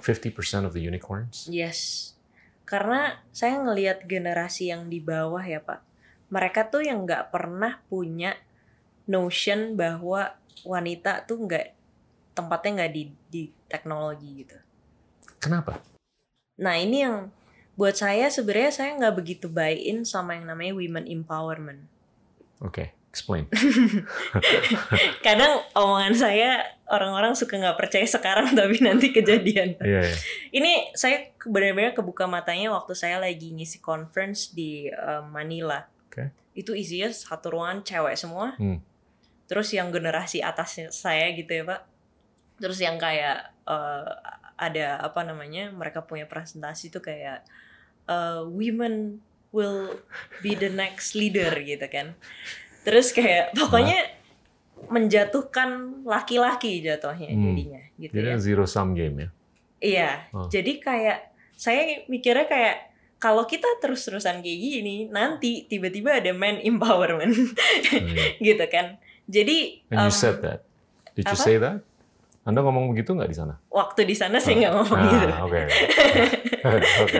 [0.03, 0.33] 50%
[0.65, 1.45] of the unicorns?
[1.47, 2.11] Yes.
[2.67, 5.79] Karena saya ngelihat generasi yang di bawah ya Pak.
[6.27, 8.35] Mereka tuh yang nggak pernah punya
[9.07, 10.35] notion bahwa
[10.67, 11.71] wanita tuh nggak
[12.35, 14.59] tempatnya nggak di di teknologi gitu.
[15.39, 15.79] Kenapa?
[16.59, 17.31] Nah ini yang
[17.79, 21.87] buat saya sebenarnya saya nggak begitu buy in sama yang namanya women empowerment.
[22.59, 23.49] Oke, explain.
[25.25, 29.73] Kadang omongan saya orang-orang suka nggak percaya sekarang tapi nanti kejadian.
[29.81, 30.15] Iya, iya.
[30.53, 35.81] Ini saya benar-benar kebuka matanya waktu saya lagi ngisi conference di eh, Manila.
[36.05, 36.29] Oke.
[36.53, 38.53] Itu isinya satu ruangan cewek semua.
[38.61, 38.77] Hmm.
[39.49, 41.81] Terus yang generasi atasnya saya gitu ya Pak.
[42.61, 44.13] Terus yang kayak eh,
[44.57, 47.41] ada apa namanya mereka punya presentasi tuh kayak
[48.05, 50.03] eh, women will
[50.43, 52.15] be the next leader gitu kan.
[52.87, 53.99] Terus kayak pokoknya
[54.87, 55.69] menjatuhkan
[56.05, 57.43] laki-laki jatuhnya Hmm.
[57.51, 58.37] jadinya gitu Jadi ya.
[58.39, 59.29] zero sum game ya.
[59.77, 60.47] Iya, Oh.
[60.47, 61.17] jadi kayak
[61.53, 62.75] saya mikirnya kayak
[63.17, 67.33] kalau kita terus-terusan kayak gini, nanti tiba-tiba ada man empowerment,
[67.83, 68.37] iya.
[68.47, 69.01] gitu kan.
[69.27, 70.63] Jadi And you um, said that.
[71.11, 71.43] Did you apa?
[71.43, 71.81] say that?
[72.43, 73.59] Anda ngomong begitu nggak di sana?
[73.67, 75.27] waktu di sana saya nggak ngomong Ah, gitu.
[75.43, 75.61] Oke.
[77.03, 77.19] Oke.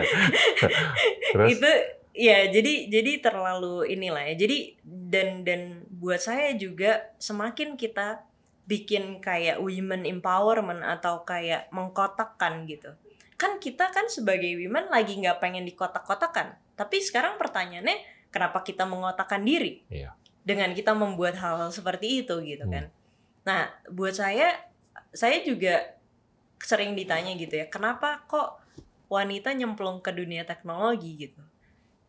[1.34, 1.48] Terus?
[1.52, 1.70] Itu
[2.18, 4.34] ya jadi jadi terlalu inilah ya.
[4.34, 8.26] Jadi dan dan buat saya juga semakin kita
[8.66, 12.92] bikin kayak women empowerment atau kayak mengkotakkan gitu.
[13.38, 16.58] Kan kita kan sebagai women lagi nggak pengen dikotak-kotakan.
[16.74, 19.86] Tapi sekarang pertanyaannya kenapa kita mengotakkan diri?
[19.88, 20.12] Iya.
[20.42, 22.74] Dengan kita membuat hal-hal seperti itu gitu Hmm.
[22.74, 22.84] kan.
[23.48, 24.68] Nah, buat saya
[25.14, 25.96] saya juga
[26.60, 28.60] sering ditanya gitu ya, kenapa kok
[29.08, 31.40] wanita nyemplung ke dunia teknologi gitu?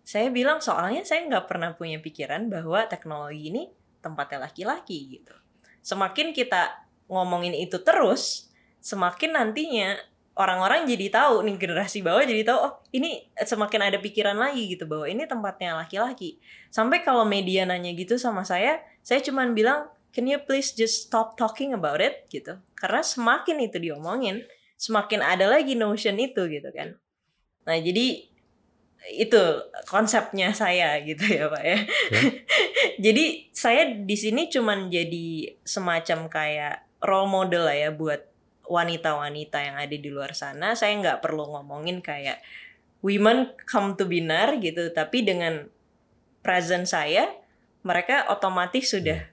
[0.10, 3.70] Saya bilang soalnya saya nggak pernah punya pikiran bahwa teknologi ini
[4.02, 5.38] tempatnya laki-laki gitu.
[5.86, 8.50] Semakin kita ngomongin itu terus,
[8.82, 10.02] semakin nantinya
[10.34, 14.90] orang-orang jadi tahu nih generasi bawah jadi tahu oh ini semakin ada pikiran lagi gitu
[14.90, 16.42] bahwa ini tempatnya laki-laki.
[16.74, 21.38] Sampai kalau media nanya gitu sama saya, saya cuman bilang can you please just stop
[21.38, 22.58] talking about it gitu.
[22.74, 24.42] Karena semakin itu diomongin,
[24.74, 26.98] semakin ada lagi notion itu gitu kan.
[27.70, 28.29] Nah, jadi
[29.08, 29.40] itu
[29.88, 31.80] konsepnya saya gitu ya pak ya.
[33.06, 38.28] jadi saya di sini cuman jadi semacam kayak role model lah ya buat
[38.70, 40.78] wanita-wanita yang ada di luar sana.
[40.78, 42.44] Saya nggak perlu ngomongin kayak
[43.02, 45.66] women come to binar gitu, tapi dengan
[46.46, 47.34] present saya,
[47.82, 49.26] mereka otomatis sudah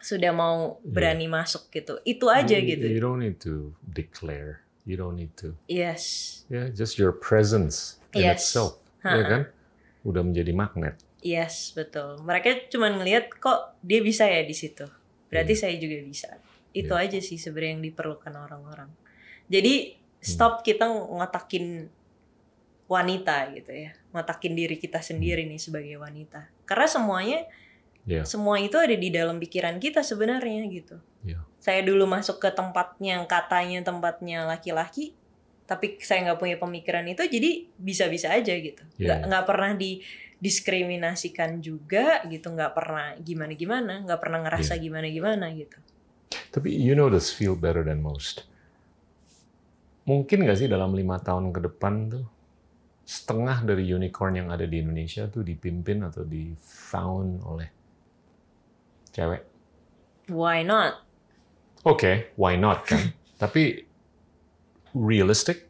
[0.00, 1.36] sudah mau berani yeah.
[1.36, 2.00] masuk gitu.
[2.08, 2.86] Itu aja you, gitu.
[2.88, 4.64] You don't need to declare.
[4.88, 5.60] You don't need to.
[5.68, 6.42] Yes.
[6.48, 8.42] Yeah, just your presence in yes.
[8.42, 9.18] itself, ha -ha.
[9.18, 9.42] ya kan?
[10.06, 10.96] Udah menjadi magnet.
[11.20, 12.16] Yes, betul.
[12.24, 14.88] Mereka cuma ngelihat kok dia bisa ya di situ.
[15.28, 15.60] Berarti yeah.
[15.60, 16.28] saya juga bisa.
[16.72, 17.04] Itu yeah.
[17.04, 18.90] aja sih sebenarnya yang diperlukan orang-orang.
[19.52, 20.64] Jadi stop hmm.
[20.64, 21.66] kita ngotakin
[22.88, 23.92] wanita gitu ya.
[24.16, 25.50] Ngotakin diri kita sendiri hmm.
[25.54, 26.48] nih sebagai wanita.
[26.64, 27.40] Karena semuanya
[28.08, 28.24] yeah.
[28.24, 30.96] semua itu ada di dalam pikiran kita sebenarnya gitu.
[31.20, 31.44] Yeah.
[31.60, 35.12] Saya dulu masuk ke tempatnya katanya tempatnya laki-laki,
[35.70, 38.82] tapi saya nggak punya pemikiran itu jadi bisa-bisa aja gitu.
[38.98, 39.22] Yeah.
[39.22, 44.82] nggak pernah didiskriminasikan juga gitu nggak pernah gimana-gimana nggak pernah ngerasa yeah.
[44.82, 45.78] gimana-gimana gitu.
[46.50, 48.50] Tapi you know this feel better than most.
[50.10, 52.26] Mungkin nggak sih dalam lima tahun ke depan tuh
[53.06, 57.70] setengah dari unicorn yang ada di Indonesia tuh dipimpin atau di found oleh
[59.14, 59.46] cewek?
[60.34, 61.06] Why not?
[61.86, 63.14] Oke okay, why not kan?
[63.42, 63.89] Tapi
[64.96, 65.68] realistic?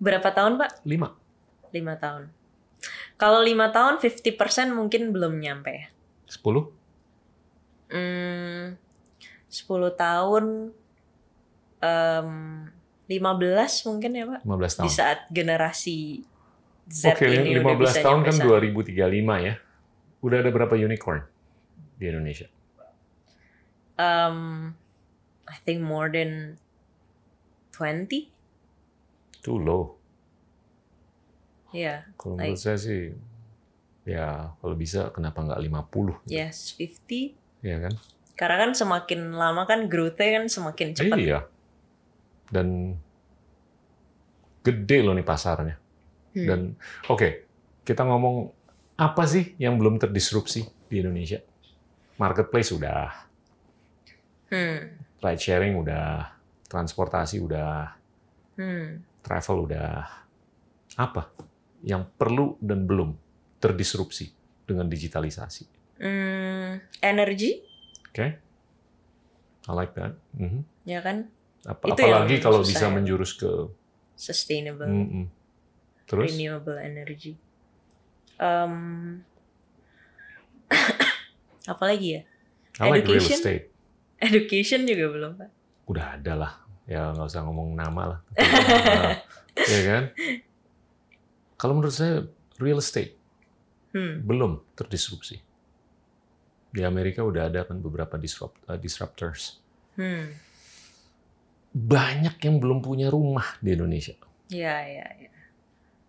[0.00, 0.82] Berapa tahun, Pak?
[0.88, 1.12] Lima.
[1.70, 2.32] Lima tahun.
[3.20, 5.86] Kalau lima tahun, 50% mungkin belum nyampe ya?
[6.24, 6.72] Sepuluh?
[7.92, 8.80] Hmm,
[9.50, 10.72] sepuluh tahun,
[11.84, 12.30] um,
[13.10, 14.40] 15 mungkin ya, Pak?
[14.46, 14.86] 15 tahun.
[14.86, 16.24] Di saat generasi
[16.90, 18.50] Z Oke, ini 15 udah bisa tahun kan sana.
[18.66, 19.54] 2035 ya.
[20.24, 21.22] Udah ada berapa unicorn
[22.00, 22.48] di Indonesia?
[24.00, 24.72] Um,
[25.44, 26.56] I think more than
[27.76, 28.39] 20.
[29.40, 30.00] Too low.
[31.72, 32.04] Iya.
[32.04, 33.14] Yeah, kalau like, menurut saya sih,
[34.04, 36.26] ya kalau bisa kenapa nggak 50?
[36.26, 36.34] Gitu.
[36.34, 37.64] Yes, 50.
[37.64, 37.94] Iya kan?
[38.36, 41.16] Karena kan semakin lama kan growth-nya kan semakin cepat.
[41.20, 41.38] Iya.
[42.50, 42.96] Dan
[44.60, 45.76] gede loh nih pasarnya.
[46.36, 46.46] Hmm.
[46.46, 46.60] Dan
[47.08, 47.32] oke, okay,
[47.86, 48.52] kita ngomong
[49.00, 51.40] apa sih yang belum terdisrupsi di Indonesia?
[52.20, 53.08] Marketplace udah.
[54.52, 55.00] Hmm.
[55.20, 56.34] Ride sharing udah,
[56.68, 57.96] transportasi udah.
[58.58, 59.88] Hmm travel udah
[60.96, 61.22] apa
[61.84, 63.16] yang perlu dan belum
[63.60, 64.32] terdisrupsi
[64.64, 65.64] dengan digitalisasi?
[66.00, 67.60] Hmm, energi.
[68.10, 68.30] Oke, okay.
[69.68, 70.16] I like that.
[70.36, 70.62] Mm -hmm.
[70.88, 71.28] Ya kan?
[71.68, 72.92] Apa, Itu apalagi kalau bisa ya.
[72.92, 73.48] menjurus ke
[74.16, 75.24] sustainable, mm -mm.
[76.08, 77.36] terus renewable energy.
[78.40, 79.20] Um,
[81.72, 82.22] apa lagi ya?
[82.80, 83.36] I like Education.
[83.36, 83.66] Real estate.
[84.20, 85.50] Education juga belum pak.
[85.84, 86.52] Udah ada lah
[86.90, 88.20] ya nggak usah ngomong nama lah.
[88.34, 89.14] Nah,
[89.72, 90.04] ya kan?
[91.54, 92.26] Kalau menurut saya
[92.58, 93.14] real estate
[93.94, 94.26] hmm.
[94.26, 95.38] belum terdisrupsi.
[96.70, 99.62] Di Amerika udah ada kan beberapa disrupt, uh, disruptors.
[99.98, 100.32] Hmm.
[101.70, 104.18] banyak yang belum punya rumah di Indonesia.
[104.50, 105.30] Ya ya ya.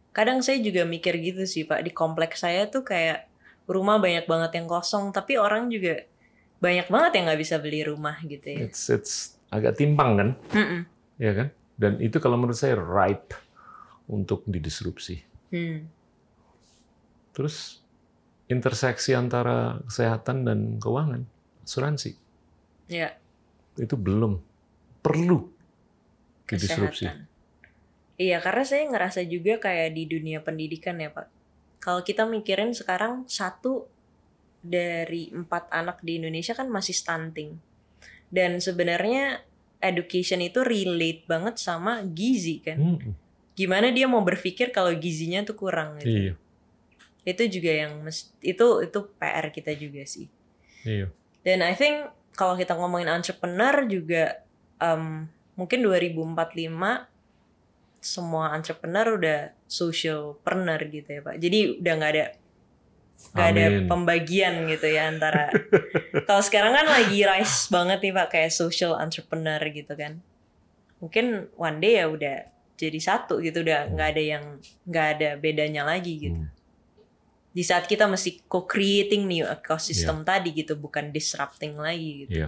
[0.09, 1.85] Kadang saya juga mikir gitu sih pak.
[1.85, 3.29] Di kompleks saya tuh kayak
[3.69, 6.01] rumah banyak banget yang kosong tapi orang juga
[6.61, 8.59] banyak banget yang nggak bisa beli rumah gitu ya.
[8.65, 10.81] It's it's agak timpang kan, mm -mm.
[11.19, 11.47] ya kan?
[11.75, 13.35] Dan itu kalau menurut saya ripe
[14.07, 15.19] untuk didisrupsi.
[15.51, 15.91] Hmm.
[17.35, 17.83] Terus
[18.47, 21.27] interseksi antara kesehatan dan keuangan,
[21.63, 22.15] asuransi,
[22.87, 23.15] ya.
[23.79, 24.39] itu belum
[25.03, 25.47] perlu
[26.47, 27.07] didisrupsi.
[28.21, 31.27] Iya, karena saya ngerasa juga kayak di dunia pendidikan ya Pak.
[31.81, 33.89] Kalau kita mikirin sekarang satu
[34.61, 37.70] dari empat anak di Indonesia kan masih stunting
[38.31, 39.43] dan sebenarnya
[39.83, 43.11] education itu relate banget sama gizi kan hmm.
[43.53, 46.33] gimana dia mau berpikir kalau gizinya tuh kurang gitu iya.
[47.27, 47.93] itu juga yang
[48.41, 50.31] itu itu PR kita juga sih
[50.87, 51.11] iya.
[51.43, 54.41] dan I think kalau kita ngomongin entrepreneur juga
[54.79, 55.27] um,
[55.59, 57.11] mungkin 2045
[58.01, 59.39] semua entrepreneur udah
[59.69, 62.25] socialpreneur gitu ya pak jadi udah nggak ada
[63.31, 65.53] Gak ada pembagian gitu ya antara
[66.27, 70.19] kalau sekarang kan lagi rise banget nih pak kayak social entrepreneur gitu kan
[70.97, 74.43] mungkin one day ya udah jadi satu gitu udah nggak ada yang
[74.89, 76.59] nggak ada bedanya lagi gitu hmm.
[77.51, 82.31] Di saat kita mesti co-creating new ecosystem tadi gitu, bukan disrupting lagi gitu.
[82.31, 82.47] Iya.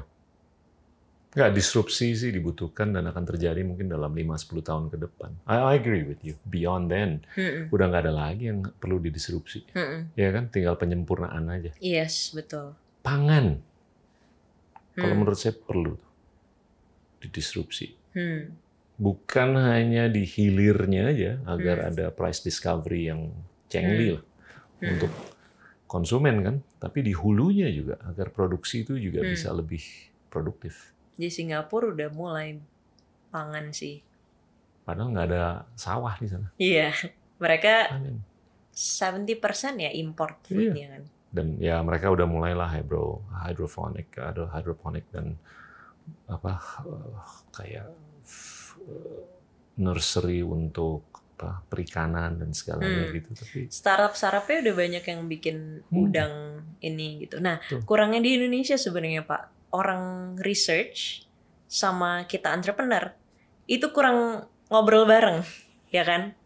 [1.33, 5.33] Nggak, disrupsi sih dibutuhkan dan akan terjadi mungkin dalam 5-10 tahun ke depan.
[5.49, 6.37] I, I agree with you.
[6.45, 7.73] Beyond then, Mm-mm.
[7.73, 9.65] udah nggak ada lagi yang perlu didisrupsi.
[9.73, 10.13] Mm-mm.
[10.13, 11.73] Ya kan, tinggal penyempurnaan aja.
[11.81, 12.77] Yes, betul.
[13.01, 13.57] Pangan,
[14.93, 15.25] kalau Hmm.
[15.25, 15.97] menurut saya perlu
[17.17, 17.97] didisrupsi.
[18.13, 18.53] Hmm.
[19.01, 21.89] Bukan hanya di hilirnya aja, agar Hmm.
[21.89, 23.33] ada price discovery yang
[23.73, 24.23] cengli lah
[24.85, 24.93] Hmm.
[24.93, 25.09] untuk
[25.89, 29.33] konsumen kan, tapi di hulunya juga agar produksi itu juga Hmm.
[29.33, 29.81] bisa lebih
[30.29, 30.92] produktif.
[31.13, 32.57] Di Singapura udah mulai
[33.29, 34.01] pangan sih.
[34.83, 36.47] Padahal nggak ada sawah di sana.
[36.57, 36.91] Iya,
[37.37, 38.19] mereka Panen.
[38.73, 40.73] 70% ya import Iya.
[40.73, 41.03] foodnya kan.
[41.33, 45.37] Dan ya mereka udah mulailah hydro hydroponic, ada hydroponic dan
[46.27, 47.17] apa eh,
[47.51, 47.87] kayak
[48.81, 49.21] eh,
[49.77, 51.01] nursery untuk
[51.33, 53.15] apa perikanan dan segalanya Hmm.
[53.17, 53.29] gitu.
[53.33, 55.57] Tapi Startup-startupnya udah banyak yang bikin
[55.89, 55.97] Hmm.
[56.05, 56.33] udang
[56.79, 57.41] ini gitu.
[57.41, 57.81] Nah, Betul.
[57.83, 59.41] kurangnya di Indonesia sebenarnya Pak,
[59.73, 60.03] orang
[60.39, 61.25] research
[61.65, 63.09] sama kita entrepreneur
[63.65, 65.41] itu kurang ngobrol bareng,
[65.89, 66.37] ya kan?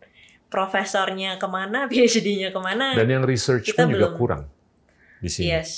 [0.47, 2.95] Profesornya ke mana, PhD-nya ke mana?
[2.95, 4.43] dan yang research kita pun juga belum- kurang
[5.17, 5.51] di sini.
[5.51, 5.71] yes.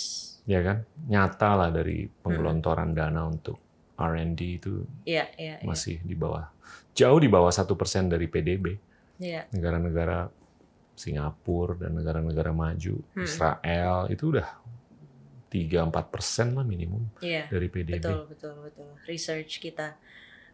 [0.45, 0.81] Ya kan?
[1.05, 3.57] Nyata lah dari penggelontoran dana untuk
[3.95, 5.65] R&D itu Iya, iya, iya.
[5.67, 6.49] masih di bawah
[6.91, 8.65] jauh di bawah satu persen dari PDB.
[9.19, 9.51] Iya.
[9.51, 10.31] negara-negara
[10.93, 13.23] Singapura dan negara-negara maju, Hmm.
[13.23, 14.47] Israel itu udah
[15.49, 17.49] 3-4 persen lah minimum Iya.
[17.49, 17.97] dari PDB.
[17.97, 18.88] Betul, betul, betul.
[19.03, 19.97] Research kita.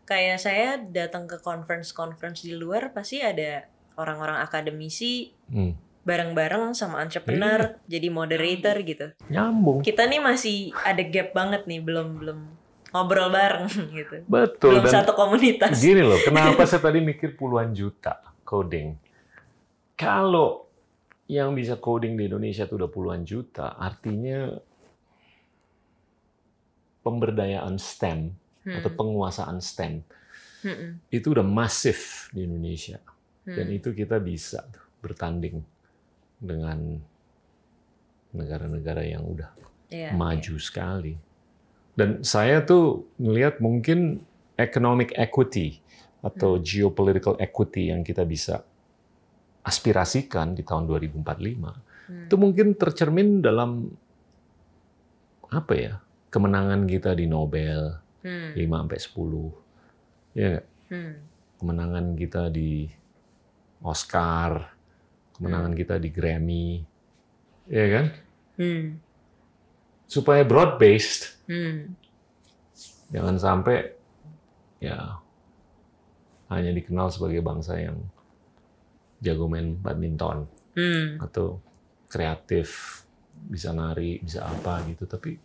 [0.03, 5.75] Kayak saya datang ke conference-conference di luar pasti ada orang-orang akademisi Hmm.
[6.01, 9.07] bareng-bareng sama entrepreneur jadi moderator gitu.
[9.27, 9.81] Nyambung.
[9.81, 12.39] Kita nih masih ada gap banget nih, belum belum
[12.91, 13.65] ngobrol bareng
[13.97, 14.21] gitu.
[14.23, 14.77] Betul.
[14.77, 15.75] belum Dan satu komunitas.
[15.75, 18.93] gini loh, kenapa saya tadi mikir puluhan juta coding.
[19.95, 20.67] Kalau
[21.25, 24.53] yang bisa coding di Indonesia itu udah puluhan juta, artinya
[27.05, 28.33] pemberdayaan STEM
[28.65, 30.01] Hmm, atau penguasaan STEM
[30.65, 32.97] hmm, itu udah masif di Indonesia.
[33.45, 33.53] hmm.
[33.53, 34.65] Dan itu kita bisa
[35.05, 35.61] bertanding
[36.41, 36.97] dengan
[38.33, 39.53] negara-negara yang udah
[39.93, 41.13] Iya, maju sekali.
[41.93, 44.25] Dan saya tuh ngelihat mungkin
[44.57, 45.77] economic equity
[46.25, 48.65] atau geopolitical equity yang kita bisa
[49.61, 51.69] aspirasikan di tahun 2045 iya.
[52.09, 53.93] Hmm, itu mungkin tercermin dalam
[55.53, 55.93] apa ya
[56.35, 57.95] kemenangan kita di Nobel
[58.27, 60.59] hmm, 5 sampai 10 ya
[60.91, 61.13] hmm,
[61.63, 62.91] kemenangan kita di
[63.85, 64.65] Oscar,
[65.37, 65.79] kemenangan Hmm.
[65.79, 66.81] kita di Grammy,
[67.69, 68.05] ya kan?
[68.57, 68.85] hmm,
[70.09, 71.93] Supaya broad based, hmm.
[73.13, 73.93] jangan sampai
[74.81, 75.21] ya
[76.49, 77.97] hanya dikenal sebagai bangsa yang
[79.21, 80.49] jago main badminton.
[80.75, 81.61] Hmm, atau
[82.11, 83.01] kreatif,
[83.31, 85.39] bisa nari, bisa apa gitu, tapi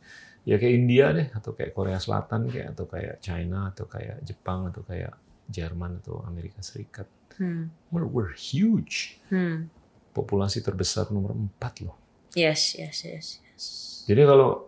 [0.44, 4.68] ya kayak India deh atau kayak Korea Selatan kayak atau kayak China atau kayak Jepang
[4.68, 5.12] atau kayak
[5.46, 7.06] Jerman atau Amerika Serikat.
[7.38, 9.18] hmm, We're, we're huge.
[9.28, 9.68] hmm.
[10.10, 11.94] populasi terbesar nomor 4 loh.
[12.34, 13.64] Yes, yes, yes, yes.
[14.10, 14.66] Jadi kalau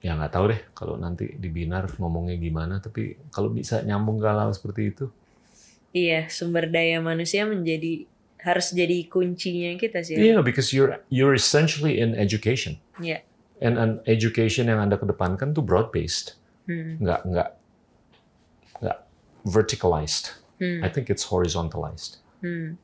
[0.00, 4.24] ya nggak tahu deh kalau nanti di binar ngomongnya gimana, tapi kalau bisa nyambung ke
[4.26, 5.06] hal seperti itu,
[5.92, 8.04] Iya, sumber daya manusia menjadi
[8.36, 10.16] harus jadi kuncinya kita sih.
[10.16, 13.20] yeah, because you're you're essentially in education, Iya.
[13.58, 17.48] And an education yang anda kedepankan tuh broad based, Hmm, nggak nggak
[18.82, 18.98] nggak
[19.46, 20.34] verticalized.
[20.58, 22.18] hmm, I think it's horizontalized.
[22.42, 22.74] hmm.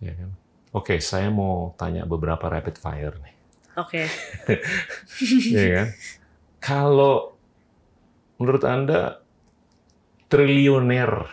[0.00, 0.30] Ya kan?
[0.70, 3.34] Oke, saya mau tanya beberapa rapid fire nih.
[3.76, 4.04] Oke.
[5.56, 5.88] ya kan?
[6.60, 7.34] Kalau
[8.36, 9.20] menurut Anda
[10.28, 11.26] triliuner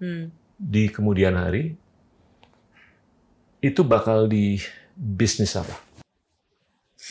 [0.00, 1.76] Hmm, di kemudian hari
[3.60, 4.56] itu bakal di
[4.96, 5.76] bisnis apa?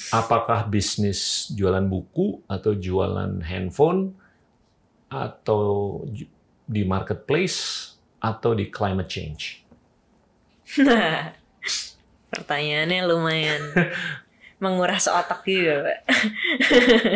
[0.10, 4.18] Apakah bisnis jualan buku atau jualan handphone
[5.10, 6.02] atau
[6.66, 9.62] di marketplace atau di climate change?
[10.82, 11.34] Nah,
[12.34, 13.62] pertanyaannya lumayan
[14.64, 16.00] menguras otak juga, Pak.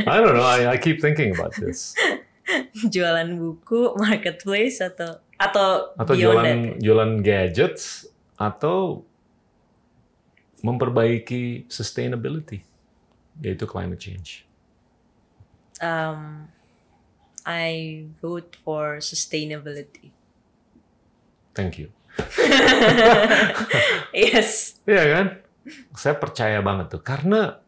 [0.06, 0.46] I don't know.
[0.46, 1.98] I, I keep thinking about this.
[2.94, 6.80] Jualan buku, marketplace atau atau, Atau jualan that?
[6.80, 8.06] jualan gadgets
[8.38, 9.04] atau
[10.64, 12.64] memperbaiki sustainability
[13.42, 14.46] yaitu climate change.
[15.82, 16.48] Um,
[17.44, 20.14] I vote for sustainability.
[21.54, 21.90] Thank you.
[24.14, 24.78] yes.
[24.86, 25.26] Iya kan?
[25.96, 27.64] Saya percaya banget tuh karena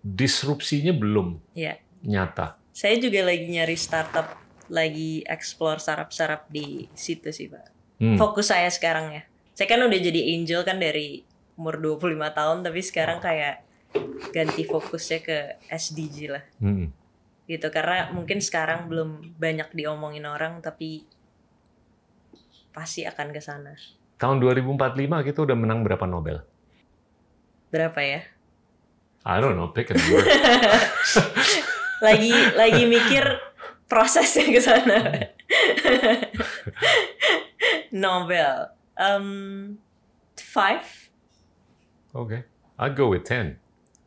[0.00, 1.76] disrupsinya belum Ya.
[2.06, 2.56] nyata.
[2.70, 4.36] Saya juga lagi nyari startup,
[4.68, 7.66] lagi explore startup-startup di situ sih, Pak.
[7.98, 8.16] Hmm.
[8.20, 9.22] Fokus saya sekarang ya.
[9.56, 11.24] Saya kan udah jadi angel kan dari
[11.56, 13.64] umur 25 tahun tapi sekarang kayak
[14.30, 16.90] ganti fokusnya ke SDG lah Hmm.
[17.46, 21.06] gitu karena mungkin sekarang belum banyak diomongin orang tapi
[22.70, 23.72] pasti akan ke sana.
[24.16, 24.76] Tahun 2045
[25.22, 26.40] kita udah menang berapa Nobel?
[27.68, 28.20] Berapa ya?
[29.26, 30.22] I don't know, pick a number.
[32.06, 33.24] Lagi lagi mikir
[33.88, 34.98] prosesnya ke sana.
[37.92, 38.68] Nobel.
[38.96, 39.78] Um,
[40.36, 40.84] five?
[42.12, 42.44] Oke,
[42.78, 43.56] I'd go with 10.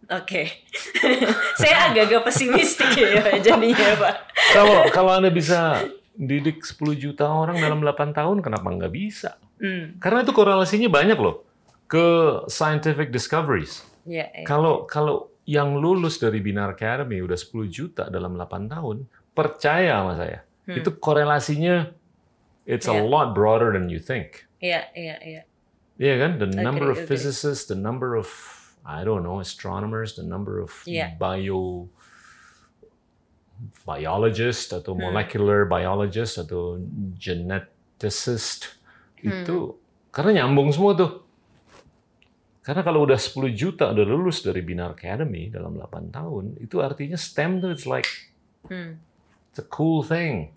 [0.09, 0.65] Oke.
[1.61, 4.15] Saya agak-agak pesimistik ya jadinya, Pak.
[4.57, 5.85] Kalau kalau Anda bisa
[6.17, 9.37] didik 10 juta orang dalam 8 tahun, kenapa nggak bisa?
[9.61, 10.01] Hmm.
[10.01, 11.45] Karena itu korelasinya banyak loh
[11.85, 12.05] ke
[12.49, 13.85] scientific discoveries.
[14.09, 14.43] Ya, ya.
[14.43, 20.13] Kalau kalau yang lulus dari Binar Academy udah 10 juta dalam 8 tahun, percaya sama
[20.17, 20.39] saya.
[20.65, 20.77] Hmm.
[20.77, 21.89] Itu korelasinya
[22.65, 23.05] it's a Iya.
[23.05, 24.49] lot broader than you think.
[24.57, 25.41] Iya, iya, iya.
[25.99, 26.31] Iya kan?
[26.37, 27.09] The Agree, number of agree.
[27.13, 28.27] physicists, the number of
[28.85, 31.13] I don't know, astronomers, the number of Iya.
[31.19, 31.87] bio
[33.83, 35.11] biologist atau Hmm.
[35.11, 36.79] molecular biologist atau
[37.19, 38.79] geneticist
[39.19, 39.43] Hmm.
[39.43, 39.75] itu
[40.15, 41.27] karena nyambung semua tuh.
[42.63, 47.17] Karena kalau udah 10 juta udah lulus dari Binar Academy dalam 8 tahun, itu artinya
[47.17, 48.07] STEM tuh it's like
[48.69, 49.01] Hmm.
[49.51, 50.53] it's a cool thing.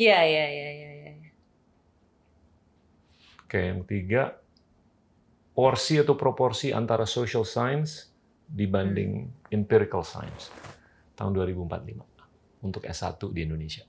[0.00, 1.12] Iya, iya, iya, iya, iya.
[3.44, 4.39] Oke, yang ketiga,
[5.60, 8.08] porsi atau proporsi antara social science
[8.48, 10.48] dibanding empirical science
[11.12, 13.84] tahun 2045 untuk S1 di Indonesia.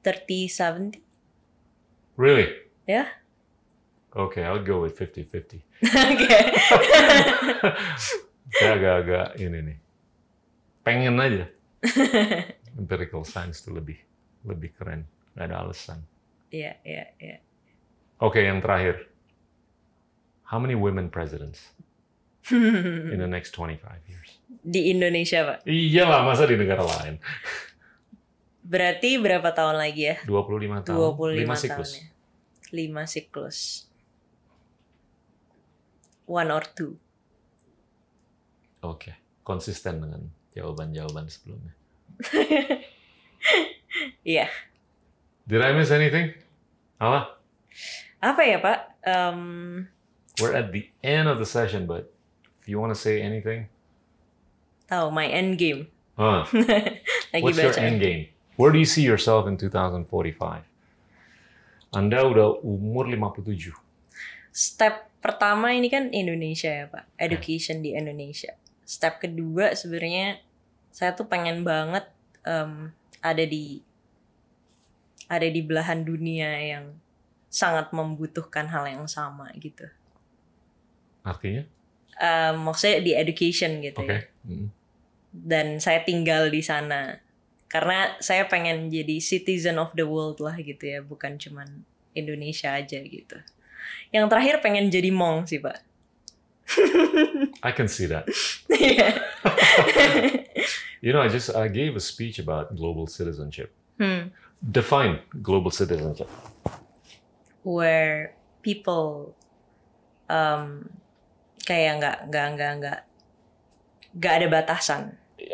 [0.00, 0.48] 30
[0.96, 2.16] 70.
[2.16, 2.48] Really?
[2.88, 3.04] Ya.
[4.16, 5.60] Oke, I'll go with 50-50.
[5.84, 6.38] Oke.
[8.56, 9.78] Saya agak-agak ini nih.
[10.80, 11.52] Pengen aja.
[12.80, 14.00] empirical science itu lebih
[14.48, 15.04] lebih keren.
[15.36, 16.00] Nggak ada alasan.
[16.48, 17.44] Iya, iya, iya.
[18.24, 19.07] Oke, yang terakhir.
[20.48, 21.76] How many women presidents
[22.50, 24.40] in the next 25 years?
[24.64, 25.58] Di Indonesia, Pak.
[25.68, 27.20] Iyalah, masa di negara lain.
[28.64, 30.16] Berarti berapa tahun lagi ya?
[30.24, 31.90] 25 tahun, 25 5 tahun siklus.
[31.92, 32.04] ya.
[32.72, 33.58] 5 siklus.
[36.28, 36.96] One or two.
[38.84, 41.72] Oke, konsisten dengan jawaban-jawaban sebelumnya.
[44.22, 44.46] Iya.
[45.48, 46.36] Did I miss anything?
[47.00, 47.40] Apa?
[48.20, 48.78] Apa ya, Pak?
[49.00, 49.40] Em,
[50.38, 52.10] We're at the end of the session, but
[52.62, 53.66] if you want to say anything,
[54.88, 55.90] tahu my end game.
[56.18, 56.46] huh,
[57.34, 58.30] Lagi what's your end game?
[58.58, 60.10] Where do you see yourself in 2045?
[61.94, 63.72] Anda udah umur 57.
[64.50, 67.06] Step pertama ini kan Indonesia ya, Pak.
[67.16, 68.58] Education di Indonesia.
[68.82, 70.42] Step kedua sebenarnya
[70.90, 72.10] saya tuh pengen banget
[72.42, 72.90] em,
[73.22, 73.80] ada di
[75.28, 76.96] ada di belahan dunia yang
[77.52, 79.86] sangat membutuhkan hal yang sama gitu.
[81.28, 81.62] Artinya?
[82.18, 84.08] Em, maksudnya di education gitu Oke.
[84.08, 84.20] ya.
[84.48, 84.68] Mm.
[85.28, 87.20] Dan saya tinggal di sana
[87.68, 91.84] karena saya pengen jadi citizen of the world lah gitu ya, bukan cuman
[92.16, 93.36] Indonesia aja gitu.
[94.08, 95.84] Yang terakhir pengen jadi mong sih pak.
[97.68, 98.24] I can see that.
[98.72, 99.20] Iya.
[101.00, 103.70] You know, I just I gave a speech about global citizenship.
[103.98, 104.34] hmm.
[104.58, 106.26] Define global citizenship.
[107.62, 109.36] Where people
[110.28, 110.90] um,
[111.68, 112.98] kayak nggak nggak nggak nggak
[114.16, 115.02] nggak ada batasan.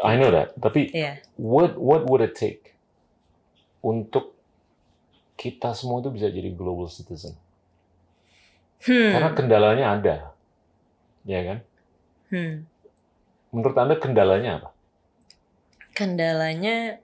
[0.01, 1.19] I know that, tapi Iya.
[1.35, 2.78] what what would it take
[3.82, 4.32] untuk
[5.35, 7.35] kita semua itu bisa jadi global citizen?
[8.86, 9.11] Hmm.
[9.11, 10.16] Karena kendalanya ada,
[11.27, 11.59] ya kan?
[12.31, 12.55] Hmm.
[13.51, 14.70] Menurut anda kendalanya apa?
[15.95, 17.03] Kendalanya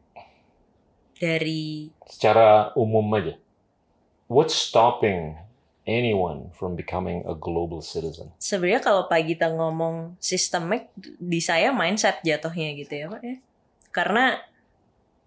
[1.20, 3.36] dari Secara umum aja,
[4.30, 5.36] what's stopping
[5.84, 8.32] anyone from becoming a global citizen?
[8.36, 13.36] sebenarnya kalau Pak Gita ngomong sistemik di saya mindset jatuhnya gitu ya Pak ya.
[13.90, 14.38] Karena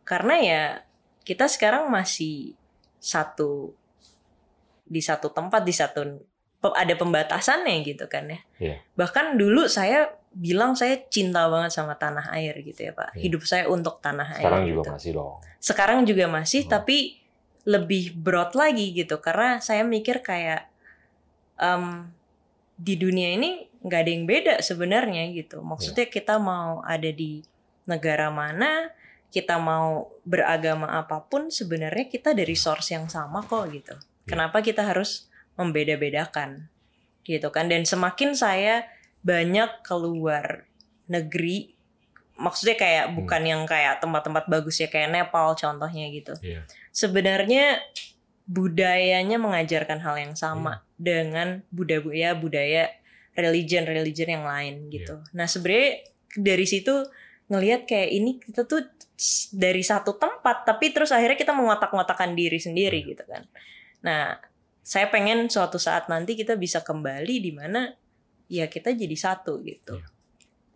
[0.04, 0.62] karena ya
[1.22, 2.54] kita sekarang masih
[2.98, 3.72] satu
[4.84, 6.04] di satu tempat di satu
[6.64, 8.40] ada pembatasannya gitu kan ya.
[8.60, 8.76] Iya.
[8.96, 13.16] Bahkan dulu saya bilang saya cinta banget sama tanah air gitu ya Pak.
[13.16, 13.22] Iya.
[13.28, 14.72] Hidup saya untuk tanah Sekarang air.
[14.72, 15.34] juga gitu masih dong.
[15.60, 16.72] sekarang juga masih Hmm.
[16.72, 16.98] tapi
[17.64, 19.20] lebih broad lagi gitu.
[19.20, 20.68] Karena saya mikir kayak
[21.60, 22.12] em,
[22.76, 25.60] di dunia ini nggak ada yang beda sebenarnya gitu.
[25.64, 27.44] Maksudnya kita mau ada di
[27.84, 28.92] negara mana
[29.34, 33.98] kita mau beragama apa pun sebenarnya kita dari source yang sama kok gitu.
[34.30, 35.26] Kenapa kita harus
[35.58, 36.70] membeda-bedakan
[37.26, 37.66] gitu kan?
[37.66, 38.86] Dan semakin saya
[39.26, 40.70] banyak keluar
[41.10, 41.73] negeri
[42.44, 43.16] maksudnya kayak Hmm.
[43.24, 46.68] bukan yang kayak tempat-tempat bagus ya kayak Nepal contohnya gitu Iya.
[46.92, 47.80] sebenarnya
[48.44, 52.92] budayanya mengajarkan hal yang sama dengan budaya budaya
[53.34, 55.24] religion-religion yang lain gitu.
[55.32, 56.04] Nah sebenarnya
[56.36, 57.08] dari situ
[57.48, 58.84] ngelihat kayak ini kita tuh
[59.56, 63.48] dari satu tempat tapi terus akhirnya kita mengotak-ngotakan diri sendiri gitu kan.
[64.04, 64.38] Nah
[64.84, 67.96] saya pengen suatu saat nanti kita bisa kembali di mana
[68.52, 70.04] ya kita jadi satu gitu.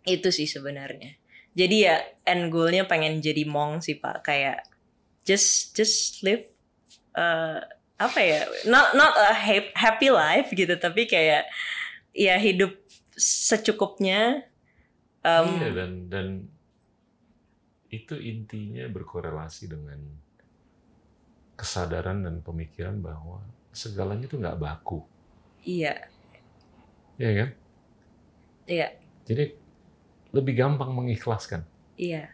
[0.08, 1.17] Itu sih sebenarnya.
[1.58, 4.22] Jadi ya end goalnya pengen jadi mong sih pak.
[4.22, 4.62] Kayak
[5.26, 6.46] just just live
[7.18, 7.58] uh,
[7.98, 8.40] apa ya
[8.70, 11.50] not not a hap- happy life gitu tapi kayak
[12.14, 12.70] ya hidup
[13.18, 14.46] secukupnya
[15.26, 16.26] um, Iya dan dan
[17.90, 19.98] itu intinya berkorelasi dengan
[21.58, 23.42] kesadaran dan pemikiran bahwa
[23.74, 25.02] segalanya itu nggak baku,
[25.66, 26.06] iya.
[27.18, 27.50] Ya kan?
[28.70, 28.88] iya.
[29.26, 29.58] Jadi
[30.30, 31.64] lebih gampang mengikhlaskan
[31.96, 32.28] iya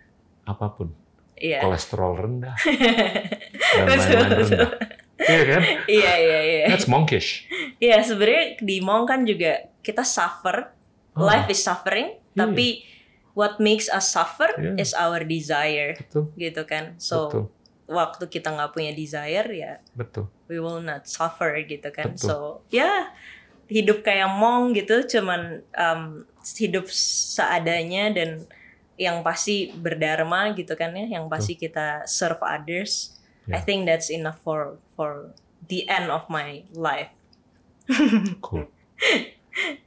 [0.45, 0.93] apa pun,
[1.35, 2.53] iya kolesterol rendah
[3.75, 4.71] dan lain-lain rendah,
[5.25, 5.63] iya kan?
[5.89, 7.49] iya iya iya That's monkish.
[7.79, 10.73] iya sebenarnya di Mong kan juga kita suffer
[11.15, 12.43] Oh, life is suffering Iya.
[12.43, 12.83] tapi
[13.33, 14.75] what makes us suffer Iya.
[14.77, 17.45] is our desire betul, gitu kan so betul,
[17.87, 20.27] waktu kita nggak punya desire ya betul.
[20.51, 22.19] we will not suffer gitu kan.
[22.19, 22.27] Betul.
[22.27, 22.37] So
[22.69, 23.15] ya
[23.71, 28.45] hidup kayak mong gitu, cuman um, hidup seadanya dan
[28.95, 33.17] yang pasti berdharma gitu kan ya, yang pasti kita serve others.
[33.45, 33.61] I Ya.
[33.61, 35.37] think that's enough for for
[35.69, 37.13] the end of my life.
[38.41, 38.65] Cool.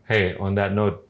[0.05, 1.03] Hey, on that note,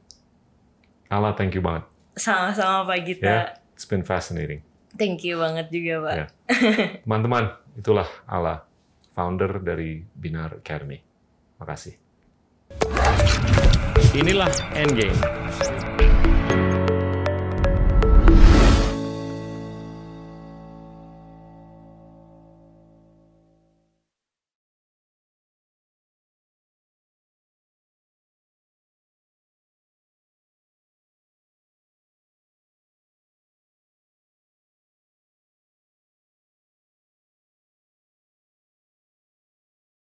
[1.12, 1.84] Allah, thank you banget.
[2.16, 3.28] Sama-sama Pak Gita.
[3.28, 3.42] Ya,
[3.76, 4.64] it's been fascinating.
[4.98, 6.16] Thank you banget juga Pak.
[6.16, 6.26] Ya.
[7.06, 8.66] Teman-teman, itulah Allah,
[9.14, 11.04] founder dari Binar Academy.
[11.60, 12.00] Makasih.
[14.14, 15.18] Inilah Endgame.